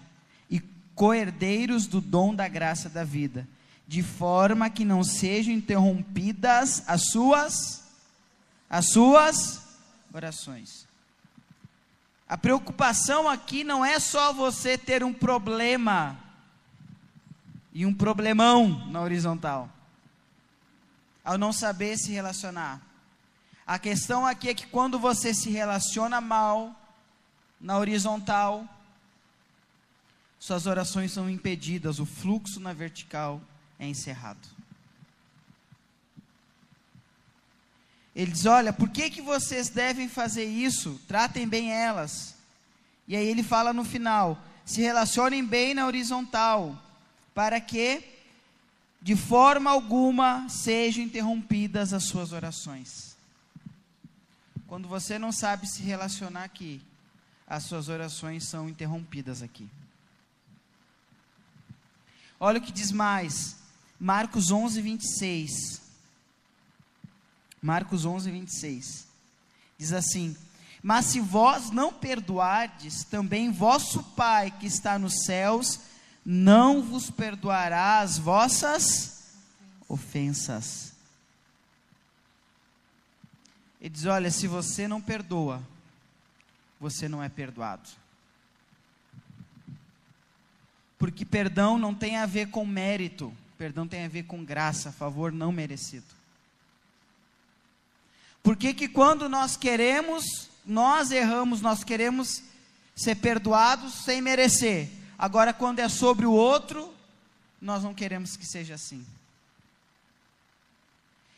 coerdeiros 0.96 1.86
do 1.86 2.00
dom 2.00 2.34
da 2.34 2.48
graça 2.48 2.90
da 2.90 3.04
vida, 3.04 3.48
de 3.88 4.02
forma 4.02 4.70
que 4.70 4.86
não 4.86 5.04
sejam 5.04 5.54
interrompidas 5.54 6.84
as 6.88 7.10
suas 7.10 7.84
as 8.68 8.90
suas 8.90 9.62
orações. 10.12 10.85
A 12.28 12.38
preocupação 12.38 13.30
aqui 13.30 13.64
não 13.64 13.86
é 13.86 14.00
só 14.00 14.34
você 14.34 14.78
ter 14.78 15.04
um 15.04 15.14
problema 15.14 16.18
e 17.72 17.86
um 17.86 17.94
problemão 17.94 18.88
na 18.90 19.02
horizontal, 19.02 19.70
ao 21.24 21.38
não 21.38 21.54
saber 21.54 21.98
se 21.98 22.12
relacionar. 22.12 22.82
A 23.68 23.78
questão 23.78 24.26
aqui 24.26 24.50
é 24.50 24.54
que 24.54 24.66
quando 24.68 24.98
você 24.98 25.34
se 25.34 25.50
relaciona 25.50 26.22
mal 26.22 26.74
na 27.60 27.78
horizontal, 27.78 28.66
suas 30.40 30.66
orações 30.66 31.12
são 31.12 31.30
impedidas, 31.30 32.00
o 32.00 32.06
fluxo 32.06 32.60
na 32.60 32.74
vertical 32.74 33.42
é 33.78 33.88
encerrado. 33.88 34.55
Ele 38.16 38.32
diz: 38.32 38.46
Olha, 38.46 38.72
por 38.72 38.90
que, 38.90 39.10
que 39.10 39.22
vocês 39.22 39.68
devem 39.68 40.08
fazer 40.08 40.46
isso? 40.46 41.00
Tratem 41.08 41.48
bem 41.48 41.72
elas. 41.72 42.36
E 43.08 43.16
aí 43.16 43.28
ele 43.28 43.44
fala 43.44 43.74
no 43.74 43.84
final: 43.84 44.42
se 44.66 44.82
relacionem 44.82 45.46
bem 45.46 45.74
na 45.74 45.86
horizontal, 45.86 46.82
para 47.34 47.60
que, 47.60 48.04
de 49.02 49.16
forma 49.16 49.70
alguma, 49.70 50.48
sejam 50.48 51.04
interrompidas 51.04 51.94
as 51.94 52.06
suas 52.06 52.32
orações. 52.32 53.16
Quando 54.66 54.88
você 54.88 55.20
não 55.20 55.32
sabe 55.32 55.68
se 55.68 55.84
relacionar 55.84 56.46
aqui, 56.46 56.82
as 57.46 57.64
suas 57.64 57.90
orações 57.90 58.46
são 58.46 58.68
interrompidas 58.68 59.44
aqui. 59.44 59.70
Olha 62.40 62.60
o 62.60 62.62
que 62.62 62.72
diz 62.72 62.92
mais, 62.92 63.58
Marcos 64.00 64.52
11, 64.52 64.82
26. 64.82 65.85
Marcos 67.62 68.06
11, 68.06 68.32
26. 68.32 69.08
Diz 69.78 69.94
assim: 69.94 70.36
Mas 70.82 71.06
se 71.06 71.20
vós 71.20 71.72
não 71.72 71.94
perdoardes, 71.94 73.04
também 73.04 73.52
vosso 73.52 74.04
Pai 74.04 74.52
que 74.52 74.68
está 74.68 74.98
nos 74.98 75.26
céus 75.26 75.80
não 76.26 76.82
vos 76.82 77.12
perdoará 77.12 78.00
as 78.00 78.18
vossas 78.18 79.36
ofensas. 79.88 80.94
Ele 83.80 83.92
diz: 83.92 84.06
Olha, 84.06 84.32
se 84.32 84.48
você 84.48 84.88
não 84.88 85.00
perdoa, 85.00 85.62
você 86.80 87.08
não 87.08 87.22
é 87.22 87.30
perdoado. 87.30 87.88
Porque 90.98 91.24
perdão 91.24 91.78
não 91.78 91.94
tem 91.94 92.18
a 92.18 92.26
ver 92.26 92.50
com 92.50 92.66
mérito, 92.66 93.32
perdão 93.58 93.88
tem 93.88 94.06
a 94.06 94.10
ver 94.10 94.24
com 94.24 94.44
graça, 94.44 94.92
favor 94.92 95.32
não 95.32 95.52
merecido. 95.52 96.06
Por 98.46 98.56
que 98.56 98.76
que 98.76 98.88
quando 98.88 99.28
nós 99.28 99.58
queremos, 99.58 100.52
nós 100.64 101.10
erramos, 101.10 101.62
nós 101.62 101.84
queremos 101.84 102.44
ser 102.96 103.16
perdoados 103.16 103.92
sem 104.06 104.22
merecer. 104.22 104.88
Agora 105.18 105.52
quando 105.52 105.80
é 105.80 105.90
sobre 105.90 106.28
o 106.28 106.32
outro, 106.32 106.94
nós 107.60 107.82
não 107.82 107.92
queremos 107.92 108.38
que 108.38 108.46
seja 108.46 108.76
assim. 108.76 109.04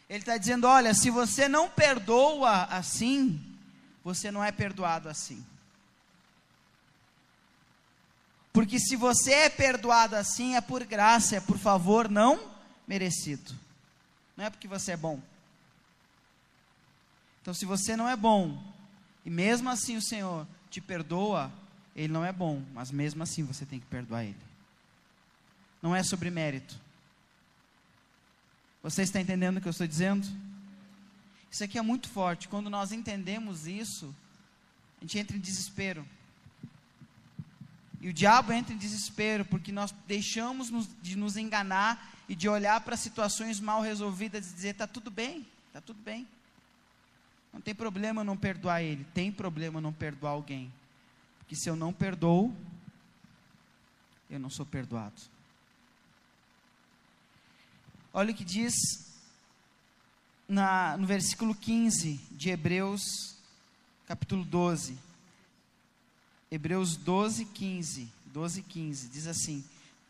Ele 0.09 0.19
está 0.19 0.35
dizendo: 0.35 0.67
olha, 0.67 0.93
se 0.93 1.09
você 1.09 1.47
não 1.47 1.69
perdoa 1.69 2.63
assim, 2.63 3.41
você 4.03 4.29
não 4.29 4.43
é 4.43 4.51
perdoado 4.51 5.07
assim. 5.07 5.41
Porque 8.51 8.77
se 8.79 8.97
você 8.97 9.31
é 9.31 9.49
perdoado 9.49 10.17
assim, 10.17 10.57
é 10.57 10.61
por 10.61 10.83
graça, 10.83 11.37
é 11.37 11.39
por 11.39 11.57
favor 11.57 12.09
não 12.09 12.51
merecido. 12.85 13.55
Não 14.35 14.43
é 14.43 14.49
porque 14.49 14.67
você 14.67 14.91
é 14.91 14.97
bom. 14.97 15.21
Então, 17.47 17.53
se 17.53 17.65
você 17.65 17.95
não 17.95 18.09
é 18.09 18.15
bom, 18.17 18.61
e 19.23 19.29
mesmo 19.29 19.69
assim 19.69 19.95
o 19.95 20.01
Senhor 20.01 20.45
te 20.69 20.81
perdoa, 20.81 21.49
ele 21.95 22.11
não 22.11 22.25
é 22.25 22.33
bom, 22.33 22.61
mas 22.73 22.91
mesmo 22.91 23.23
assim 23.23 23.41
você 23.41 23.65
tem 23.65 23.79
que 23.79 23.85
perdoar 23.85 24.25
ele. 24.25 24.35
Não 25.81 25.95
é 25.95 26.03
sobre 26.03 26.29
mérito. 26.29 26.77
Você 28.83 29.03
está 29.03 29.21
entendendo 29.21 29.55
o 29.55 29.61
que 29.61 29.67
eu 29.69 29.71
estou 29.71 29.87
dizendo? 29.87 30.27
Isso 31.49 31.63
aqui 31.63 31.77
é 31.77 31.81
muito 31.81 32.09
forte. 32.09 32.49
Quando 32.49 32.69
nós 32.69 32.91
entendemos 32.91 33.65
isso, 33.65 34.13
a 34.97 35.05
gente 35.05 35.17
entra 35.17 35.37
em 35.37 35.39
desespero. 35.39 36.05
E 38.01 38.09
o 38.09 38.13
diabo 38.13 38.51
entra 38.51 38.73
em 38.73 38.77
desespero 38.77 39.45
porque 39.45 39.71
nós 39.71 39.95
deixamos 40.05 40.69
de 41.01 41.15
nos 41.15 41.37
enganar 41.37 42.13
e 42.27 42.35
de 42.35 42.49
olhar 42.49 42.81
para 42.81 42.97
situações 42.97 43.57
mal 43.61 43.81
resolvidas 43.81 44.51
e 44.51 44.53
dizer: 44.53 44.69
está 44.71 44.85
tudo 44.85 45.09
bem, 45.09 45.47
está 45.69 45.79
tudo 45.79 46.01
bem. 46.03 46.27
Não 47.53 47.61
tem 47.61 47.73
problema 47.73 48.23
não 48.23 48.37
perdoar 48.37 48.81
ele, 48.81 49.03
tem 49.13 49.31
problema 49.31 49.81
não 49.81 49.93
perdoar 49.93 50.31
alguém. 50.31 50.71
Porque 51.39 51.55
se 51.55 51.69
eu 51.69 51.75
não 51.75 51.93
perdoo, 51.93 52.53
eu 54.29 54.39
não 54.39 54.49
sou 54.49 54.65
perdoado. 54.65 55.21
Olha 58.13 58.31
o 58.31 58.35
que 58.35 58.43
diz 58.43 58.73
na, 60.47 60.97
no 60.97 61.05
versículo 61.05 61.53
15 61.53 62.19
de 62.31 62.49
Hebreus, 62.49 63.35
capítulo 64.05 64.43
12. 64.43 64.97
Hebreus 66.49 66.95
12, 66.95 67.45
15. 67.45 68.09
12, 68.27 68.61
15. 68.63 69.07
Diz 69.09 69.27
assim: 69.27 69.63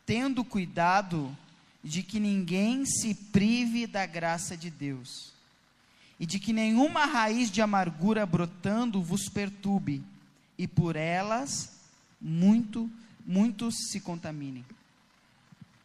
Tendo 0.05 0.43
cuidado 0.43 1.35
de 1.83 2.03
que 2.03 2.19
ninguém 2.19 2.85
se 2.85 3.13
prive 3.13 3.87
da 3.87 4.05
graça 4.05 4.55
de 4.55 4.69
Deus, 4.69 5.33
e 6.19 6.25
de 6.25 6.39
que 6.39 6.53
nenhuma 6.53 7.05
raiz 7.05 7.51
de 7.51 7.61
amargura 7.61 8.25
brotando 8.25 9.01
vos 9.01 9.29
perturbe, 9.29 10.03
e 10.57 10.67
por 10.67 10.95
elas 10.95 11.71
muito, 12.19 12.89
muitos 13.25 13.89
se 13.89 13.99
contaminem. 13.99 14.65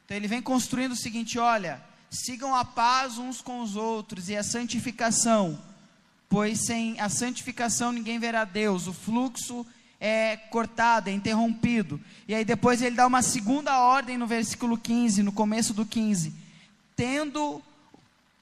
Então 0.04 0.16
ele 0.16 0.28
vem 0.28 0.40
construindo 0.40 0.92
o 0.92 0.96
seguinte: 0.96 1.38
olha, 1.38 1.82
sigam 2.10 2.54
a 2.54 2.64
paz 2.64 3.18
uns 3.18 3.40
com 3.40 3.60
os 3.60 3.76
outros 3.76 4.28
e 4.28 4.36
a 4.36 4.42
santificação, 4.42 5.58
pois 6.28 6.66
sem 6.66 6.98
a 7.00 7.08
santificação 7.08 7.92
ninguém 7.92 8.18
verá 8.18 8.44
Deus. 8.44 8.86
O 8.86 8.92
fluxo 8.92 9.66
é 10.00 10.36
cortado, 10.36 11.10
é 11.10 11.12
interrompido. 11.12 12.00
E 12.26 12.34
aí 12.34 12.44
depois 12.44 12.82
ele 12.82 12.96
dá 12.96 13.06
uma 13.06 13.22
segunda 13.22 13.78
ordem 13.78 14.18
no 14.18 14.26
versículo 14.26 14.76
15, 14.76 15.22
no 15.22 15.32
começo 15.32 15.72
do 15.72 15.86
15. 15.86 16.34
Tendo 16.96 17.62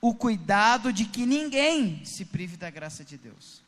o 0.00 0.14
cuidado 0.14 0.92
de 0.92 1.04
que 1.04 1.26
ninguém 1.26 2.04
se 2.04 2.24
prive 2.24 2.56
da 2.56 2.70
graça 2.70 3.04
de 3.04 3.18
Deus. 3.18 3.60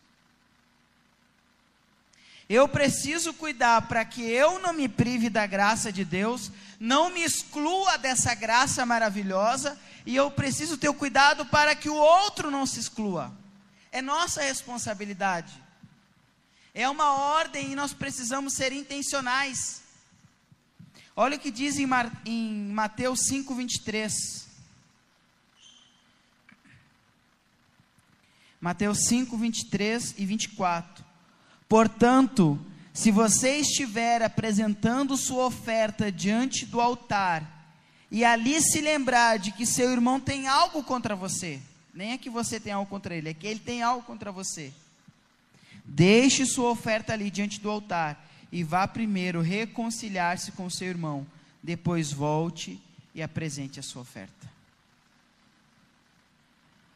Eu 2.48 2.68
preciso 2.68 3.32
cuidar 3.32 3.82
para 3.88 4.04
que 4.04 4.22
eu 4.22 4.58
não 4.58 4.72
me 4.72 4.88
prive 4.88 5.30
da 5.30 5.46
graça 5.46 5.92
de 5.92 6.04
Deus, 6.04 6.50
não 6.78 7.10
me 7.10 7.22
exclua 7.22 7.96
dessa 7.96 8.34
graça 8.34 8.84
maravilhosa, 8.84 9.78
e 10.04 10.16
eu 10.16 10.30
preciso 10.30 10.76
ter 10.76 10.88
o 10.88 10.94
cuidado 10.94 11.46
para 11.46 11.74
que 11.74 11.88
o 11.88 11.94
outro 11.94 12.50
não 12.50 12.66
se 12.66 12.80
exclua. 12.80 13.32
É 13.90 14.02
nossa 14.02 14.42
responsabilidade. 14.42 15.52
É 16.74 16.88
uma 16.88 17.14
ordem 17.14 17.72
e 17.72 17.76
nós 17.76 17.92
precisamos 17.92 18.54
ser 18.54 18.72
intencionais. 18.72 19.82
Olha 21.14 21.36
o 21.36 21.40
que 21.40 21.50
diz 21.50 21.76
em, 21.78 21.86
Mateus 22.72 23.20
5, 23.28 23.54
23. 23.54 24.48
Mateus 28.62 29.04
5, 29.08 29.36
23 29.36 30.14
e 30.16 30.24
24. 30.24 31.04
Portanto, 31.68 32.58
se 32.94 33.10
você 33.10 33.58
estiver 33.58 34.22
apresentando 34.22 35.18
sua 35.18 35.44
oferta 35.44 36.10
diante 36.10 36.64
do 36.64 36.80
altar, 36.80 37.60
e 38.10 38.24
ali 38.24 38.58
se 38.62 38.80
lembrar 38.80 39.38
de 39.38 39.52
que 39.52 39.66
seu 39.66 39.92
irmão 39.92 40.18
tem 40.18 40.48
algo 40.48 40.82
contra 40.82 41.14
você, 41.14 41.60
nem 41.92 42.12
é 42.12 42.18
que 42.18 42.30
você 42.30 42.58
tem 42.58 42.72
algo 42.72 42.88
contra 42.88 43.14
ele, 43.14 43.28
é 43.28 43.34
que 43.34 43.46
ele 43.46 43.60
tem 43.60 43.82
algo 43.82 44.02
contra 44.06 44.32
você 44.32 44.72
Deixe 45.84 46.46
sua 46.46 46.70
oferta 46.70 47.12
ali 47.12 47.30
diante 47.30 47.60
do 47.60 47.70
altar 47.70 48.28
e 48.50 48.62
vá 48.62 48.86
primeiro 48.86 49.40
reconciliar-se 49.40 50.52
com 50.52 50.70
seu 50.70 50.88
irmão. 50.88 51.26
Depois 51.62 52.12
volte 52.12 52.80
e 53.14 53.22
apresente 53.22 53.80
a 53.80 53.82
sua 53.82 54.02
oferta. 54.02 54.51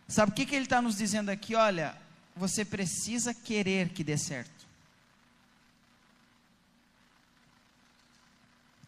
Sabe 0.09 0.32
o 0.32 0.34
que, 0.34 0.46
que 0.46 0.54
ele 0.54 0.64
está 0.64 0.80
nos 0.80 0.96
dizendo 0.96 1.30
aqui? 1.30 1.54
Olha, 1.54 1.96
você 2.34 2.64
precisa 2.64 3.34
querer 3.34 3.88
que 3.88 4.04
dê 4.04 4.16
certo. 4.16 4.66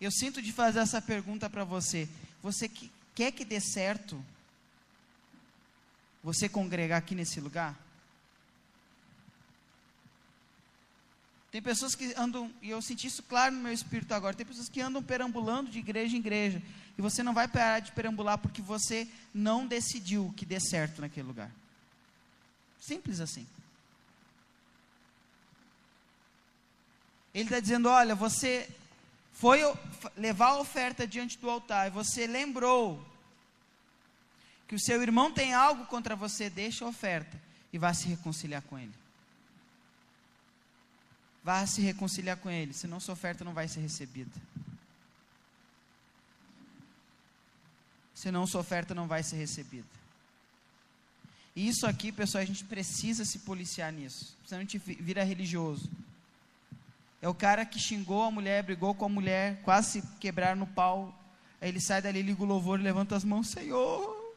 Eu 0.00 0.12
sinto 0.12 0.40
de 0.40 0.52
fazer 0.52 0.78
essa 0.78 1.02
pergunta 1.02 1.50
para 1.50 1.64
você. 1.64 2.08
Você 2.40 2.68
que, 2.68 2.90
quer 3.14 3.32
que 3.32 3.44
dê 3.44 3.60
certo? 3.60 4.24
Você 6.22 6.48
congregar 6.48 6.98
aqui 6.98 7.16
nesse 7.16 7.40
lugar? 7.40 7.76
Tem 11.50 11.62
pessoas 11.62 11.94
que 11.94 12.12
andam, 12.16 12.52
e 12.60 12.70
eu 12.70 12.80
senti 12.82 13.06
isso 13.06 13.22
claro 13.22 13.54
no 13.54 13.62
meu 13.62 13.72
espírito 13.72 14.12
agora, 14.12 14.36
tem 14.36 14.44
pessoas 14.44 14.68
que 14.68 14.80
andam 14.80 15.02
perambulando 15.02 15.70
de 15.70 15.78
igreja 15.78 16.14
em 16.14 16.20
igreja, 16.20 16.62
e 16.98 17.02
você 17.02 17.22
não 17.22 17.32
vai 17.32 17.46
parar 17.46 17.78
de 17.78 17.92
perambular 17.92 18.36
porque 18.36 18.60
você 18.60 19.08
não 19.32 19.64
decidiu 19.64 20.34
que 20.36 20.44
dê 20.44 20.58
certo 20.58 21.00
naquele 21.00 21.28
lugar. 21.28 21.50
Simples 22.80 23.20
assim. 23.20 23.46
Ele 27.32 27.44
está 27.44 27.60
dizendo: 27.60 27.88
olha, 27.88 28.16
você 28.16 28.68
foi 29.32 29.60
levar 30.16 30.48
a 30.48 30.58
oferta 30.58 31.06
diante 31.06 31.38
do 31.38 31.48
altar 31.48 31.86
e 31.86 31.90
você 31.90 32.26
lembrou 32.26 33.06
que 34.66 34.74
o 34.74 34.80
seu 34.80 35.00
irmão 35.00 35.32
tem 35.32 35.54
algo 35.54 35.86
contra 35.86 36.16
você, 36.16 36.50
deixa 36.50 36.84
a 36.84 36.88
oferta 36.88 37.40
e 37.72 37.78
vá 37.78 37.94
se 37.94 38.08
reconciliar 38.08 38.62
com 38.62 38.76
ele. 38.76 38.92
Vá 41.44 41.64
se 41.64 41.80
reconciliar 41.80 42.36
com 42.38 42.50
ele, 42.50 42.74
senão 42.74 42.98
sua 42.98 43.14
oferta 43.14 43.44
não 43.44 43.54
vai 43.54 43.68
ser 43.68 43.80
recebida. 43.80 44.32
Senão 48.18 48.48
sua 48.48 48.62
oferta 48.62 48.96
não 48.96 49.06
vai 49.06 49.22
ser 49.22 49.36
recebida. 49.36 49.86
E 51.54 51.68
isso 51.68 51.86
aqui, 51.86 52.10
pessoal, 52.10 52.42
a 52.42 52.44
gente 52.44 52.64
precisa 52.64 53.24
se 53.24 53.38
policiar 53.38 53.92
nisso. 53.92 54.36
Senão 54.44 54.58
a 54.58 54.64
gente 54.64 54.76
vira 54.76 55.22
religioso. 55.22 55.88
É 57.22 57.28
o 57.28 57.34
cara 57.34 57.64
que 57.64 57.78
xingou 57.78 58.24
a 58.24 58.30
mulher, 58.30 58.64
brigou 58.64 58.92
com 58.92 59.04
a 59.04 59.08
mulher, 59.08 59.62
quase 59.62 60.00
se 60.00 60.02
quebrar 60.18 60.56
no 60.56 60.66
pau. 60.66 61.16
Aí 61.60 61.68
ele 61.68 61.80
sai 61.80 62.02
dali, 62.02 62.20
liga 62.20 62.42
o 62.42 62.46
louvor 62.46 62.80
levanta 62.80 63.14
as 63.14 63.22
mãos: 63.22 63.50
Senhor, 63.50 64.34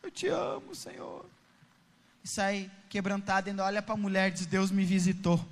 eu 0.00 0.10
te 0.12 0.28
amo, 0.28 0.72
Senhor. 0.72 1.26
E 2.22 2.28
sai 2.28 2.70
quebrantado, 2.88 3.50
ainda 3.50 3.64
olha 3.64 3.82
para 3.82 3.94
a 3.94 3.98
mulher 3.98 4.30
diz: 4.30 4.46
Deus 4.46 4.70
me 4.70 4.84
visitou. 4.84 5.44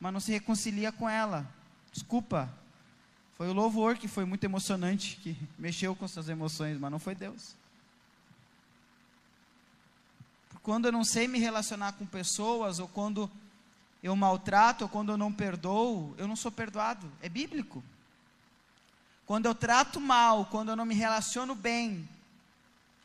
Mas 0.00 0.14
não 0.14 0.20
se 0.20 0.32
reconcilia 0.32 0.90
com 0.90 1.06
ela. 1.06 1.46
Desculpa. 1.92 2.50
Foi 3.36 3.48
o 3.48 3.52
louvor 3.52 3.98
que 3.98 4.08
foi 4.08 4.24
muito 4.24 4.44
emocionante, 4.44 5.16
que 5.22 5.36
mexeu 5.58 5.94
com 5.94 6.08
suas 6.08 6.28
emoções, 6.28 6.78
mas 6.78 6.90
não 6.90 6.98
foi 6.98 7.14
Deus. 7.14 7.54
Quando 10.62 10.86
eu 10.86 10.92
não 10.92 11.04
sei 11.04 11.28
me 11.28 11.38
relacionar 11.38 11.92
com 11.92 12.04
pessoas, 12.04 12.78
ou 12.78 12.88
quando 12.88 13.30
eu 14.02 14.16
maltrato 14.16 14.84
ou 14.84 14.90
quando 14.90 15.12
eu 15.12 15.16
não 15.16 15.32
perdoo, 15.32 16.14
eu 16.18 16.26
não 16.26 16.34
sou 16.34 16.50
perdoado. 16.50 17.10
É 17.20 17.28
bíblico. 17.28 17.84
Quando 19.26 19.46
eu 19.46 19.54
trato 19.54 20.00
mal, 20.00 20.46
quando 20.46 20.70
eu 20.70 20.76
não 20.76 20.86
me 20.86 20.94
relaciono 20.94 21.54
bem, 21.54 22.08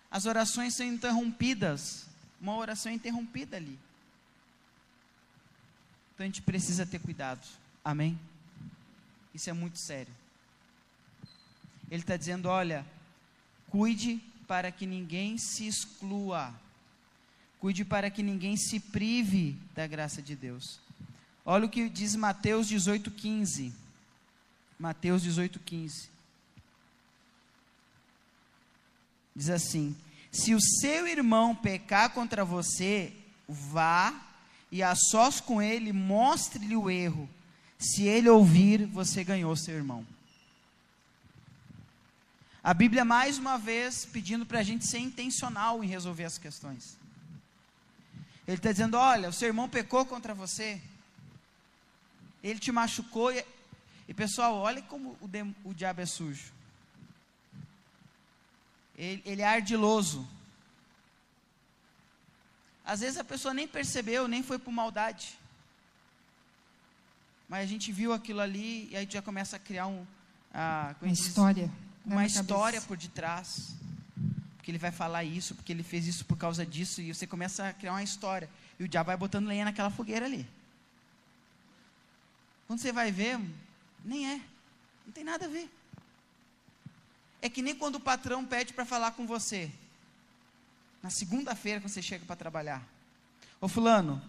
as 0.10 0.26
orações 0.26 0.74
são 0.76 0.86
interrompidas. 0.86 2.06
Uma 2.40 2.56
oração 2.56 2.92
é 2.92 2.96
interrompida 2.96 3.58
ali. 3.58 3.78
Então 6.14 6.24
a 6.24 6.28
gente 6.28 6.42
precisa 6.42 6.86
ter 6.86 7.00
cuidado. 7.00 7.46
Amém? 7.84 8.20
Isso 9.34 9.50
é 9.50 9.54
muito 9.54 9.78
sério. 9.78 10.21
Ele 11.92 12.02
está 12.02 12.16
dizendo: 12.16 12.48
olha, 12.48 12.86
cuide 13.70 14.22
para 14.48 14.72
que 14.72 14.86
ninguém 14.86 15.38
se 15.38 15.68
exclua. 15.68 16.54
Cuide 17.60 17.84
para 17.84 18.10
que 18.10 18.24
ninguém 18.24 18.56
se 18.56 18.80
prive 18.80 19.58
da 19.76 19.86
graça 19.86 20.22
de 20.22 20.36
Deus. 20.36 20.80
Olha 21.46 21.66
o 21.66 21.70
que 21.70 21.90
diz 21.90 22.16
Mateus 22.16 22.68
18,15. 22.68 23.72
Mateus 24.80 25.24
18,15. 25.24 26.08
Diz 29.36 29.50
assim: 29.50 29.96
Se 30.32 30.56
o 30.56 30.62
seu 30.62 31.06
irmão 31.06 31.54
pecar 31.54 32.12
contra 32.12 32.46
você, 32.46 33.14
vá 33.48 34.14
e 34.72 34.82
a 34.82 34.96
sós 34.96 35.42
com 35.42 35.62
ele 35.62 35.92
mostre-lhe 35.92 36.76
o 36.76 36.90
erro. 36.90 37.30
Se 37.78 38.04
ele 38.04 38.30
ouvir, 38.30 38.86
você 38.86 39.24
ganhou 39.24 39.56
seu 39.56 39.76
irmão. 39.76 40.06
A 42.64 42.76
Bíblia, 42.76 43.04
mais 43.04 43.40
uma 43.40 43.58
vez, 43.58 44.06
pedindo 44.06 44.46
para 44.46 44.60
a 44.60 44.64
gente 44.64 44.86
ser 44.86 45.00
intencional 45.00 45.84
em 45.84 45.88
resolver 45.88 46.26
as 46.26 46.38
questões. 46.38 46.96
Ele 48.48 48.58
está 48.58 48.72
dizendo: 48.72 48.98
olha, 48.98 49.30
o 49.30 49.34
seu 49.34 49.48
irmão 49.48 49.68
pecou 49.68 50.06
contra 50.06 50.36
você, 50.36 50.80
ele 52.44 52.60
te 52.60 52.72
machucou. 52.72 53.32
E, 53.32 53.44
e 54.08 54.14
pessoal, 54.14 54.56
olha 54.56 54.82
como 54.84 55.18
o, 55.20 55.28
dem, 55.28 55.56
o 55.64 55.74
diabo 55.74 56.02
é 56.02 56.06
sujo. 56.06 56.52
Ele, 58.96 59.24
ele 59.26 59.42
é 59.42 59.48
ardiloso. 59.48 60.28
Às 62.86 63.00
vezes 63.00 63.18
a 63.18 63.24
pessoa 63.24 63.54
nem 63.56 63.68
percebeu, 63.68 64.28
nem 64.28 64.44
foi 64.44 64.60
por 64.60 64.72
maldade. 64.72 65.40
Mas 67.50 67.64
a 67.64 67.68
gente 67.68 67.92
viu 67.92 68.14
aquilo 68.14 68.40
ali 68.40 68.88
e 68.92 68.98
aí 68.98 69.08
já 69.10 69.22
começa 69.22 69.56
a 69.56 69.60
criar 69.60 69.88
um, 69.88 70.06
ah, 70.54 70.94
uma 71.02 71.12
diz, 71.12 71.26
história. 71.26 71.72
Uma 72.06 72.26
história 72.26 72.80
cabeça. 72.80 72.88
por 72.88 72.98
detrás. 72.98 73.76
Porque 74.58 74.70
ele 74.70 74.78
vai 74.78 74.92
falar 74.92 75.24
isso, 75.24 75.56
porque 75.56 75.72
ele 75.72 75.84
fez 75.84 76.06
isso 76.06 76.24
por 76.26 76.38
causa 76.38 76.66
disso, 76.66 77.02
e 77.02 77.14
você 77.14 77.26
começa 77.26 77.68
a 77.68 77.74
criar 77.74 77.94
uma 77.94 78.04
história. 78.04 78.50
E 78.80 78.84
o 78.84 78.88
diabo 78.88 79.08
vai 79.08 79.18
botando 79.18 79.48
lenha 79.48 79.66
naquela 79.66 79.90
fogueira 79.90 80.26
ali. 80.26 80.48
Quando 82.68 82.80
você 82.80 82.92
vai 82.92 83.12
ver, 83.12 83.40
nem 84.06 84.30
é. 84.30 84.42
Não 85.06 85.14
tem 85.14 85.24
nada 85.24 85.46
a 85.46 85.50
ver. 85.50 85.70
É 87.42 87.50
que 87.50 87.62
nem 87.62 87.76
quando 87.76 87.96
o 87.96 88.00
patrão 88.00 88.46
pede 88.46 88.72
para 88.72 88.86
falar 88.86 89.12
com 89.12 89.26
você. 89.26 89.72
Na 91.02 91.10
segunda-feira, 91.10 91.82
quando 91.82 91.90
você 91.90 92.02
chega 92.02 92.24
para 92.24 92.36
trabalhar. 92.36 92.84
Ô 93.60 93.68
fulano, 93.68 94.22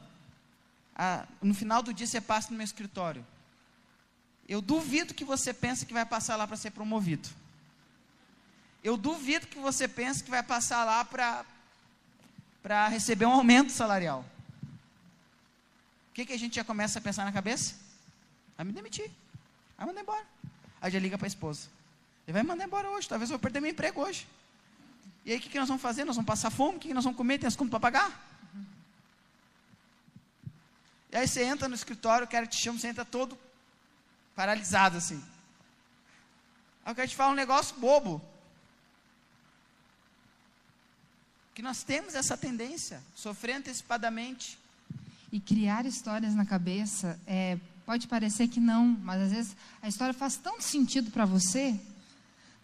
a, 0.97 1.27
no 1.43 1.55
final 1.55 1.83
do 1.83 1.93
dia 1.93 2.07
você 2.07 2.21
passa 2.21 2.51
no 2.51 2.57
meu 2.57 2.65
escritório. 2.65 3.25
Eu 4.49 4.61
duvido 4.61 5.15
que 5.15 5.25
você 5.25 5.53
pense 5.53 5.87
que 5.87 5.93
vai 5.93 6.05
passar 6.05 6.37
lá 6.37 6.47
para 6.47 6.57
ser 6.57 6.71
promovido. 6.71 7.29
Eu 8.83 8.97
duvido 8.97 9.47
que 9.47 9.59
você 9.59 9.87
pense 9.87 10.25
que 10.25 10.31
vai 10.31 10.43
passar 10.43 10.85
lá 10.85 11.05
para 11.05 12.89
receber 12.89 13.27
um 13.27 13.33
aumento 13.33 13.71
salarial. 13.71 14.25
O 16.11 16.15
que, 16.15 16.27
que 16.27 16.33
a 16.33 16.39
gente 16.39 16.57
já 16.57 16.65
começa 16.65 16.99
a 16.99 17.03
pensar 17.03 17.25
na 17.25 17.33
cabeça? 17.33 17.75
Vai 18.57 18.67
me 18.67 18.73
demitir. 18.73 19.11
Vai 19.79 19.87
mandar 19.87 20.01
embora. 20.01 20.27
Aí 20.81 20.91
já 20.91 20.99
liga 20.99 21.17
para 21.17 21.27
a 21.27 21.29
esposa. 21.29 21.69
Ele 22.27 22.33
vai 22.33 22.43
me 22.43 22.49
mandar 22.49 22.65
embora 22.65 22.91
hoje. 22.91 23.09
Talvez 23.09 23.31
eu 23.31 23.39
vou 23.39 23.43
perder 23.43 23.61
meu 23.61 23.71
emprego 23.71 24.01
hoje. 24.01 24.27
E 25.25 25.33
aí 25.33 25.39
o 25.39 25.41
que, 25.41 25.49
que 25.49 25.59
nós 25.59 25.69
vamos 25.69 25.83
fazer? 25.83 26.05
Nós 26.05 26.17
vamos 26.17 26.27
passar 26.27 26.51
fome? 26.51 26.77
O 26.77 26.81
que, 26.81 26.89
que 26.89 26.95
nós 26.95 27.05
vamos 27.05 27.17
comer? 27.17 27.39
Tem 27.39 27.47
as 27.47 27.57
contas 27.57 27.71
para 27.71 27.81
pagar? 27.81 28.33
E 31.13 31.17
aí 31.17 31.29
você 31.29 31.45
entra 31.45 31.69
no 31.69 31.75
escritório, 31.75 32.25
o 32.25 32.29
cara 32.29 32.47
te 32.47 32.57
chama, 32.57 32.79
você 32.79 32.89
entra 32.89 33.05
todo 33.05 33.39
paralisado 34.35 34.97
assim. 34.97 35.23
Aí 36.85 36.91
eu 36.91 36.95
quero 36.97 37.09
te 37.09 37.15
falar 37.15 37.31
um 37.31 37.37
negócio 37.37 37.77
bobo. 37.77 38.21
Que 41.55 41.63
nós 41.63 41.83
temos 41.83 42.15
essa 42.15 42.37
tendência, 42.37 43.03
sofrer 43.15 43.57
antecipadamente. 43.57 44.59
E 45.31 45.41
criar 45.41 45.87
histórias 45.87 46.35
na 46.35 46.45
cabeça 46.45 47.19
é 47.27 47.59
Pode 47.85 48.07
parecer 48.07 48.49
que 48.49 48.61
não, 48.61 48.97
mas 49.03 49.21
às 49.23 49.33
vezes 49.33 49.57
a 49.83 49.89
história 49.89 50.15
faz 50.15 50.37
tanto 50.37 50.63
sentido 50.63 51.11
para 51.11 51.25
você. 51.25 51.79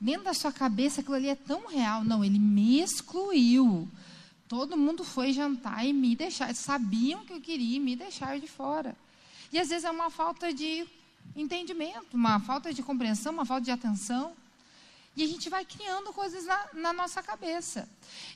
Dentro 0.01 0.24
da 0.24 0.34
sua 0.34 0.53
cabeça 0.53 1.01
aquilo 1.01 1.16
ali 1.16 1.28
é 1.28 1.34
tão 1.34 1.66
real. 1.66 2.05
Não, 2.05 2.24
ele 2.24 2.39
me 2.39 2.80
excluiu. 2.80 3.89
Todo 4.47 4.76
mundo 4.76 5.03
foi 5.03 5.32
jantar 5.32 5.84
e 5.84 5.93
me 5.93 6.14
deixar. 6.14 6.55
Sabiam 6.55 7.24
que 7.24 7.32
eu 7.32 7.41
queria 7.41 7.80
me 7.80 7.97
deixar 7.97 8.39
de 8.39 8.47
fora. 8.47 8.97
E 9.53 9.59
às 9.59 9.68
vezes 9.68 9.84
é 9.84 9.91
uma 9.91 10.09
falta 10.09 10.53
de 10.53 10.86
entendimento, 11.34 12.14
uma 12.14 12.39
falta 12.39 12.72
de 12.72 12.82
compreensão, 12.82 13.32
uma 13.32 13.45
falta 13.45 13.64
de 13.64 13.70
atenção. 13.70 14.32
E 15.19 15.25
a 15.25 15.27
gente 15.27 15.51
vai 15.51 15.64
criando 15.64 16.12
coisas 16.12 16.45
na, 16.45 16.66
na, 16.75 16.93
nossa 16.93 17.21
cabeça. 17.21 17.89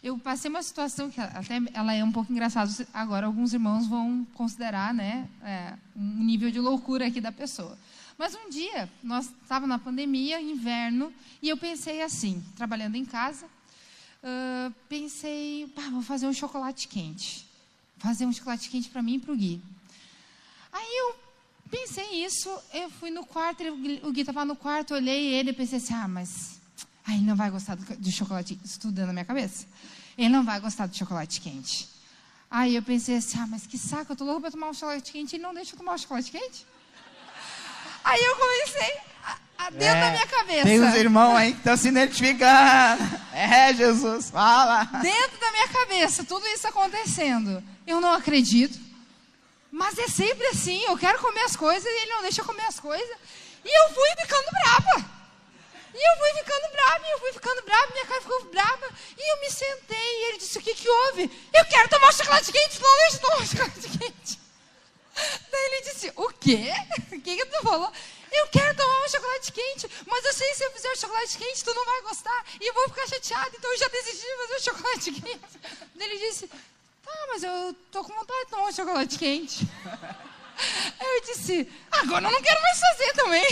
Eu 0.02 0.18
passei 0.18 0.50
uma 0.50 0.64
situação 0.64 1.08
que 1.08 1.20
até 1.20 1.60
ela 1.72 1.94
é 1.94 2.02
um 2.02 2.10
pouco 2.10 2.32
engraçada. 2.32 2.68
Agora 2.92 3.24
alguns 3.24 3.52
irmãos 3.52 3.86
vão 3.86 4.26
considerar, 4.34 4.92
né, 4.92 5.28
é, 5.44 5.74
um 5.94 6.24
nível 6.24 6.50
de 6.50 6.58
loucura 6.58 7.06
aqui 7.06 7.20
da 7.20 7.30
pessoa. 7.30 7.78
Mas 8.18 8.34
um 8.34 8.50
dia 8.50 8.90
nós 9.00 9.30
estávamos 9.42 9.68
na 9.68 9.78
pandemia, 9.78 10.40
inverno, 10.40 11.14
e 11.40 11.48
eu 11.48 11.56
pensei 11.56 12.02
assim, 12.02 12.44
trabalhando 12.56 12.96
em 12.96 13.04
casa, 13.04 13.46
uh, 13.46 14.74
pensei, 14.88 15.72
pá, 15.76 15.82
vou 15.82 16.02
fazer 16.02 16.26
um 16.26 16.32
chocolate 16.32 16.88
quente, 16.88 17.46
fazer 17.98 18.26
um 18.26 18.32
chocolate 18.32 18.68
quente 18.68 18.90
para 18.90 19.02
mim 19.02 19.14
e 19.14 19.18
para 19.20 19.32
o 19.32 19.36
Gui. 19.36 19.62
Aí 20.72 20.98
eu 20.98 21.14
pensei 21.70 22.24
isso, 22.24 22.50
eu 22.74 22.90
fui 22.90 23.12
no 23.12 23.24
quarto, 23.24 23.60
ele, 23.60 24.00
o 24.02 24.10
Gui 24.10 24.22
estava 24.22 24.44
no 24.44 24.56
quarto, 24.56 24.94
olhei 24.94 25.32
ele 25.32 25.50
e 25.50 25.54
pensei 25.54 25.78
assim, 25.78 25.94
ah, 25.94 26.08
mas 26.08 26.60
ah, 27.06 27.14
ele 27.14 27.24
não 27.24 27.36
vai 27.36 27.50
gostar 27.50 27.74
do, 27.74 27.96
de 27.96 28.12
chocolate 28.12 28.58
estudando 28.64 29.08
na 29.08 29.12
minha 29.12 29.24
cabeça. 29.24 29.66
Ele 30.16 30.28
não 30.28 30.44
vai 30.44 30.60
gostar 30.60 30.86
de 30.86 30.96
chocolate 30.96 31.40
quente. 31.40 31.88
Aí 32.50 32.76
eu 32.76 32.82
pensei 32.82 33.16
assim, 33.16 33.38
ah, 33.38 33.46
mas 33.46 33.66
que 33.66 33.78
saco, 33.78 34.12
eu 34.12 34.16
tô 34.16 34.24
louco 34.24 34.42
para 34.42 34.50
tomar 34.50 34.68
um 34.68 34.74
chocolate 34.74 35.10
quente 35.10 35.32
e 35.32 35.36
ele 35.36 35.42
não 35.42 35.54
deixa 35.54 35.74
eu 35.74 35.78
tomar 35.78 35.94
um 35.94 35.98
chocolate 35.98 36.30
quente. 36.30 36.66
Aí 38.04 38.22
eu 38.22 38.36
comecei 38.36 38.96
a, 39.24 39.36
a 39.58 39.70
dentro 39.70 39.96
é, 39.96 40.00
da 40.00 40.10
minha 40.10 40.26
cabeça. 40.26 40.64
Tem 40.64 40.80
uns 40.80 40.94
irmãos 40.94 41.36
aí 41.36 41.52
que 41.52 41.58
estão 41.58 41.76
se 41.76 41.88
identificando. 41.88 43.22
É, 43.32 43.72
Jesus, 43.74 44.30
fala. 44.30 44.84
Dentro 44.84 45.40
da 45.40 45.50
minha 45.50 45.68
cabeça, 45.68 46.24
tudo 46.24 46.46
isso 46.48 46.68
acontecendo. 46.68 47.64
Eu 47.86 48.00
não 48.00 48.12
acredito. 48.12 48.78
Mas 49.70 49.96
é 49.96 50.06
sempre 50.06 50.46
assim, 50.48 50.82
eu 50.84 50.98
quero 50.98 51.18
comer 51.18 51.40
as 51.40 51.56
coisas 51.56 51.84
e 51.84 52.02
ele 52.02 52.10
não 52.10 52.20
deixa 52.20 52.42
eu 52.42 52.44
comer 52.44 52.66
as 52.66 52.78
coisas. 52.78 53.16
E 53.64 53.82
eu 53.82 53.94
fui 53.94 54.08
ficando 54.20 54.50
brava. 54.50 55.21
E 55.94 56.10
eu 56.10 56.18
fui 56.18 56.42
ficando 56.42 56.72
brava, 56.72 57.06
eu 57.08 57.18
fui 57.18 57.32
ficando 57.32 57.62
brava, 57.62 57.92
minha 57.92 58.06
cara 58.06 58.20
ficou 58.20 58.44
brava. 58.44 58.90
E 59.18 59.32
eu 59.32 59.40
me 59.40 59.50
sentei, 59.50 59.96
e 59.98 60.28
ele 60.28 60.38
disse: 60.38 60.58
O 60.58 60.62
que, 60.62 60.74
que 60.74 60.88
houve? 60.88 61.48
Eu 61.52 61.64
quero 61.66 61.88
tomar 61.88 62.12
chocolate 62.12 62.50
quente, 62.50 62.80
não 62.80 62.96
deixa 62.98 63.16
eu 63.16 63.20
tomar 63.20 63.46
chocolate 63.46 63.98
quente. 63.98 64.38
Daí 65.50 65.64
ele 65.64 65.80
disse: 65.82 66.12
O 66.16 66.28
quê? 66.30 66.72
O 67.12 67.20
que, 67.20 67.36
que 67.36 67.46
tu 67.46 67.62
falou? 67.62 67.92
Eu 68.32 68.48
quero 68.48 68.74
tomar 68.74 69.04
um 69.04 69.08
chocolate 69.08 69.52
quente, 69.52 69.90
mas 70.06 70.24
eu 70.24 70.32
sei 70.32 70.54
se 70.54 70.64
eu 70.64 70.72
fizer 70.72 70.90
o 70.90 70.96
chocolate 70.96 71.36
quente, 71.36 71.64
tu 71.64 71.74
não 71.74 71.84
vai 71.84 72.00
gostar 72.00 72.44
e 72.58 72.66
eu 72.66 72.72
vou 72.72 72.88
ficar 72.88 73.06
chateado, 73.06 73.50
então 73.54 73.70
eu 73.70 73.78
já 73.78 73.88
decidi 73.88 74.26
fazer 74.38 74.54
o 74.54 74.62
chocolate 74.62 75.12
quente. 75.20 75.60
Daí 75.94 76.08
ele 76.08 76.18
disse: 76.18 76.48
Tá, 76.48 77.26
mas 77.28 77.42
eu 77.42 77.76
tô 77.90 78.02
com 78.02 78.14
vontade 78.14 78.44
de 78.44 78.50
tomar 78.50 78.68
um 78.68 78.72
chocolate 78.72 79.18
quente. 79.18 79.68
Aí 81.00 81.16
eu 81.16 81.20
disse: 81.22 81.70
Agora 81.90 82.26
eu 82.26 82.30
não 82.30 82.42
quero 82.42 82.60
mais 82.62 82.78
fazer 82.78 83.12
também. 83.14 83.46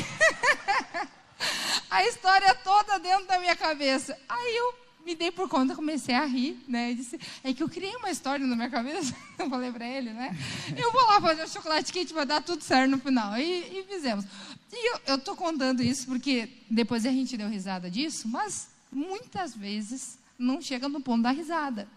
A 1.90 2.06
história 2.06 2.54
toda 2.54 2.98
dentro 2.98 3.26
da 3.26 3.38
minha 3.38 3.56
cabeça. 3.56 4.16
Aí 4.28 4.56
eu 4.56 4.74
me 5.04 5.14
dei 5.14 5.30
por 5.30 5.48
conta, 5.48 5.74
comecei 5.74 6.14
a 6.14 6.24
rir, 6.24 6.62
né? 6.68 6.94
Disse, 6.94 7.18
é 7.42 7.52
que 7.52 7.62
eu 7.62 7.68
criei 7.68 7.94
uma 7.96 8.10
história 8.10 8.46
na 8.46 8.54
minha 8.54 8.70
cabeça, 8.70 9.14
eu 9.38 9.48
falei 9.48 9.72
para 9.72 9.86
ele, 9.86 10.12
né? 10.12 10.36
Eu 10.76 10.92
vou 10.92 11.02
lá 11.06 11.20
fazer 11.20 11.42
o 11.42 11.48
chocolate 11.48 11.92
quente, 11.92 12.12
vai 12.12 12.26
dar 12.26 12.42
tudo 12.42 12.62
certo 12.62 12.90
no 12.90 12.98
final. 12.98 13.36
E, 13.38 13.80
e 13.80 13.84
fizemos. 13.88 14.24
E 14.72 14.92
eu, 14.92 15.00
eu 15.08 15.18
tô 15.18 15.34
contando 15.34 15.82
isso 15.82 16.06
porque 16.06 16.48
depois 16.70 17.04
a 17.04 17.10
gente 17.10 17.36
deu 17.36 17.48
risada 17.48 17.90
disso, 17.90 18.28
mas 18.28 18.68
muitas 18.92 19.54
vezes 19.54 20.18
não 20.38 20.60
chega 20.60 20.88
no 20.88 21.00
ponto 21.00 21.22
da 21.22 21.30
risada. 21.30 21.88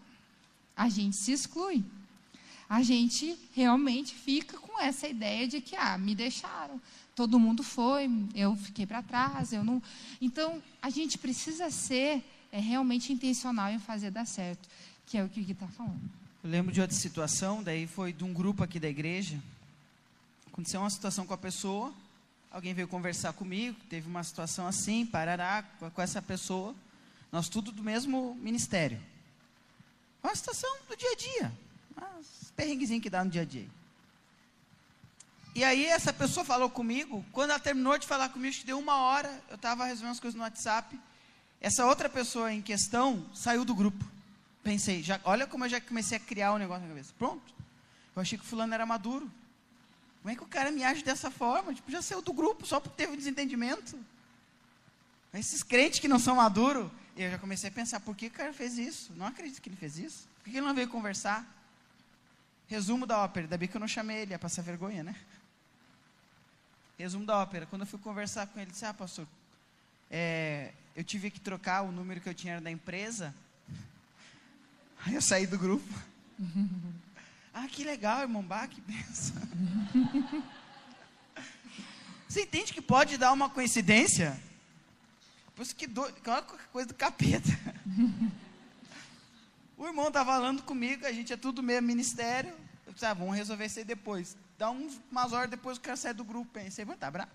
A 0.76 0.89
gente 0.89 1.16
se 1.16 1.32
exclui. 1.32 1.84
A 2.68 2.82
gente 2.82 3.38
realmente 3.54 4.16
fica 4.16 4.58
com 4.58 4.82
essa 4.82 5.08
ideia 5.08 5.48
de 5.48 5.62
que, 5.62 5.76
ah, 5.76 5.98
me 5.98 6.16
deixaram. 6.16 6.82
Todo 7.16 7.39
mundo 7.39 7.61
foi, 7.64 8.09
eu 8.34 8.55
fiquei 8.55 8.86
para 8.86 9.03
trás, 9.03 9.53
eu 9.53 9.64
não. 9.64 9.82
Então, 10.20 10.61
a 10.82 10.89
gente 10.89 11.18
precisa 11.18 11.70
ser 11.70 12.24
é 12.53 12.59
realmente 12.59 13.11
intencional 13.11 13.72
em 13.72 13.80
fazer 13.80 14.11
dar 14.11 14.28
certo, 14.28 14.70
que 15.07 15.18
é 15.18 15.24
o 15.24 15.28
que 15.28 15.41
o 15.41 15.43
Gui 15.43 15.53
está 15.53 15.68
falando. 15.68 15.99
Eu 16.43 16.51
lembro 16.51 16.72
de 16.72 16.80
outra 16.80 16.95
situação, 16.95 17.64
daí 17.64 17.88
foi 17.88 18.14
de 18.14 18.24
um 18.24 18.32
grupo 18.32 18.64
aqui 18.64 18.80
da 18.80 18.88
igreja. 18.88 19.41
Aconteceu 20.51 20.80
uma 20.80 20.89
situação 20.91 21.26
com 21.26 21.34
a 21.34 21.38
pessoa, 21.38 21.91
alguém 22.51 22.76
veio 22.76 22.88
conversar 22.88 23.34
comigo, 23.34 23.76
teve 23.89 24.07
uma 24.07 24.24
situação 24.24 24.68
assim, 24.68 25.03
parará, 25.03 25.64
com 25.64 25.99
essa 25.99 26.22
pessoa. 26.22 26.76
Nós 27.32 27.49
tudo 27.49 27.72
do 27.72 27.82
mesmo 27.82 28.36
ministério. 28.36 29.01
Uma 30.24 30.36
situação 30.36 30.70
do 30.88 30.95
dia 30.95 31.11
a 31.11 31.16
dia. 31.16 31.53
Uns 32.20 32.51
perrenguezinhos 32.55 33.01
que 33.01 33.09
dá 33.09 33.24
no 33.24 33.32
dia 33.32 33.41
a 33.41 33.45
dia. 33.45 33.68
E 35.56 35.64
aí 35.64 35.86
essa 35.86 36.12
pessoa 36.12 36.43
falou 36.43 36.70
comigo, 36.70 37.24
quando 37.32 37.51
ela 37.51 37.60
terminou 37.60 37.97
de 37.97 38.08
falar 38.08 38.30
comigo, 38.30 38.49
acho 38.49 38.62
que 38.62 38.66
deu 38.66 38.80
uma 38.80 38.95
hora, 38.95 39.30
eu 39.49 39.56
estava 39.56 39.86
resolvendo 39.86 40.14
as 40.14 40.20
coisas 40.20 40.36
no 40.36 40.43
WhatsApp, 40.43 40.99
essa 41.62 41.86
outra 41.86 42.10
pessoa 42.10 42.51
em 42.51 42.62
questão 42.62 43.24
saiu 43.34 43.64
do 43.64 43.76
grupo. 43.76 44.04
Pensei, 44.64 45.04
já, 45.04 45.20
olha 45.24 45.45
como 45.45 45.66
eu 45.66 45.70
já 45.70 45.80
comecei 45.80 46.18
a 46.18 46.20
criar 46.20 46.54
um 46.54 46.58
negócio 46.58 46.84
na 46.84 46.89
cabeça. 46.89 47.14
Pronto. 47.20 47.54
Eu 48.16 48.22
achei 48.22 48.38
que 48.38 48.43
o 48.43 48.47
fulano 48.47 48.74
era 48.74 48.86
maduro. 48.86 49.30
Como 50.22 50.32
é 50.32 50.36
que 50.36 50.43
o 50.43 50.47
cara 50.47 50.72
me 50.72 50.84
age 50.84 51.04
dessa 51.04 51.30
forma? 51.30 51.74
Tipo, 51.74 51.91
já 51.91 52.01
saiu 52.01 52.22
do 52.22 52.34
grupo 52.34 52.66
só 52.66 52.80
porque 52.80 52.97
teve 52.97 53.14
um 53.14 53.16
desentendimento. 53.16 53.99
Esses 55.34 55.62
crentes 55.62 55.99
que 55.99 56.08
não 56.08 56.18
são 56.18 56.36
maduros, 56.36 56.89
eu 57.16 57.30
já 57.30 57.38
comecei 57.38 57.70
a 57.70 57.72
pensar, 57.72 57.99
por 57.99 58.16
que 58.16 58.28
o 58.28 58.32
cara 58.32 58.54
fez 58.54 58.78
isso? 58.78 59.12
Não 59.16 59.28
acredito 59.28 59.62
que 59.62 59.70
ele 59.70 59.76
fez 59.76 59.97
isso. 59.97 60.28
Por 60.43 60.49
que 60.49 60.58
ele 60.58 60.66
não 60.66 60.74
veio 60.74 60.88
conversar? 60.88 61.45
Resumo 62.74 63.06
da 63.06 63.20
ópera, 63.20 63.46
ainda 63.46 63.56
bem 63.56 63.68
que 63.68 63.78
eu 63.78 63.80
não 63.80 63.88
chamei 63.88 64.24
ele, 64.24 64.32
ia 64.32 64.40
passar 64.40 64.64
vergonha, 64.64 65.04
né? 65.04 65.16
Resumo 66.98 67.24
da 67.24 67.38
ópera, 67.38 67.68
quando 67.68 67.84
eu 67.84 67.86
fui 67.86 68.00
conversar 68.00 68.48
com 68.48 68.60
ele, 68.60 68.72
disse, 68.72 68.84
ah, 68.84 68.92
pastor, 68.92 69.28
é, 70.10 70.74
eu 70.96 71.04
tive 71.04 71.30
que 71.30 71.40
trocar 71.40 71.84
o 71.84 71.92
número 71.92 72.20
que 72.20 72.28
eu 72.28 72.34
tinha 72.34 72.60
da 72.60 72.72
empresa. 72.72 73.32
Aí 75.06 75.14
eu 75.14 75.22
saí 75.22 75.46
do 75.46 75.56
grupo. 75.56 75.88
ah, 77.54 77.68
que 77.68 77.84
legal, 77.84 78.22
irmão 78.22 78.42
Bach, 78.42 78.68
que 78.68 78.82
benção. 78.82 79.40
Você 82.28 82.42
entende 82.42 82.74
que 82.74 82.82
pode 82.82 83.20
dar 83.20 83.34
uma 83.34 83.52
coincidência? 83.52 84.36
Por 85.56 85.62
isso 85.62 85.76
que 85.76 85.86
doido, 85.86 86.20
qualquer 86.24 86.68
coisa 86.72 86.88
do 86.88 86.96
capeta. 86.96 87.50
o 89.78 89.86
irmão 89.86 90.08
estava 90.08 90.32
falando 90.32 90.64
comigo, 90.64 91.06
a 91.06 91.12
gente 91.12 91.32
é 91.32 91.38
tudo 91.38 91.62
mesmo 91.62 91.86
ministério. 91.86 92.62
Ah, 93.02 93.14
vamos 93.14 93.36
resolver 93.36 93.66
isso 93.66 93.80
aí 93.80 93.86
depois. 93.86 94.38
Dá 94.58 94.70
uns, 94.70 95.00
umas 95.10 95.34
horas 95.34 95.50
depois 95.50 95.78
o 95.78 95.82
cara 95.82 95.98
sai 95.98 96.14
do 96.14 96.24
grupo. 96.24 96.52
Pensei, 96.52 96.86
tá 96.86 97.10
bravo. 97.10 97.32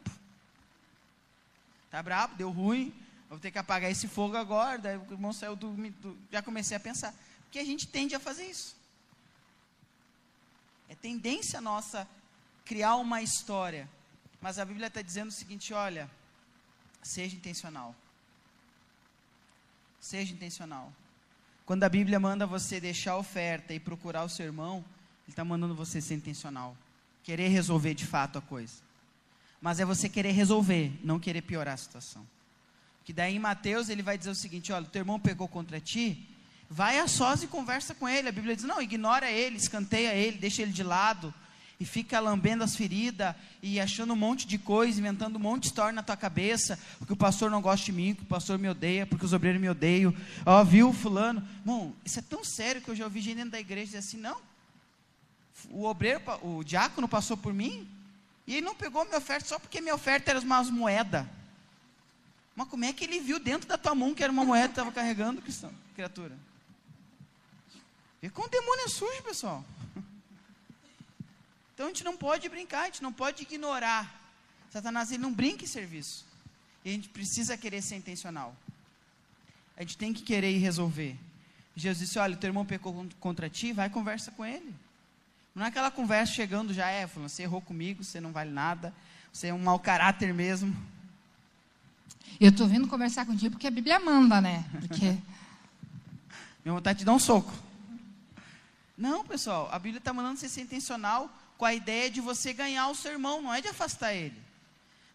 Tá 1.91 2.03
bravo, 2.03 2.37
deu 2.37 2.51
ruim, 2.51 2.95
vou 3.29 3.39
ter 3.39 3.51
que 3.51 3.59
apagar 3.59 3.91
esse 3.91 4.07
fogo 4.07 4.37
agora. 4.37 4.79
Daí 4.79 4.97
o 4.97 5.13
irmão 5.13 5.33
saiu 5.33 5.57
do, 5.57 5.71
do, 5.73 6.19
Já 6.31 6.43
comecei 6.43 6.77
a 6.77 6.81
pensar. 6.81 7.15
Porque 7.45 7.59
a 7.59 7.65
gente 7.65 7.87
tende 7.87 8.15
a 8.15 8.21
fazer 8.21 8.45
isso. 8.45 8.77
É 10.89 10.95
tendência 10.95 11.61
nossa 11.61 12.07
criar 12.65 12.97
uma 12.97 13.23
história. 13.23 13.89
Mas 14.41 14.59
a 14.59 14.65
Bíblia 14.65 14.89
está 14.89 15.03
dizendo 15.03 15.29
o 15.29 15.33
seguinte: 15.33 15.73
olha, 15.73 16.11
seja 17.03 17.35
intencional. 17.35 17.95
Seja 20.01 20.33
intencional. 20.33 20.93
Quando 21.65 21.85
a 21.85 21.89
Bíblia 21.89 22.21
manda 22.21 22.47
você 22.47 22.81
deixar 22.81 23.13
a 23.13 23.19
oferta 23.19 23.75
e 23.75 23.81
procurar 23.81 24.25
o 24.25 24.29
seu 24.29 24.47
irmão, 24.47 24.85
Ele 25.29 25.33
está 25.33 25.45
mandando 25.45 25.75
você 25.75 26.01
ser 26.01 26.15
intencional. 26.15 26.75
Querer 27.23 27.49
resolver 27.49 27.93
de 27.93 28.07
fato 28.07 28.39
a 28.39 28.41
coisa. 28.41 28.73
Mas 29.61 29.79
é 29.79 29.85
você 29.85 30.09
querer 30.09 30.33
resolver, 30.33 30.91
não 31.05 31.21
querer 31.21 31.43
piorar 31.43 31.75
a 31.75 31.77
situação. 31.77 32.27
Que 33.05 33.13
daí 33.13 33.37
em 33.37 33.39
Mateus 33.39 33.91
ele 33.91 34.03
vai 34.03 34.17
dizer 34.17 34.31
o 34.31 34.35
seguinte: 34.35 34.73
olha, 34.73 34.87
o 34.87 34.89
teu 34.89 35.01
irmão 35.01 35.21
pegou 35.21 35.47
contra 35.47 35.79
ti, 35.79 36.27
vai 36.71 36.99
a 36.99 37.07
sós 37.07 37.43
e 37.43 37.47
conversa 37.47 37.95
com 37.95 38.09
ele. 38.09 38.29
A 38.29 38.33
Bíblia 38.33 38.57
diz: 38.57 38.65
não, 38.65 38.81
ignora 38.81 39.31
ele, 39.31 39.59
escanteia 39.59 40.15
ele, 40.15 40.39
deixa 40.39 40.63
ele 40.63 40.73
de 40.73 40.83
lado 40.83 41.33
e 41.81 41.85
fica 41.85 42.19
lambendo 42.19 42.65
as 42.65 42.75
feridas 42.75 43.35
e 43.63 43.79
achando 43.79 44.13
um 44.13 44.17
monte 44.17 44.47
de 44.47 44.59
coisa, 44.59 44.99
inventando 44.99 45.37
um 45.37 45.41
monte 45.41 45.63
de 45.63 45.69
história 45.69 45.93
na 45.93 46.03
tua 46.03 46.17
cabeça, 46.17 46.79
porque 46.99 47.13
o 47.13 47.17
pastor 47.17 47.51
não 47.51 47.63
gosta 47.63 47.87
de 47.87 47.93
mim, 47.93 48.15
porque 48.15 48.27
o 48.27 48.29
pastor 48.29 48.59
me 48.59 48.69
odeia, 48.69 49.07
porque 49.07 49.25
os 49.25 49.33
obreiros 49.33 49.61
me 49.61 49.69
odeiam. 49.69 50.13
Ó, 50.45 50.65
viu 50.65 50.93
fulano? 50.93 51.47
Bom, 51.65 51.95
isso 52.05 52.19
é 52.19 52.23
tão 52.23 52.43
sério 52.45 52.81
que 52.83 52.89
eu 52.89 52.97
já 52.97 53.05
ouvi 53.05 53.21
gente 53.21 53.37
dentro 53.37 53.53
da 53.53 53.61
igreja 53.61 53.87
dizer 53.87 53.99
assim, 53.99 54.17
não. 54.17 54.48
O 55.71 55.85
obreiro, 55.85 56.21
o 56.43 56.63
diácono 56.65 57.09
passou 57.09 57.37
por 57.37 57.53
mim, 57.53 57.89
e 58.47 58.55
ele 58.55 58.67
não 58.67 58.75
pegou 58.75 59.05
minha 59.05 59.19
oferta 59.19 59.47
só 59.47 59.59
porque 59.59 59.81
minha 59.81 59.95
oferta 59.95 60.31
era 60.31 60.41
umas 60.41 60.71
moedas. 60.71 61.27
Mas 62.57 62.69
como 62.69 62.85
é 62.85 62.93
que 62.93 63.05
ele 63.05 63.21
viu 63.21 63.39
dentro 63.39 63.69
da 63.69 63.79
tua 63.79 63.95
mão 63.95 64.15
que 64.15 64.23
era 64.23 64.33
uma 64.33 64.45
moeda 64.45 64.69
que 64.69 64.73
estava 64.73 64.91
carregando, 64.91 65.43
cristão, 65.43 65.73
criatura? 65.95 66.37
E 68.23 68.29
com 68.29 68.43
o 68.43 68.49
demônio 68.49 68.85
é 68.85 68.89
sujo, 68.89 69.23
pessoal. 69.23 69.65
Então 71.75 71.87
a 71.87 71.89
gente 71.91 72.03
não 72.03 72.17
pode 72.17 72.49
brincar, 72.49 72.83
a 72.83 72.85
gente 72.87 73.03
não 73.03 73.13
pode 73.13 73.43
ignorar. 73.43 74.19
Satanás 74.71 75.13
ele 75.13 75.23
não 75.23 75.33
brinca 75.33 75.65
em 75.65 75.69
serviço. 75.69 76.27
E 76.85 76.91
a 76.91 76.93
gente 76.93 77.09
precisa 77.09 77.57
querer 77.57 77.83
ser 77.83 77.97
intencional. 77.97 78.57
A 79.77 79.83
gente 79.83 79.97
tem 79.97 80.13
que 80.13 80.23
querer 80.23 80.51
ir 80.51 80.59
resolver. 80.59 81.17
Jesus 81.77 82.09
disse: 82.09 82.19
Olha, 82.19 82.37
teu 82.37 82.49
irmão 82.49 82.67
pecou 82.67 83.07
contra 83.21 83.49
ti, 83.49 83.73
vai 83.73 83.89
conversa 83.89 84.33
com 84.33 84.45
ele. 84.45 84.75
Não 85.55 85.65
é 85.65 85.69
aquela 85.69 85.91
conversa 85.91 86.33
chegando 86.33 86.73
já, 86.73 86.89
é, 86.89 87.07
falando, 87.07 87.29
você 87.29 87.43
errou 87.43 87.61
comigo, 87.61 88.05
você 88.05 88.21
não 88.21 88.33
vale 88.33 88.51
nada, 88.51 88.95
você 89.33 89.49
é 89.49 89.55
um 89.55 89.59
mau 89.59 89.79
caráter 89.79 90.33
mesmo. 90.33 90.77
Eu 92.41 92.51
estou 92.51 92.69
vindo 92.69 92.87
conversar 92.87 93.27
contigo 93.27 93.53
porque 93.53 93.67
a 93.67 93.71
Bíblia 93.71 93.99
manda, 93.99 94.41
né? 94.41 94.65
Porque... 94.87 95.17
Minha 96.65 96.75
vontade 96.75 97.01
de 97.01 97.05
dar 97.05 97.13
um 97.13 97.19
soco. 97.19 97.53
Não, 98.97 99.25
pessoal, 99.25 99.69
a 99.73 99.79
Bíblia 99.79 99.99
está 99.99 100.13
mandando 100.13 100.39
você 100.39 100.49
ser 100.49 100.61
intencional 100.61 101.33
com 101.57 101.65
a 101.65 101.73
ideia 101.73 102.11
de 102.11 102.21
você 102.21 102.53
ganhar 102.53 102.89
o 102.89 102.95
seu 102.95 103.13
irmão, 103.13 103.41
não 103.41 103.55
é 103.55 103.61
de 103.61 103.69
afastar 103.69 104.13
ele. 104.13 104.37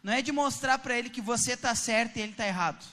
Não 0.01 0.11
é 0.11 0.21
de 0.21 0.31
mostrar 0.31 0.77
para 0.79 0.97
ele 0.97 1.09
que 1.09 1.21
você 1.21 1.53
está 1.53 1.73
certo 1.75 2.17
e 2.17 2.21
ele 2.21 2.31
está 2.31 2.45
errado. 2.45 2.83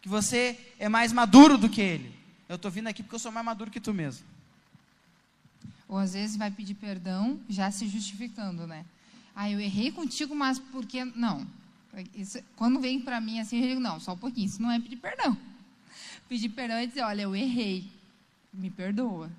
Que 0.00 0.08
você 0.08 0.58
é 0.78 0.88
mais 0.88 1.12
maduro 1.12 1.58
do 1.58 1.68
que 1.68 1.80
ele. 1.80 2.14
Eu 2.48 2.56
estou 2.56 2.70
vindo 2.70 2.86
aqui 2.88 3.02
porque 3.02 3.16
eu 3.16 3.18
sou 3.18 3.32
mais 3.32 3.44
maduro 3.44 3.70
que 3.70 3.80
tu 3.80 3.92
mesmo. 3.92 4.24
Ou 5.88 5.98
às 5.98 6.14
vezes 6.14 6.36
vai 6.36 6.50
pedir 6.50 6.74
perdão 6.74 7.40
já 7.48 7.70
se 7.70 7.86
justificando, 7.88 8.66
né? 8.66 8.84
Ah, 9.34 9.50
eu 9.50 9.60
errei 9.60 9.92
contigo, 9.92 10.34
mas 10.34 10.58
porque. 10.58 11.04
Não. 11.04 11.46
Isso, 12.14 12.38
quando 12.56 12.80
vem 12.80 13.00
para 13.00 13.20
mim 13.20 13.38
assim, 13.38 13.60
eu 13.60 13.68
digo, 13.68 13.80
não, 13.80 14.00
só 14.00 14.12
um 14.12 14.18
pouquinho. 14.18 14.46
Isso 14.46 14.60
não 14.60 14.70
é 14.70 14.78
pedir 14.78 14.96
perdão. 14.96 15.36
Pedir 16.28 16.48
perdão 16.48 16.76
é 16.76 16.86
dizer, 16.86 17.02
olha, 17.02 17.22
eu 17.22 17.36
errei. 17.36 17.88
Me 18.52 18.68
perdoa. 18.68 19.30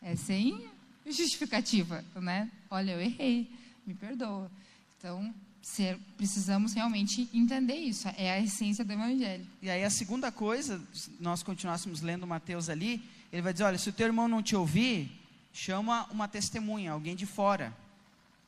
É 0.00 0.16
sem 0.16 0.66
justificativa, 1.06 2.04
né? 2.16 2.50
Olha, 2.70 2.92
eu 2.92 3.00
errei. 3.00 3.50
Me 3.86 3.94
perdoa. 3.94 4.50
Então, 4.98 5.32
ser, 5.62 5.98
precisamos 6.16 6.72
realmente 6.72 7.28
entender 7.32 7.76
isso. 7.76 8.08
É 8.16 8.32
a 8.32 8.40
essência 8.40 8.84
do 8.84 8.92
Evangelho. 8.92 9.46
E 9.60 9.70
aí 9.70 9.84
a 9.84 9.90
segunda 9.90 10.32
coisa, 10.32 10.80
se 10.92 11.10
nós 11.20 11.42
continuássemos 11.42 12.00
lendo 12.00 12.26
Mateus 12.26 12.68
ali, 12.68 13.02
ele 13.32 13.42
vai 13.42 13.52
dizer, 13.52 13.64
olha, 13.64 13.78
se 13.78 13.88
o 13.88 13.92
teu 13.92 14.06
irmão 14.06 14.26
não 14.26 14.42
te 14.42 14.56
ouvir, 14.56 15.10
chama 15.52 16.06
uma 16.10 16.26
testemunha, 16.26 16.92
alguém 16.92 17.14
de 17.14 17.26
fora, 17.26 17.76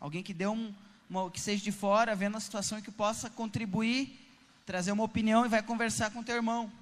alguém 0.00 0.22
que 0.22 0.32
deu 0.32 0.52
um, 0.52 0.74
uma, 1.09 1.30
que 1.30 1.40
seja 1.40 1.62
de 1.62 1.72
fora, 1.72 2.16
vendo 2.16 2.36
a 2.36 2.40
situação 2.40 2.78
e 2.78 2.82
que 2.82 2.90
possa 2.90 3.28
contribuir, 3.28 4.18
trazer 4.64 4.92
uma 4.92 5.05
opinião 5.05 5.44
e 5.44 5.48
vai 5.48 5.62
conversar 5.62 6.11
com 6.11 6.20
o 6.20 6.24
teu 6.24 6.36
irmão. 6.36 6.72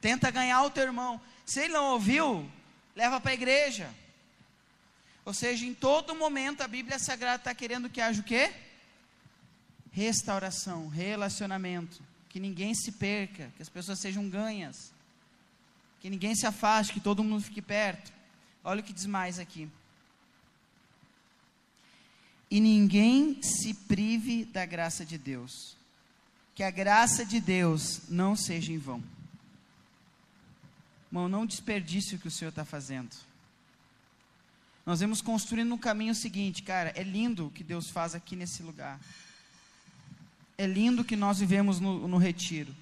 Tenta 0.00 0.30
ganhar 0.30 0.62
o 0.62 0.70
teu 0.70 0.84
irmão. 0.84 1.20
Se 1.44 1.60
ele 1.60 1.72
não 1.72 1.92
ouviu, 1.92 2.48
leva 2.94 3.20
para 3.20 3.32
a 3.32 3.34
igreja. 3.34 3.90
Ou 5.24 5.34
seja, 5.34 5.66
em 5.66 5.74
todo 5.74 6.14
momento 6.14 6.60
a 6.60 6.68
Bíblia 6.68 6.98
Sagrada 6.98 7.36
está 7.36 7.54
querendo 7.54 7.90
que 7.90 8.00
haja 8.00 8.20
o 8.20 8.24
quê? 8.24 8.52
Restauração, 9.90 10.86
relacionamento. 10.86 12.00
Que 12.28 12.38
ninguém 12.38 12.74
se 12.74 12.92
perca, 12.92 13.52
que 13.56 13.62
as 13.62 13.68
pessoas 13.68 13.98
sejam 13.98 14.28
ganhas. 14.28 14.92
Que 16.00 16.08
ninguém 16.08 16.36
se 16.36 16.46
afaste, 16.46 16.92
que 16.92 17.00
todo 17.00 17.24
mundo 17.24 17.42
fique 17.42 17.60
perto. 17.60 18.15
Olha 18.66 18.80
o 18.80 18.82
que 18.82 18.92
diz 18.92 19.06
mais 19.06 19.38
aqui. 19.38 19.70
E 22.50 22.60
ninguém 22.60 23.40
se 23.40 23.72
prive 23.72 24.44
da 24.44 24.66
graça 24.66 25.06
de 25.06 25.16
Deus. 25.16 25.76
Que 26.52 26.64
a 26.64 26.70
graça 26.70 27.24
de 27.24 27.40
Deus 27.40 28.08
não 28.08 28.34
seja 28.34 28.72
em 28.72 28.78
vão. 28.78 29.00
Irmão, 31.06 31.28
não 31.28 31.46
desperdice 31.46 32.16
o 32.16 32.18
que 32.18 32.26
o 32.26 32.30
Senhor 32.30 32.48
está 32.48 32.64
fazendo. 32.64 33.14
Nós 34.84 34.98
vamos 34.98 35.22
construindo 35.22 35.72
um 35.72 35.78
caminho 35.78 36.14
seguinte, 36.14 36.64
cara. 36.64 36.92
É 36.96 37.04
lindo 37.04 37.46
o 37.46 37.50
que 37.50 37.62
Deus 37.62 37.88
faz 37.88 38.16
aqui 38.16 38.34
nesse 38.34 38.64
lugar. 38.64 38.98
É 40.58 40.66
lindo 40.66 41.04
que 41.04 41.14
nós 41.14 41.38
vivemos 41.38 41.78
no, 41.78 42.08
no 42.08 42.18
retiro. 42.18 42.74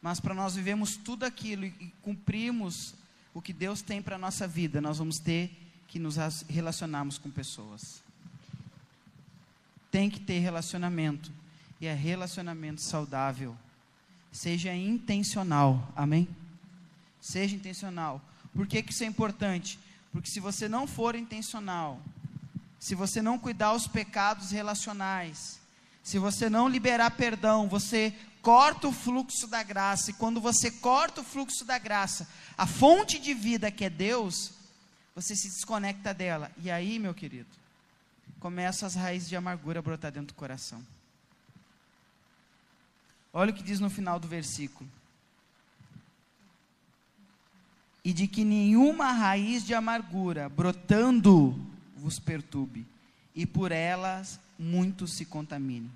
Mas 0.00 0.20
para 0.20 0.34
nós 0.34 0.54
vivemos 0.54 0.94
tudo 0.96 1.24
aquilo 1.24 1.64
e, 1.64 1.92
cumprirmos 2.00 2.94
o 3.36 3.42
que 3.42 3.52
Deus 3.52 3.82
tem 3.82 4.00
para 4.00 4.16
a 4.16 4.18
nossa 4.18 4.48
vida, 4.48 4.80
nós 4.80 4.96
vamos 4.96 5.18
ter 5.18 5.54
que 5.88 5.98
nos 5.98 6.16
relacionarmos 6.48 7.18
com 7.18 7.30
pessoas. 7.30 8.02
Tem 9.90 10.08
que 10.08 10.18
ter 10.18 10.38
relacionamento. 10.38 11.30
E 11.78 11.86
é 11.86 11.92
relacionamento 11.92 12.80
saudável. 12.80 13.54
Seja 14.32 14.74
intencional. 14.74 15.86
Amém? 15.94 16.26
Seja 17.20 17.54
intencional. 17.54 18.22
Por 18.54 18.66
que, 18.66 18.82
que 18.82 18.90
isso 18.90 19.04
é 19.04 19.06
importante? 19.06 19.78
Porque 20.10 20.30
se 20.30 20.40
você 20.40 20.66
não 20.66 20.86
for 20.86 21.14
intencional, 21.14 22.00
se 22.80 22.94
você 22.94 23.20
não 23.20 23.38
cuidar 23.38 23.74
os 23.74 23.86
pecados 23.86 24.50
relacionais, 24.50 25.60
se 26.02 26.18
você 26.18 26.48
não 26.48 26.70
liberar 26.70 27.10
perdão, 27.10 27.68
você 27.68 28.14
corta 28.46 28.86
o 28.86 28.92
fluxo 28.92 29.48
da 29.48 29.60
graça. 29.64 30.12
E 30.12 30.14
quando 30.14 30.40
você 30.40 30.70
corta 30.70 31.20
o 31.20 31.24
fluxo 31.24 31.64
da 31.64 31.78
graça, 31.78 32.28
a 32.56 32.64
fonte 32.64 33.18
de 33.18 33.34
vida 33.34 33.72
que 33.72 33.84
é 33.84 33.90
Deus, 33.90 34.52
você 35.16 35.34
se 35.34 35.48
desconecta 35.48 36.14
dela. 36.14 36.52
E 36.62 36.70
aí, 36.70 37.00
meu 37.00 37.12
querido, 37.12 37.48
começam 38.38 38.86
as 38.86 38.94
raízes 38.94 39.28
de 39.28 39.34
amargura 39.34 39.80
a 39.80 39.82
brotar 39.82 40.12
dentro 40.12 40.28
do 40.28 40.34
coração. 40.34 40.80
Olha 43.32 43.50
o 43.50 43.54
que 43.54 43.64
diz 43.64 43.80
no 43.80 43.90
final 43.90 44.20
do 44.20 44.28
versículo 44.28 44.88
e 48.04 48.12
de 48.12 48.28
que 48.28 48.44
nenhuma 48.44 49.10
raiz 49.10 49.64
de 49.64 49.74
amargura 49.74 50.48
brotando 50.48 51.60
vos 51.96 52.20
perturbe, 52.20 52.86
e 53.34 53.44
por 53.44 53.72
elas 53.72 54.38
muitos 54.56 55.14
se 55.14 55.24
contaminem. 55.24 55.90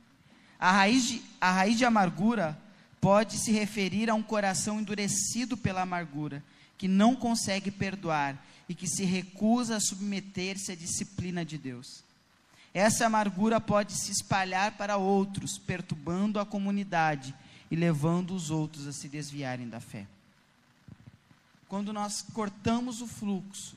A 0.61 0.71
raiz 0.71 1.05
de, 1.05 1.23
a 1.41 1.51
raiz 1.51 1.79
de 1.79 1.85
amargura 1.85 2.59
pode 3.01 3.39
se 3.39 3.51
referir 3.51 4.11
a 4.11 4.15
um 4.15 4.23
coração 4.23 4.79
endurecido 4.79 5.57
pela 5.57 5.81
amargura, 5.81 6.45
que 6.77 6.87
não 6.87 7.17
consegue 7.17 7.71
perdoar 7.71 8.37
e 8.69 8.75
que 8.75 8.87
se 8.87 9.05
recusa 9.05 9.77
a 9.77 9.81
submeter-se 9.81 10.73
à 10.73 10.77
disciplina 10.77 11.45
de 11.45 11.57
Deus. 11.57 12.05
Essa 12.75 13.07
amargura 13.07 13.61
pode 13.61 13.95
se 13.95 14.13
espalhar 14.13 14.73
para 14.73 14.97
outros, 14.97 15.59
perturbando 15.59 16.39
a 16.39 16.47
comunidade 16.47 17.35
e 17.71 17.75
levando 17.75 18.35
os 18.35 18.51
outros 18.51 18.87
a 18.87 18.93
se 18.93 19.09
desviarem 19.09 19.69
da 19.69 19.81
fé 19.81 20.07
quando 21.71 21.93
nós 21.93 22.21
cortamos 22.35 23.01
o 23.01 23.07
fluxo, 23.07 23.77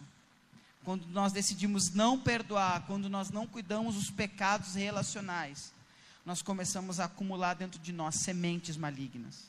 quando 0.84 1.06
nós 1.10 1.32
decidimos 1.32 1.94
não 1.94 2.20
perdoar, 2.20 2.88
quando 2.88 3.08
nós 3.08 3.30
não 3.30 3.46
cuidamos 3.46 3.94
dos 3.94 4.10
pecados 4.10 4.74
relacionais, 4.74 5.72
nós 6.26 6.42
começamos 6.42 7.00
a 7.00 7.06
acumular 7.06 7.54
dentro 7.54 7.80
de 7.80 7.92
nós 7.92 8.16
sementes 8.16 8.78
malignas. 8.78 9.44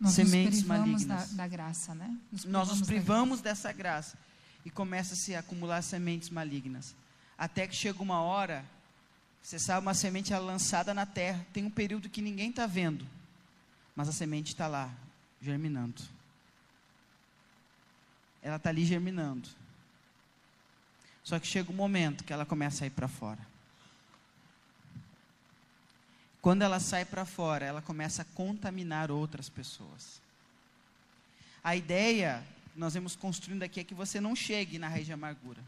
Nós 0.00 0.14
sementes 0.14 0.60
nos 0.60 0.68
malignas. 0.68 1.04
Da, 1.04 1.24
da 1.24 1.48
graça, 1.48 1.94
né? 1.94 2.16
Nos 2.30 2.44
nós 2.44 2.68
nos 2.68 2.82
privamos 2.82 3.40
dessa 3.40 3.72
graça 3.72 4.16
e 4.64 4.70
começa 4.70 5.14
a 5.14 5.16
se 5.16 5.34
acumular 5.34 5.82
sementes 5.82 6.30
malignas. 6.30 6.94
Até 7.36 7.66
que 7.66 7.74
chega 7.74 8.02
uma 8.02 8.20
hora, 8.20 8.64
você 9.42 9.58
sabe, 9.58 9.84
uma 9.84 9.94
semente 9.94 10.32
é 10.32 10.38
lançada 10.38 10.94
na 10.94 11.06
terra, 11.06 11.44
tem 11.52 11.64
um 11.64 11.70
período 11.70 12.08
que 12.08 12.22
ninguém 12.22 12.50
está 12.50 12.66
vendo, 12.66 13.06
mas 13.94 14.08
a 14.08 14.12
semente 14.12 14.52
está 14.52 14.66
lá, 14.66 14.92
germinando 15.40 16.02
ela 18.42 18.56
está 18.56 18.68
ali 18.70 18.84
germinando. 18.84 19.48
Só 21.22 21.38
que 21.38 21.46
chega 21.46 21.70
um 21.70 21.74
momento 21.74 22.24
que 22.24 22.32
ela 22.32 22.44
começa 22.44 22.84
a 22.84 22.86
ir 22.88 22.90
para 22.90 23.06
fora. 23.06 23.38
Quando 26.42 26.62
ela 26.62 26.80
sai 26.80 27.04
para 27.04 27.24
fora, 27.24 27.64
ela 27.64 27.80
começa 27.80 28.22
a 28.22 28.24
contaminar 28.34 29.12
outras 29.12 29.48
pessoas. 29.48 30.20
A 31.62 31.76
ideia 31.76 32.42
que 32.72 32.80
nós 32.80 32.94
vamos 32.94 33.14
construindo 33.14 33.62
aqui 33.62 33.78
é 33.78 33.84
que 33.84 33.94
você 33.94 34.20
não 34.20 34.34
chegue 34.34 34.76
na 34.76 34.88
raiz 34.88 35.06
de 35.06 35.12
amargura. 35.12 35.62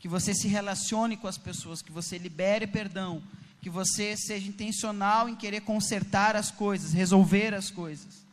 Que 0.00 0.08
você 0.08 0.34
se 0.34 0.48
relacione 0.48 1.16
com 1.16 1.28
as 1.28 1.38
pessoas, 1.38 1.80
que 1.80 1.92
você 1.92 2.18
libere 2.18 2.66
perdão, 2.66 3.22
que 3.62 3.70
você 3.70 4.16
seja 4.16 4.48
intencional 4.48 5.28
em 5.28 5.36
querer 5.36 5.60
consertar 5.60 6.34
as 6.34 6.50
coisas, 6.50 6.92
resolver 6.92 7.54
as 7.54 7.70
coisas. 7.70 8.24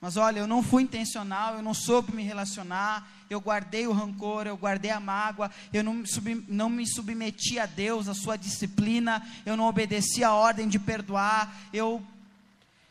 Mas 0.00 0.16
olha, 0.16 0.38
eu 0.38 0.46
não 0.46 0.62
fui 0.62 0.84
intencional, 0.84 1.56
eu 1.56 1.62
não 1.62 1.74
soube 1.74 2.14
me 2.14 2.22
relacionar, 2.22 3.10
eu 3.30 3.40
guardei 3.40 3.86
o 3.86 3.92
rancor, 3.92 4.46
eu 4.46 4.56
guardei 4.56 4.90
a 4.90 5.00
mágoa, 5.00 5.50
eu 5.72 5.84
não 5.84 5.94
me, 5.94 6.06
sub, 6.06 6.44
não 6.48 6.68
me 6.68 6.86
submeti 6.86 7.58
a 7.58 7.66
Deus, 7.66 8.08
a 8.08 8.14
sua 8.14 8.36
disciplina, 8.36 9.26
eu 9.44 9.56
não 9.56 9.66
obedeci 9.66 10.24
a 10.24 10.32
ordem 10.32 10.68
de 10.68 10.78
perdoar, 10.78 11.54
eu 11.72 12.02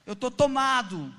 estou 0.06 0.30
tomado. 0.30 1.14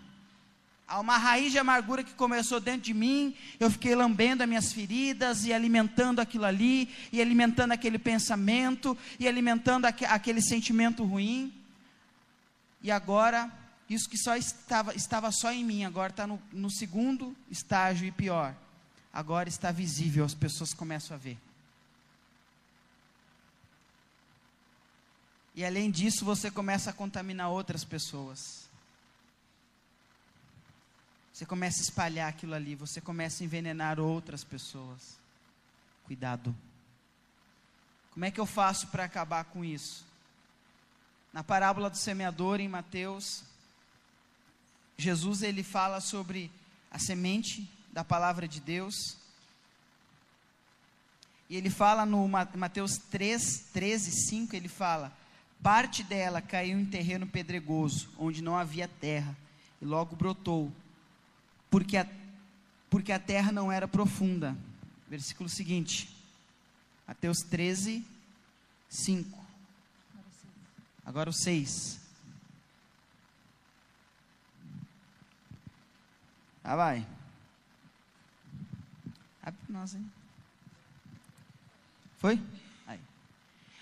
Há 0.86 1.00
uma 1.00 1.18
raiz 1.18 1.52
de 1.52 1.58
amargura 1.58 2.02
que 2.02 2.14
começou 2.14 2.60
dentro 2.60 2.82
de 2.82 2.94
mim, 2.94 3.34
eu 3.60 3.70
fiquei 3.70 3.94
lambendo 3.94 4.42
as 4.42 4.48
minhas 4.48 4.72
feridas 4.72 5.44
e 5.44 5.52
alimentando 5.52 6.20
aquilo 6.20 6.46
ali, 6.46 6.88
e 7.12 7.20
alimentando 7.20 7.72
aquele 7.72 7.98
pensamento, 7.98 8.96
e 9.18 9.28
alimentando 9.28 9.84
aqu 9.84 10.04
aquele 10.06 10.40
sentimento 10.40 11.04
ruim. 11.04 11.52
E 12.82 12.90
agora 12.90 13.52
isso 13.90 14.08
que 14.08 14.18
só 14.18 14.36
estava, 14.36 14.94
estava 14.94 15.32
só 15.32 15.50
em 15.50 15.64
mim, 15.64 15.84
agora 15.84 16.10
está 16.10 16.26
no, 16.26 16.40
no 16.52 16.70
segundo 16.70 17.34
estágio 17.50 18.06
e 18.06 18.12
pior. 18.12 18.54
Agora 19.18 19.48
está 19.48 19.72
visível, 19.72 20.24
as 20.24 20.32
pessoas 20.32 20.72
começam 20.72 21.16
a 21.16 21.18
ver. 21.18 21.36
E 25.56 25.64
além 25.64 25.90
disso, 25.90 26.24
você 26.24 26.52
começa 26.52 26.90
a 26.90 26.92
contaminar 26.92 27.50
outras 27.50 27.82
pessoas. 27.82 28.68
Você 31.32 31.44
começa 31.44 31.80
a 31.80 31.82
espalhar 31.82 32.28
aquilo 32.28 32.54
ali, 32.54 32.76
você 32.76 33.00
começa 33.00 33.42
a 33.42 33.44
envenenar 33.44 33.98
outras 33.98 34.44
pessoas. 34.44 35.18
Cuidado. 36.04 36.54
Como 38.12 38.24
é 38.24 38.30
que 38.30 38.38
eu 38.38 38.46
faço 38.46 38.86
para 38.86 39.02
acabar 39.02 39.46
com 39.46 39.64
isso? 39.64 40.06
Na 41.32 41.42
parábola 41.42 41.90
do 41.90 41.98
semeador 41.98 42.60
em 42.60 42.68
Mateus, 42.68 43.42
Jesus 44.96 45.42
ele 45.42 45.64
fala 45.64 46.00
sobre 46.00 46.52
a 46.88 47.00
semente 47.00 47.68
da 47.98 48.04
palavra 48.04 48.46
de 48.46 48.60
Deus. 48.60 49.16
E 51.50 51.56
ele 51.56 51.68
fala 51.68 52.06
no 52.06 52.28
Mateus 52.28 52.96
3, 52.96 53.70
13, 53.72 54.12
5, 54.28 54.54
ele 54.54 54.68
fala: 54.68 55.12
Parte 55.60 56.04
dela 56.04 56.40
caiu 56.40 56.78
em 56.78 56.84
terreno 56.84 57.26
pedregoso, 57.26 58.08
onde 58.16 58.40
não 58.40 58.56
havia 58.56 58.86
terra, 58.86 59.36
e 59.82 59.84
logo 59.84 60.14
brotou, 60.14 60.72
porque 61.68 61.96
a, 61.96 62.06
porque 62.88 63.10
a 63.10 63.18
terra 63.18 63.50
não 63.50 63.72
era 63.72 63.88
profunda. 63.88 64.56
Versículo 65.08 65.48
seguinte, 65.48 66.08
Mateus 67.04 67.38
13, 67.50 68.06
5. 68.88 69.44
Agora 71.04 71.30
o 71.30 71.32
6. 71.32 71.98
Ah, 76.62 76.76
vai. 76.76 77.17
Abre 79.48 79.60
para 79.66 79.80
nós, 79.80 79.94
hein? 79.94 80.12
Foi? 82.18 82.38
Aí. 82.86 83.00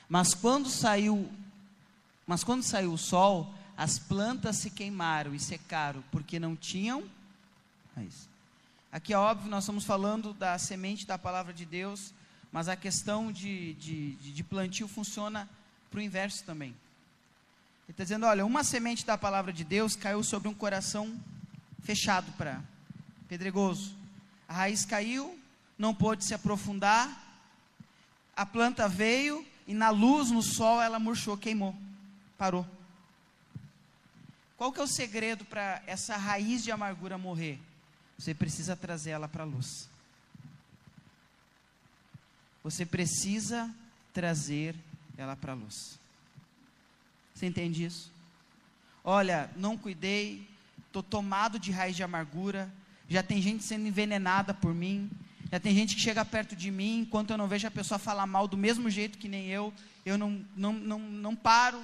Mas 0.08 0.32
quando 0.32 0.68
saiu, 0.68 1.28
mas 2.24 2.44
quando 2.44 2.62
saiu 2.62 2.92
o 2.92 2.98
sol, 2.98 3.52
as 3.76 3.98
plantas 3.98 4.58
se 4.58 4.70
queimaram 4.70 5.34
e 5.34 5.40
secaram, 5.40 6.04
porque 6.12 6.38
não 6.38 6.54
tinham 6.54 7.02
raiz. 7.96 8.28
Aqui 8.92 9.12
é 9.12 9.18
óbvio, 9.18 9.50
nós 9.50 9.64
estamos 9.64 9.84
falando 9.84 10.32
da 10.34 10.56
semente 10.56 11.04
da 11.04 11.18
palavra 11.18 11.52
de 11.52 11.66
Deus, 11.66 12.14
mas 12.52 12.68
a 12.68 12.76
questão 12.76 13.32
de, 13.32 13.74
de, 13.74 14.12
de 14.12 14.44
plantio 14.44 14.86
funciona 14.86 15.48
para 15.90 15.98
o 15.98 16.02
inverso 16.02 16.44
também. 16.44 16.68
Ele 16.68 17.90
está 17.90 18.04
dizendo: 18.04 18.24
olha, 18.24 18.46
uma 18.46 18.62
semente 18.62 19.04
da 19.04 19.18
palavra 19.18 19.52
de 19.52 19.64
Deus 19.64 19.96
caiu 19.96 20.22
sobre 20.22 20.46
um 20.46 20.54
coração 20.54 21.20
fechado 21.82 22.30
para 22.38 22.62
pedregoso. 23.26 23.96
A 24.48 24.54
raiz 24.54 24.84
caiu, 24.84 25.36
não 25.78 25.94
pôde 25.94 26.24
se 26.24 26.34
aprofundar, 26.34 27.24
a 28.34 28.44
planta 28.44 28.88
veio 28.88 29.46
e 29.66 29.74
na 29.74 29.90
luz, 29.90 30.30
no 30.30 30.42
sol, 30.42 30.80
ela 30.80 30.98
murchou, 30.98 31.36
queimou, 31.36 31.74
parou. 32.38 32.66
Qual 34.56 34.72
que 34.72 34.80
é 34.80 34.82
o 34.82 34.88
segredo 34.88 35.44
para 35.44 35.82
essa 35.86 36.16
raiz 36.16 36.62
de 36.64 36.70
amargura 36.70 37.18
morrer? 37.18 37.58
Você 38.18 38.34
precisa 38.34 38.74
trazer 38.74 39.10
ela 39.10 39.28
para 39.28 39.42
a 39.42 39.46
luz. 39.46 39.88
Você 42.64 42.86
precisa 42.86 43.72
trazer 44.12 44.74
ela 45.16 45.36
para 45.36 45.52
a 45.52 45.54
luz. 45.54 45.98
Você 47.34 47.46
entende 47.46 47.84
isso? 47.84 48.10
Olha, 49.04 49.50
não 49.56 49.76
cuidei, 49.76 50.48
estou 50.86 51.02
tomado 51.02 51.58
de 51.58 51.70
raiz 51.70 51.94
de 51.94 52.02
amargura, 52.02 52.72
já 53.08 53.22
tem 53.22 53.40
gente 53.40 53.62
sendo 53.62 53.86
envenenada 53.86 54.54
por 54.54 54.74
mim, 54.74 55.10
já 55.56 55.60
tem 55.60 55.74
gente 55.74 55.94
que 55.94 56.00
chega 56.02 56.22
perto 56.22 56.54
de 56.54 56.70
mim, 56.70 56.98
enquanto 56.98 57.30
eu 57.30 57.38
não 57.38 57.48
vejo 57.48 57.66
a 57.66 57.70
pessoa 57.70 57.98
falar 57.98 58.26
mal 58.26 58.46
do 58.46 58.58
mesmo 58.58 58.90
jeito 58.90 59.16
que 59.16 59.26
nem 59.26 59.46
eu, 59.46 59.72
eu 60.04 60.18
não, 60.18 60.44
não, 60.54 60.72
não, 60.74 60.98
não 60.98 61.34
paro, 61.34 61.80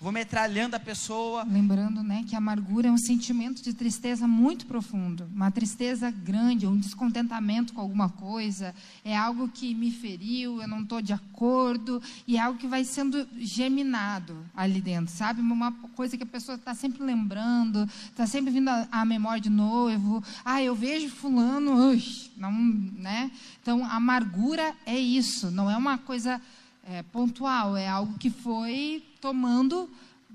vou 0.00 0.12
metralhando 0.12 0.76
a 0.76 0.80
pessoa. 0.80 1.44
Lembrando, 1.44 2.02
né, 2.02 2.24
que 2.26 2.34
a 2.34 2.38
amargura 2.38 2.88
é 2.88 2.90
um 2.90 2.98
sentimento 2.98 3.62
de 3.62 3.72
tristeza 3.72 4.28
muito 4.28 4.66
profundo, 4.66 5.28
uma 5.34 5.50
tristeza 5.50 6.10
grande, 6.10 6.66
um 6.66 6.76
descontentamento 6.76 7.72
com 7.72 7.80
alguma 7.80 8.08
coisa, 8.08 8.74
é 9.04 9.16
algo 9.16 9.48
que 9.48 9.74
me 9.74 9.90
feriu, 9.90 10.62
eu 10.62 10.68
não 10.68 10.82
estou 10.82 11.02
de 11.02 11.12
acordo, 11.12 12.00
e 12.26 12.36
é 12.36 12.40
algo 12.40 12.58
que 12.58 12.66
vai 12.66 12.84
sendo 12.84 13.26
geminado 13.38 14.44
ali 14.56 14.80
dentro, 14.80 15.12
sabe? 15.12 15.40
Uma 15.40 15.72
coisa 15.94 16.16
que 16.16 16.22
a 16.22 16.26
pessoa 16.26 16.56
está 16.56 16.74
sempre 16.74 17.02
lembrando, 17.02 17.88
está 18.04 18.26
sempre 18.26 18.52
vindo 18.52 18.68
à 18.68 19.04
memória 19.04 19.40
de 19.40 19.50
novo. 19.50 20.22
Ah, 20.44 20.62
eu 20.62 20.74
vejo 20.74 21.08
fulano, 21.08 21.90
ux, 21.90 22.30
não, 22.36 22.52
né? 22.52 23.30
Então, 23.60 23.84
a 23.84 23.96
amargura 23.96 24.74
é 24.86 24.98
isso, 24.98 25.50
não 25.50 25.70
é 25.70 25.76
uma 25.76 25.98
coisa 25.98 26.40
é, 26.88 27.02
pontual, 27.02 27.76
é 27.76 27.86
algo 27.86 28.18
que 28.18 28.30
foi 28.30 29.04
tomando 29.20 29.90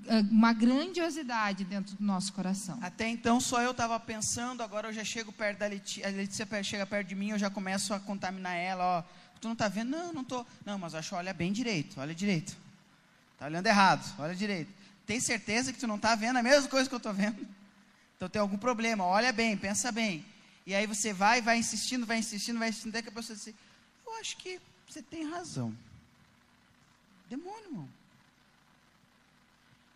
é, 0.06 0.20
uma 0.20 0.52
grandiosidade 0.52 1.64
dentro 1.64 1.96
do 1.96 2.04
nosso 2.04 2.32
coração. 2.32 2.78
Até 2.80 3.08
então 3.08 3.40
só 3.40 3.60
eu 3.60 3.72
estava 3.72 3.98
pensando, 3.98 4.62
agora 4.62 4.88
eu 4.88 4.92
já 4.92 5.04
chego 5.04 5.32
perto 5.32 5.58
da 5.58 5.66
Letícia, 5.66 6.06
a 6.06 6.10
Letícia 6.10 6.46
chega 6.62 6.86
perto 6.86 7.08
de 7.08 7.14
mim, 7.14 7.30
eu 7.30 7.38
já 7.38 7.50
começo 7.50 7.92
a 7.92 7.98
contaminar 7.98 8.54
ela, 8.54 8.84
ó, 8.84 9.02
tu 9.40 9.48
não 9.48 9.52
está 9.52 9.66
vendo? 9.66 9.90
Não, 9.90 10.12
não 10.12 10.22
estou. 10.22 10.46
Não, 10.64 10.78
mas 10.78 10.94
acho, 10.94 11.16
olha 11.16 11.34
bem 11.34 11.52
direito, 11.52 12.00
olha 12.00 12.14
direito. 12.14 12.56
Está 13.32 13.46
olhando 13.46 13.66
errado, 13.66 14.14
olha 14.18 14.34
direito. 14.34 14.72
Tem 15.04 15.20
certeza 15.20 15.72
que 15.72 15.78
tu 15.78 15.86
não 15.86 15.96
está 15.96 16.14
vendo 16.14 16.36
a 16.36 16.42
mesma 16.42 16.68
coisa 16.68 16.88
que 16.88 16.94
eu 16.94 16.98
estou 16.98 17.12
vendo? 17.12 17.46
Então 18.16 18.28
tem 18.28 18.40
algum 18.40 18.56
problema, 18.56 19.04
olha 19.04 19.32
bem, 19.32 19.56
pensa 19.56 19.90
bem. 19.90 20.24
E 20.64 20.74
aí 20.74 20.86
você 20.86 21.12
vai, 21.12 21.42
vai 21.42 21.58
insistindo, 21.58 22.06
vai 22.06 22.18
insistindo, 22.18 22.58
vai 22.58 22.68
insistindo, 22.68 22.90
até 22.90 23.02
que 23.02 23.08
a 23.08 23.12
pessoa 23.12 23.36
diz 23.36 23.48
assim, 23.48 23.56
eu 24.06 24.14
acho 24.20 24.36
que 24.36 24.60
você 24.88 25.02
tem 25.02 25.28
razão. 25.28 25.74
Demônio, 27.28 27.64
irmão. 27.64 27.88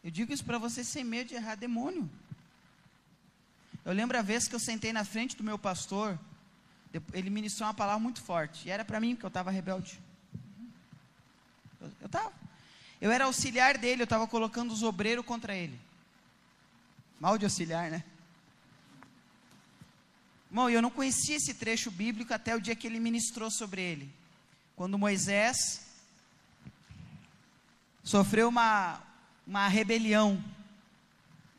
Eu 0.02 0.10
digo 0.10 0.32
isso 0.32 0.44
para 0.44 0.58
você 0.58 0.82
sem 0.82 1.04
medo 1.04 1.28
de 1.28 1.34
errar, 1.34 1.54
demônio. 1.54 2.08
Eu 3.84 3.92
lembro 3.92 4.18
a 4.18 4.22
vez 4.22 4.48
que 4.48 4.54
eu 4.54 4.60
sentei 4.60 4.92
na 4.92 5.04
frente 5.04 5.36
do 5.36 5.44
meu 5.44 5.58
pastor, 5.58 6.18
ele 7.12 7.30
ministrou 7.30 7.66
uma 7.66 7.74
palavra 7.74 8.00
muito 8.00 8.22
forte, 8.22 8.68
e 8.68 8.70
era 8.70 8.84
para 8.84 9.00
mim, 9.00 9.14
porque 9.14 9.26
eu 9.26 9.28
estava 9.28 9.50
rebelde. 9.50 10.00
Eu 12.00 12.06
estava. 12.06 12.32
Eu 13.00 13.10
era 13.10 13.24
auxiliar 13.24 13.78
dele, 13.78 14.02
eu 14.02 14.04
estava 14.04 14.26
colocando 14.26 14.72
os 14.72 14.82
obreiros 14.82 15.24
contra 15.24 15.54
ele. 15.54 15.78
Mal 17.20 17.38
de 17.38 17.44
auxiliar, 17.44 17.90
né? 17.90 18.04
Irmão, 20.50 20.70
eu 20.70 20.80
não 20.80 20.90
conhecia 20.90 21.36
esse 21.36 21.54
trecho 21.54 21.90
bíblico 21.90 22.32
até 22.32 22.56
o 22.56 22.60
dia 22.60 22.74
que 22.74 22.86
ele 22.86 22.98
ministrou 22.98 23.50
sobre 23.50 23.82
ele. 23.82 24.12
Quando 24.74 24.98
Moisés 24.98 25.87
sofreu 28.08 28.48
uma, 28.48 29.00
uma 29.46 29.68
rebelião 29.68 30.42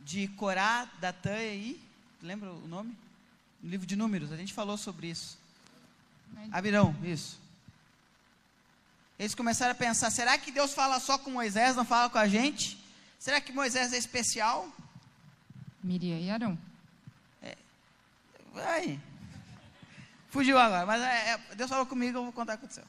de 0.02 0.28
Corá, 0.30 0.90
Datã 1.00 1.38
e. 1.44 1.80
Lembra 2.24 2.52
o 2.52 2.68
nome? 2.68 2.98
No 3.62 3.70
livro 3.70 3.86
de 3.86 3.96
Números, 3.96 4.32
a 4.32 4.38
gente 4.38 4.52
falou 4.52 4.76
sobre 4.76 5.08
isso. 5.08 5.38
Abirão, 6.52 6.96
isso. 7.04 7.40
Eles 9.20 9.36
começaram 9.36 9.74
a 9.74 9.76
pensar: 9.76 10.10
será 10.10 10.38
que 10.40 10.52
Deus 10.52 10.74
fala 10.74 11.00
só 11.00 11.20
com 11.20 11.30
Moisés, 11.30 11.76
não 11.76 11.86
fala 11.86 12.10
com 12.10 12.18
a 12.18 12.28
gente? 12.28 12.80
Será 13.20 13.40
que 13.40 13.52
Moisés 13.52 13.94
é 13.94 13.98
especial? 13.98 14.68
Miriam 15.84 16.18
e 16.18 16.32
Arão. 16.32 16.58
É, 17.44 17.56
vai. 18.54 19.00
Fugiu 20.32 20.58
agora, 20.58 20.86
mas 20.86 21.02
é, 21.02 21.30
é, 21.32 21.56
Deus 21.56 21.70
falou 21.70 21.86
comigo, 21.86 22.18
eu 22.18 22.24
vou 22.24 22.34
contar 22.34 22.54
o 22.54 22.58
que 22.58 22.66
aconteceu. 22.66 22.86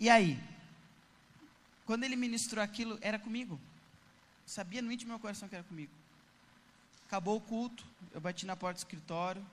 E 0.00 0.08
aí? 0.08 0.51
Quando 1.84 2.04
ele 2.04 2.16
ministrou 2.16 2.62
aquilo, 2.62 2.98
era 3.00 3.18
comigo. 3.18 3.60
Sabia 4.46 4.82
no 4.82 4.90
íntimo 4.92 5.08
do 5.08 5.12
meu 5.12 5.18
coração 5.18 5.48
que 5.48 5.54
era 5.54 5.64
comigo. 5.64 5.92
Acabou 7.06 7.36
o 7.36 7.40
culto, 7.40 7.84
eu 8.12 8.20
bati 8.20 8.46
na 8.46 8.56
porta 8.56 8.74
do 8.74 8.78
escritório. 8.78 9.44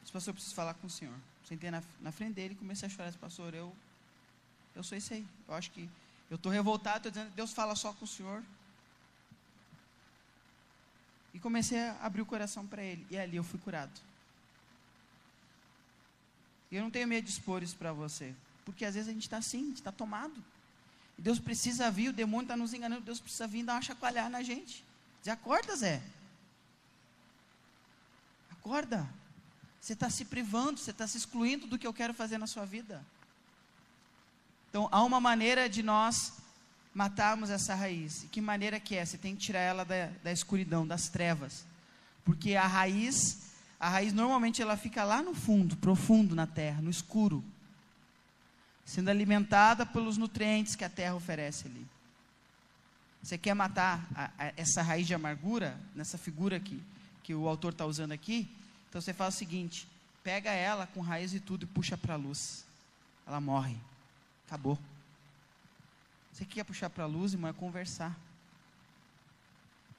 Disse, 0.00 0.12
pastor, 0.12 0.30
eu 0.30 0.34
preciso 0.34 0.54
falar 0.54 0.74
com 0.74 0.86
o 0.86 0.90
senhor. 0.90 1.14
Sentei 1.44 1.70
na, 1.70 1.82
na 2.00 2.10
frente 2.10 2.34
dele 2.34 2.54
e 2.54 2.56
comecei 2.56 2.86
a 2.86 2.90
chorar. 2.90 3.08
Disse, 3.08 3.18
pastor, 3.18 3.54
eu, 3.54 3.74
eu 4.74 4.82
sou 4.82 4.96
esse 4.96 5.14
aí. 5.14 5.26
Eu 5.46 5.54
acho 5.54 5.70
que 5.70 5.88
eu 6.30 6.36
estou 6.36 6.50
revoltado, 6.50 7.08
estou 7.08 7.12
dizendo, 7.12 7.34
Deus 7.34 7.52
fala 7.52 7.74
só 7.74 7.92
com 7.92 8.04
o 8.04 8.08
senhor. 8.08 8.42
E 11.32 11.38
comecei 11.38 11.78
a 11.78 11.96
abrir 12.02 12.22
o 12.22 12.26
coração 12.26 12.66
para 12.66 12.82
ele. 12.82 13.06
E 13.10 13.18
ali 13.18 13.36
eu 13.36 13.44
fui 13.44 13.58
curado. 13.60 14.00
E 16.70 16.76
eu 16.76 16.82
não 16.82 16.90
tenho 16.90 17.08
medo 17.08 17.24
de 17.24 17.30
expor 17.30 17.62
isso 17.62 17.76
para 17.76 17.92
você. 17.92 18.34
Porque 18.64 18.84
às 18.84 18.94
vezes 18.94 19.08
a 19.08 19.12
gente 19.12 19.22
está 19.22 19.38
assim, 19.38 19.62
a 19.62 19.66
gente 19.68 19.76
está 19.76 19.92
tomado. 19.92 20.42
Deus 21.18 21.40
precisa 21.40 21.90
vir, 21.90 22.10
o 22.10 22.12
demônio 22.12 22.44
está 22.44 22.56
nos 22.56 22.72
enganando, 22.72 23.02
Deus 23.02 23.18
precisa 23.18 23.46
vir 23.46 23.64
dar 23.64 23.74
uma 23.74 23.82
chacoalhada 23.82 24.28
na 24.28 24.42
gente. 24.42 24.84
Diz, 25.20 25.28
acorda, 25.28 25.74
Zé. 25.74 26.00
Acorda. 28.52 29.08
Você 29.80 29.94
está 29.94 30.08
se 30.08 30.24
privando, 30.24 30.78
você 30.78 30.92
está 30.92 31.08
se 31.08 31.18
excluindo 31.18 31.66
do 31.66 31.76
que 31.76 31.86
eu 31.86 31.92
quero 31.92 32.14
fazer 32.14 32.38
na 32.38 32.46
sua 32.46 32.64
vida. 32.64 33.04
Então, 34.70 34.88
há 34.92 35.02
uma 35.02 35.18
maneira 35.18 35.68
de 35.68 35.82
nós 35.82 36.34
matarmos 36.94 37.50
essa 37.50 37.74
raiz. 37.74 38.22
E 38.22 38.28
que 38.28 38.40
maneira 38.40 38.78
que 38.78 38.94
é? 38.94 39.04
Você 39.04 39.18
tem 39.18 39.34
que 39.34 39.42
tirar 39.42 39.60
ela 39.60 39.84
da, 39.84 40.06
da 40.22 40.32
escuridão, 40.32 40.86
das 40.86 41.08
trevas. 41.08 41.64
Porque 42.24 42.54
a 42.54 42.66
raiz, 42.66 43.38
a 43.80 43.88
raiz 43.88 44.12
normalmente 44.12 44.62
ela 44.62 44.76
fica 44.76 45.02
lá 45.02 45.20
no 45.20 45.34
fundo, 45.34 45.76
profundo 45.78 46.36
na 46.36 46.46
terra, 46.46 46.80
no 46.80 46.90
escuro 46.90 47.42
sendo 48.88 49.10
alimentada 49.10 49.84
pelos 49.84 50.16
nutrientes 50.16 50.74
que 50.74 50.82
a 50.82 50.88
terra 50.88 51.14
oferece 51.14 51.66
ali. 51.66 51.86
Você 53.22 53.36
quer 53.36 53.52
matar 53.52 54.08
a, 54.14 54.30
a, 54.38 54.52
essa 54.56 54.80
raiz 54.80 55.06
de 55.06 55.12
amargura, 55.12 55.78
nessa 55.94 56.16
figura 56.16 56.58
que, 56.58 56.82
que 57.22 57.34
o 57.34 57.46
autor 57.46 57.72
está 57.72 57.84
usando 57.84 58.12
aqui? 58.12 58.50
Então 58.88 58.98
você 58.98 59.12
faz 59.12 59.34
o 59.34 59.36
seguinte: 59.36 59.86
pega 60.24 60.50
ela 60.50 60.86
com 60.86 61.02
raiz 61.02 61.34
e 61.34 61.40
tudo 61.40 61.64
e 61.64 61.66
puxa 61.66 61.98
para 61.98 62.14
a 62.14 62.16
luz. 62.16 62.64
Ela 63.26 63.42
morre. 63.42 63.76
Acabou. 64.46 64.78
Você 66.32 66.46
quer 66.46 66.64
puxar 66.64 66.88
para 66.88 67.04
a 67.04 67.06
luz, 67.06 67.34
irmão, 67.34 67.50
é 67.50 67.52
conversar. 67.52 68.18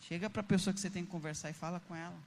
Chega 0.02 0.32
para 0.32 0.42
a 0.42 0.44
pessoa 0.44 0.74
que 0.74 0.80
você 0.80 0.90
tem 0.90 1.06
que 1.06 1.12
conversar 1.12 1.52
e 1.52 1.54
fala 1.54 1.80
com 1.82 1.96
ela. 1.96 2.18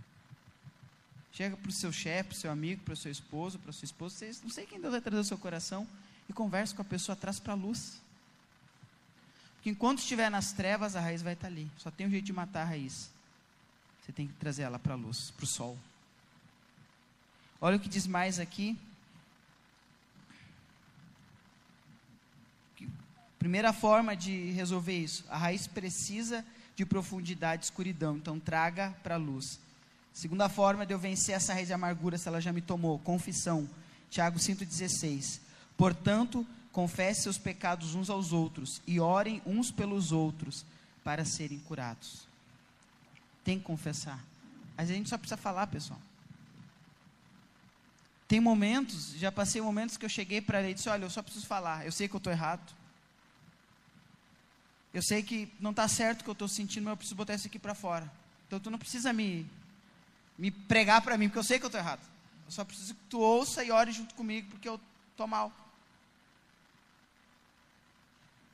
Chega 1.32 1.56
para 1.56 1.70
o 1.70 1.72
seu 1.72 1.90
chefe, 1.90 2.28
para 2.28 2.36
o 2.36 2.40
seu 2.40 2.52
amigo, 2.52 2.84
para 2.84 2.94
o 2.94 2.96
seu 2.96 3.10
esposo, 3.10 3.58
para 3.58 3.70
a 3.70 3.72
sua 3.72 3.86
esposa. 3.86 4.14
Vocês, 4.14 4.40
não 4.40 4.50
sei 4.50 4.64
quem 4.64 4.80
Deus 4.80 4.92
vai 4.92 5.00
trazer 5.00 5.18
ao 5.18 5.24
seu 5.24 5.38
coração 5.38 5.88
e 6.28 6.32
converse 6.32 6.74
com 6.74 6.82
a 6.82 6.84
pessoa, 6.84 7.16
traz 7.16 7.38
para 7.38 7.52
a 7.52 7.56
luz. 7.56 8.00
Porque 9.56 9.70
enquanto 9.70 9.98
estiver 9.98 10.30
nas 10.30 10.52
trevas, 10.52 10.96
a 10.96 11.00
raiz 11.00 11.22
vai 11.22 11.34
estar 11.34 11.46
tá 11.46 11.52
ali. 11.52 11.70
Só 11.78 11.90
tem 11.90 12.06
um 12.06 12.10
jeito 12.10 12.24
de 12.24 12.32
matar 12.32 12.62
a 12.62 12.66
raiz. 12.66 13.10
Você 14.02 14.12
tem 14.12 14.26
que 14.26 14.32
trazer 14.34 14.62
ela 14.62 14.78
para 14.78 14.94
a 14.94 14.96
luz, 14.96 15.30
para 15.30 15.44
o 15.44 15.46
sol. 15.46 15.78
Olha 17.60 17.76
o 17.76 17.80
que 17.80 17.88
diz 17.88 18.06
mais 18.06 18.40
aqui. 18.40 18.76
Primeira 23.38 23.72
forma 23.72 24.16
de 24.16 24.50
resolver 24.50 24.96
isso: 24.96 25.24
a 25.28 25.36
raiz 25.36 25.66
precisa 25.66 26.44
de 26.74 26.84
profundidade 26.84 27.64
escuridão, 27.64 28.16
então 28.16 28.40
traga 28.40 28.94
para 29.02 29.14
a 29.14 29.18
luz. 29.18 29.60
Segunda 30.12 30.48
forma 30.48 30.84
de 30.84 30.92
eu 30.92 30.98
vencer 30.98 31.34
essa 31.34 31.54
raiz 31.54 31.68
de 31.68 31.72
amargura, 31.72 32.18
se 32.18 32.28
ela 32.28 32.40
já 32.40 32.52
me 32.52 32.60
tomou, 32.60 32.98
confissão. 32.98 33.68
Tiago 34.10 34.38
5,16. 34.38 35.40
Portanto, 35.76 36.46
confesse 36.70 37.22
seus 37.22 37.38
pecados 37.38 37.94
uns 37.94 38.08
aos 38.08 38.32
outros 38.32 38.80
e 38.86 38.98
orem 38.98 39.42
uns 39.44 39.70
pelos 39.70 40.12
outros 40.12 40.64
para 41.04 41.24
serem 41.24 41.58
curados. 41.60 42.26
Tem 43.44 43.58
que 43.58 43.64
confessar. 43.64 44.22
Mas 44.76 44.90
a 44.90 44.94
gente 44.94 45.08
só 45.08 45.18
precisa 45.18 45.36
falar, 45.36 45.66
pessoal. 45.66 46.00
Tem 48.26 48.40
momentos, 48.40 49.12
já 49.18 49.30
passei 49.30 49.60
momentos 49.60 49.96
que 49.96 50.04
eu 50.04 50.08
cheguei 50.08 50.40
para 50.40 50.60
ele 50.60 50.70
e 50.70 50.74
disse: 50.74 50.88
Olha, 50.88 51.04
eu 51.04 51.10
só 51.10 51.22
preciso 51.22 51.46
falar. 51.46 51.84
Eu 51.84 51.92
sei 51.92 52.08
que 52.08 52.14
eu 52.14 52.18
estou 52.18 52.32
errado. 52.32 52.72
Eu 54.94 55.02
sei 55.02 55.22
que 55.22 55.52
não 55.60 55.70
está 55.70 55.88
certo 55.88 56.20
o 56.20 56.24
que 56.24 56.30
eu 56.30 56.32
estou 56.32 56.48
sentindo, 56.48 56.84
mas 56.84 56.92
eu 56.92 56.96
preciso 56.96 57.16
botar 57.16 57.34
isso 57.34 57.46
aqui 57.46 57.58
para 57.58 57.74
fora. 57.74 58.10
Então 58.46 58.60
tu 58.60 58.70
não 58.70 58.78
precisa 58.78 59.12
me, 59.12 59.46
me 60.38 60.50
pregar 60.50 61.02
para 61.02 61.16
mim, 61.18 61.28
porque 61.28 61.38
eu 61.38 61.44
sei 61.44 61.58
que 61.58 61.64
eu 61.64 61.68
estou 61.68 61.80
errado. 61.80 62.00
Eu 62.46 62.52
só 62.52 62.64
preciso 62.64 62.94
que 62.94 63.00
tu 63.08 63.18
ouça 63.18 63.64
e 63.64 63.70
ore 63.70 63.92
junto 63.92 64.14
comigo, 64.14 64.48
porque 64.50 64.68
eu 64.68 64.80
tô 65.16 65.26
mal. 65.26 65.52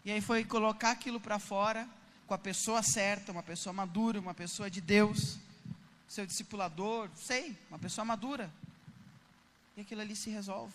E 0.04 0.10
aí 0.10 0.20
foi 0.20 0.44
colocar 0.44 0.92
aquilo 0.92 1.20
para 1.20 1.38
fora 1.38 1.88
com 2.26 2.34
a 2.34 2.38
pessoa 2.38 2.82
certa, 2.82 3.32
uma 3.32 3.42
pessoa 3.42 3.72
madura, 3.72 4.20
uma 4.20 4.34
pessoa 4.34 4.70
de 4.70 4.80
Deus, 4.80 5.38
seu 6.06 6.26
discipulador, 6.26 7.08
sei, 7.14 7.56
uma 7.70 7.78
pessoa 7.78 8.04
madura. 8.04 8.50
E 9.76 9.80
aquilo 9.80 10.00
ali 10.00 10.14
se 10.14 10.30
resolve. 10.30 10.74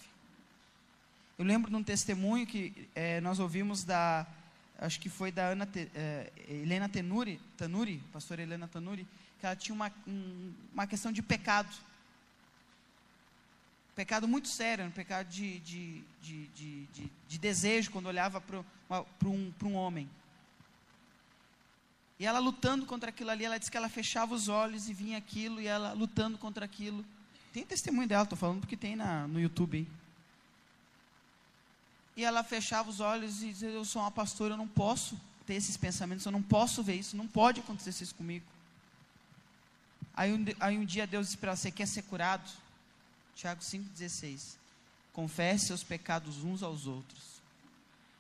Eu 1.38 1.46
lembro 1.46 1.70
de 1.70 1.76
um 1.76 1.84
testemunho 1.84 2.46
que 2.46 2.88
é, 2.96 3.20
nós 3.22 3.40
ouvimos 3.40 3.84
da, 3.84 4.26
acho 4.78 5.00
que 5.00 5.10
foi 5.10 5.32
da 5.32 5.48
Ana, 5.48 5.68
é, 5.96 6.32
Helena 6.48 6.90
Tenuri, 6.90 7.40
Tanuri, 7.58 8.02
pastora 8.12 8.42
Helena 8.42 8.68
Tanuri, 8.68 9.08
que 9.40 9.46
ela 9.46 9.56
tinha 9.56 9.76
uma, 9.76 9.92
um, 10.08 10.54
uma 10.74 10.88
questão 10.88 11.12
de 11.12 11.22
pecado. 11.22 11.74
Pecado 13.96 14.28
muito 14.28 14.48
sério, 14.48 14.86
um 14.86 14.92
pecado 14.92 15.28
de, 15.28 15.60
de, 15.60 16.04
de, 16.22 16.48
de, 16.48 16.86
de, 16.88 17.12
de 17.28 17.38
desejo, 17.38 17.92
quando 17.92 18.08
olhava 18.08 18.42
para 18.42 19.30
um, 19.30 19.54
um 19.64 19.74
homem. 19.76 20.10
E 22.20 22.26
ela 22.26 22.40
lutando 22.40 22.86
contra 22.86 23.10
aquilo 23.10 23.30
ali, 23.30 23.46
ela 23.46 23.58
disse 23.58 23.70
que 23.70 23.78
ela 23.78 23.90
fechava 23.90 24.34
os 24.34 24.48
olhos 24.48 24.90
e 24.90 24.94
vinha 24.94 25.18
aquilo, 25.18 25.62
e 25.62 25.68
ela 25.68 25.94
lutando 25.94 26.38
contra 26.38 26.66
aquilo. 26.66 27.06
Tem 27.52 27.66
testemunho 27.66 28.08
dela, 28.08 28.24
estou 28.24 28.38
falando 28.38 28.62
porque 28.62 28.78
tem 28.78 28.96
na, 28.96 29.28
no 29.28 29.40
YouTube. 29.40 29.80
Hein? 29.80 29.88
E 32.16 32.24
ela 32.24 32.44
fechava 32.44 32.90
os 32.90 33.00
olhos 33.00 33.44
e 33.44 33.50
dizia: 33.50 33.70
Eu 33.70 33.86
sou 33.86 34.02
uma 34.02 34.12
pastora, 34.12 34.54
eu 34.54 34.58
não 34.58 34.68
posso 34.68 35.20
ter 35.46 35.56
esses 35.56 35.78
pensamentos, 35.78 36.26
eu 36.26 36.32
não 36.32 36.42
posso 36.42 36.82
ver 36.82 36.96
isso, 36.96 37.18
não 37.18 37.28
pode 37.28 37.60
acontecer 37.60 37.90
isso 38.04 38.16
comigo. 38.16 38.46
Aí 40.16 40.32
um, 40.32 40.46
aí 40.60 40.78
um 40.78 40.86
dia 40.86 41.06
Deus 41.06 41.28
disse 41.28 41.38
para 41.38 41.50
ela: 41.50 41.58
Você 41.58 41.72
quer 41.72 41.88
ser 41.88 42.04
curado? 42.04 42.50
Tiago 43.36 43.62
5,16. 43.62 44.56
Confesse 45.12 45.68
seus 45.68 45.84
pecados 45.84 46.44
uns 46.44 46.64
aos 46.64 46.88
outros. 46.88 47.42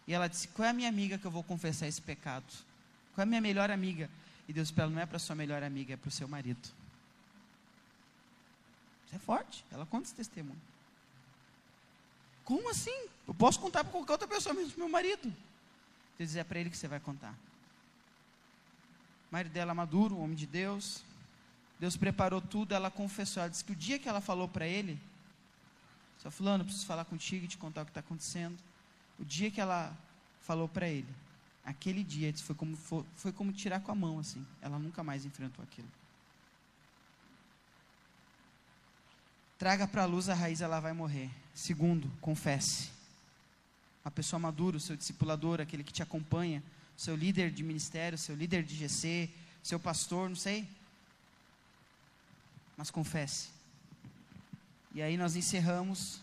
E 0.07 0.13
ela 0.13 0.27
disse: 0.27 0.47
Qual 0.49 0.65
é 0.65 0.69
a 0.69 0.73
minha 0.73 0.89
amiga 0.89 1.17
que 1.17 1.25
eu 1.25 1.31
vou 1.31 1.43
confessar 1.43 1.87
esse 1.87 2.01
pecado? 2.01 2.45
Qual 3.13 3.21
é 3.21 3.23
a 3.23 3.25
minha 3.25 3.41
melhor 3.41 3.71
amiga? 3.71 4.09
E 4.47 4.53
Deus 4.53 4.71
para 4.71 4.89
Não 4.89 4.99
é 4.99 5.05
para 5.05 5.19
sua 5.19 5.35
melhor 5.35 5.63
amiga, 5.63 5.93
é 5.93 5.97
para 5.97 6.09
o 6.09 6.11
seu 6.11 6.27
marido. 6.27 6.61
Isso 9.05 9.15
é 9.15 9.19
forte. 9.19 9.63
Ela 9.71 9.85
conta 9.85 10.05
esse 10.05 10.15
testemunho. 10.15 10.61
Como 12.43 12.69
assim? 12.69 13.07
Eu 13.27 13.33
posso 13.33 13.59
contar 13.59 13.83
para 13.83 13.91
qualquer 13.91 14.11
outra 14.13 14.27
pessoa, 14.27 14.53
menos 14.53 14.75
meu 14.75 14.89
marido. 14.89 15.33
Deus 16.17 16.29
diz: 16.29 16.35
É 16.35 16.43
para 16.43 16.59
ele 16.59 16.69
que 16.69 16.77
você 16.77 16.87
vai 16.87 16.99
contar. 16.99 17.33
O 19.31 19.33
marido 19.33 19.51
dela 19.51 19.73
maduro, 19.73 20.15
um 20.15 20.23
homem 20.23 20.35
de 20.35 20.45
Deus, 20.45 21.01
Deus 21.79 21.97
preparou 21.97 22.41
tudo, 22.41 22.73
ela 22.73 22.89
confessou. 22.89 23.41
Ela 23.41 23.49
disse 23.49 23.63
que 23.63 23.71
o 23.71 23.75
dia 23.75 23.99
que 23.99 24.07
ela 24.07 24.21
falou 24.21 24.47
para 24.47 24.67
ele, 24.67 24.99
só 26.19 26.31
fulano, 26.31 26.63
preciso 26.63 26.85
falar 26.85 27.05
contigo 27.05 27.45
e 27.45 27.47
te 27.47 27.57
contar 27.57 27.81
o 27.81 27.85
que 27.85 27.91
está 27.91 27.99
acontecendo. 27.99 28.57
O 29.19 29.25
dia 29.25 29.51
que 29.51 29.59
ela 29.59 29.95
falou 30.41 30.67
para 30.67 30.87
ele, 30.87 31.07
aquele 31.65 32.03
dia, 32.03 32.31
disse, 32.31 32.43
foi, 32.43 32.55
como, 32.55 32.77
foi, 32.77 33.05
foi 33.15 33.31
como 33.31 33.51
tirar 33.51 33.81
com 33.81 33.91
a 33.91 33.95
mão, 33.95 34.19
assim. 34.19 34.45
Ela 34.61 34.79
nunca 34.79 35.03
mais 35.03 35.25
enfrentou 35.25 35.63
aquilo. 35.63 35.87
Traga 39.57 39.87
para 39.87 40.03
a 40.03 40.05
luz 40.05 40.29
a 40.29 40.33
raiz, 40.33 40.61
ela 40.61 40.79
vai 40.79 40.93
morrer. 40.93 41.29
Segundo, 41.53 42.11
confesse. 42.19 42.91
Uma 44.03 44.11
pessoa 44.11 44.39
madura, 44.39 44.77
o 44.77 44.79
seu 44.79 44.95
discipulador, 44.95 45.61
aquele 45.61 45.83
que 45.83 45.93
te 45.93 46.03
acompanha, 46.03 46.61
seu 46.97 47.15
líder 47.15 47.51
de 47.51 47.63
ministério, 47.63 48.17
seu 48.17 48.35
líder 48.35 48.63
de 48.63 48.75
GC, 48.75 49.29
seu 49.61 49.79
pastor, 49.79 50.29
não 50.29 50.35
sei 50.35 50.67
mas 52.77 52.91
confesse. 52.91 53.49
E 54.93 55.01
aí 55.01 55.17
nós 55.17 55.35
encerramos. 55.35 56.21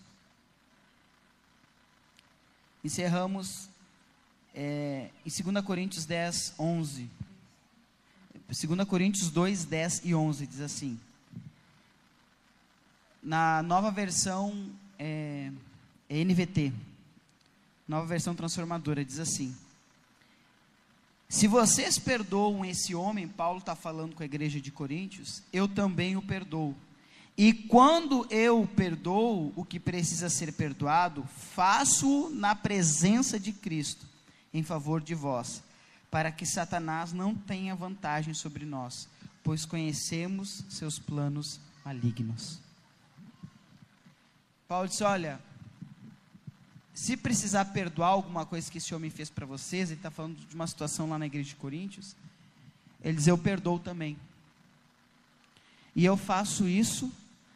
Encerramos 2.84 3.68
é, 4.54 5.10
em 5.24 5.52
2 5.52 5.64
Coríntios 5.64 6.04
10, 6.04 6.54
11. 6.58 7.10
2 8.48 8.88
Coríntios 8.88 9.30
2, 9.30 9.64
10 9.64 10.02
e 10.04 10.14
11 10.14 10.46
diz 10.46 10.60
assim. 10.60 10.98
Na 13.22 13.62
nova 13.62 13.90
versão 13.90 14.70
é, 14.98 15.52
é 16.08 16.24
NVT, 16.24 16.72
nova 17.86 18.06
versão 18.06 18.34
transformadora, 18.34 19.04
diz 19.04 19.18
assim: 19.18 19.54
se 21.30 21.46
vocês 21.46 21.96
perdoam 21.96 22.64
esse 22.64 22.92
homem, 22.92 23.28
Paulo 23.28 23.60
está 23.60 23.76
falando 23.76 24.16
com 24.16 24.22
a 24.24 24.26
igreja 24.26 24.60
de 24.60 24.72
Coríntios, 24.72 25.44
eu 25.52 25.68
também 25.68 26.16
o 26.16 26.22
perdoo. 26.22 26.74
E 27.38 27.52
quando 27.54 28.26
eu 28.30 28.68
perdoo 28.74 29.52
o 29.54 29.64
que 29.64 29.78
precisa 29.78 30.28
ser 30.28 30.52
perdoado, 30.52 31.24
faço-o 31.54 32.30
na 32.30 32.56
presença 32.56 33.38
de 33.38 33.52
Cristo, 33.52 34.04
em 34.52 34.64
favor 34.64 35.00
de 35.00 35.14
vós, 35.14 35.62
para 36.10 36.32
que 36.32 36.44
Satanás 36.44 37.12
não 37.12 37.32
tenha 37.32 37.76
vantagem 37.76 38.34
sobre 38.34 38.64
nós, 38.66 39.08
pois 39.44 39.64
conhecemos 39.64 40.64
seus 40.68 40.98
planos 40.98 41.60
malignos. 41.84 42.58
Paulo 44.66 44.88
disse: 44.88 45.04
Olha, 45.04 45.40
se 47.00 47.16
precisar 47.16 47.64
perdoar 47.64 48.08
alguma 48.08 48.44
coisa 48.44 48.70
que 48.70 48.76
esse 48.76 48.94
homem 48.94 49.08
fez 49.08 49.30
para 49.30 49.46
vocês, 49.46 49.88
ele 49.88 49.98
está 49.98 50.10
falando 50.10 50.36
de 50.36 50.54
uma 50.54 50.66
situação 50.66 51.08
lá 51.08 51.18
na 51.18 51.24
igreja 51.24 51.48
de 51.48 51.56
Coríntios, 51.56 52.14
ele 53.02 53.16
diz: 53.16 53.26
Eu 53.26 53.38
perdoo 53.38 53.78
também. 53.78 54.18
E 55.96 56.04
eu 56.04 56.14
faço 56.14 56.68
isso 56.68 57.10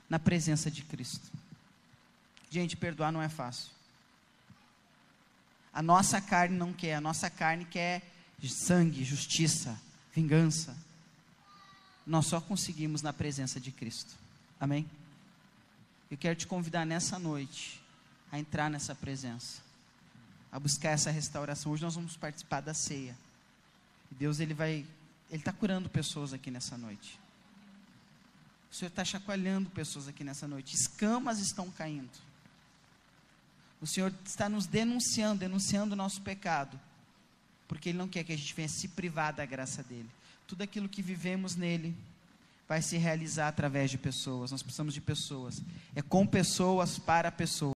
na 0.08 0.18
presença 0.18 0.70
de 0.70 0.82
Cristo. 0.82 1.30
Gente, 2.48 2.74
perdoar 2.74 3.12
não 3.12 3.20
é 3.20 3.28
fácil. 3.28 3.70
A 5.74 5.82
nossa 5.82 6.22
carne 6.22 6.56
não 6.56 6.72
quer, 6.72 6.94
a 6.94 7.00
nossa 7.00 7.28
carne 7.28 7.66
quer 7.66 8.00
sangue, 8.48 9.04
justiça, 9.04 9.78
vingança. 10.14 10.74
Nós 12.06 12.24
só 12.26 12.40
conseguimos 12.40 13.02
na 13.02 13.12
presença 13.12 13.60
de 13.60 13.70
Cristo. 13.70 14.14
Amém? 14.58 14.88
Eu 16.10 16.16
quero 16.16 16.34
te 16.34 16.46
convidar 16.46 16.86
nessa 16.86 17.18
noite 17.18 17.83
a 18.34 18.38
entrar 18.40 18.68
nessa 18.68 18.96
presença, 18.96 19.62
a 20.50 20.58
buscar 20.58 20.90
essa 20.90 21.08
restauração. 21.08 21.70
Hoje 21.70 21.84
nós 21.84 21.94
vamos 21.94 22.16
participar 22.16 22.60
da 22.60 22.74
ceia. 22.74 23.16
Deus 24.10 24.40
ele 24.40 24.52
vai, 24.52 24.84
ele 25.30 25.40
está 25.40 25.52
curando 25.52 25.88
pessoas 25.88 26.32
aqui 26.32 26.50
nessa 26.50 26.76
noite. 26.76 27.16
O 28.72 28.74
Senhor 28.74 28.88
está 28.88 29.04
chacoalhando 29.04 29.70
pessoas 29.70 30.08
aqui 30.08 30.24
nessa 30.24 30.48
noite. 30.48 30.74
Escamas 30.74 31.38
estão 31.38 31.70
caindo. 31.70 32.10
O 33.80 33.86
Senhor 33.86 34.12
está 34.26 34.48
nos 34.48 34.66
denunciando, 34.66 35.38
denunciando 35.38 35.92
o 35.92 35.96
nosso 35.96 36.20
pecado, 36.20 36.80
porque 37.68 37.90
Ele 37.90 37.98
não 37.98 38.08
quer 38.08 38.24
que 38.24 38.32
a 38.32 38.36
gente 38.36 38.52
venha 38.52 38.68
se 38.68 38.88
privar 38.88 39.32
da 39.32 39.46
graça 39.46 39.80
dele. 39.84 40.10
Tudo 40.44 40.62
aquilo 40.62 40.88
que 40.88 41.02
vivemos 41.02 41.54
nele 41.54 41.96
vai 42.68 42.80
se 42.80 42.96
realizar 42.96 43.48
através 43.48 43.90
de 43.90 43.98
pessoas. 43.98 44.50
Nós 44.50 44.62
precisamos 44.62 44.94
de 44.94 45.00
pessoas. 45.00 45.62
É 45.94 46.02
com 46.02 46.26
pessoas 46.26 46.98
para 46.98 47.30
pessoas. 47.30 47.72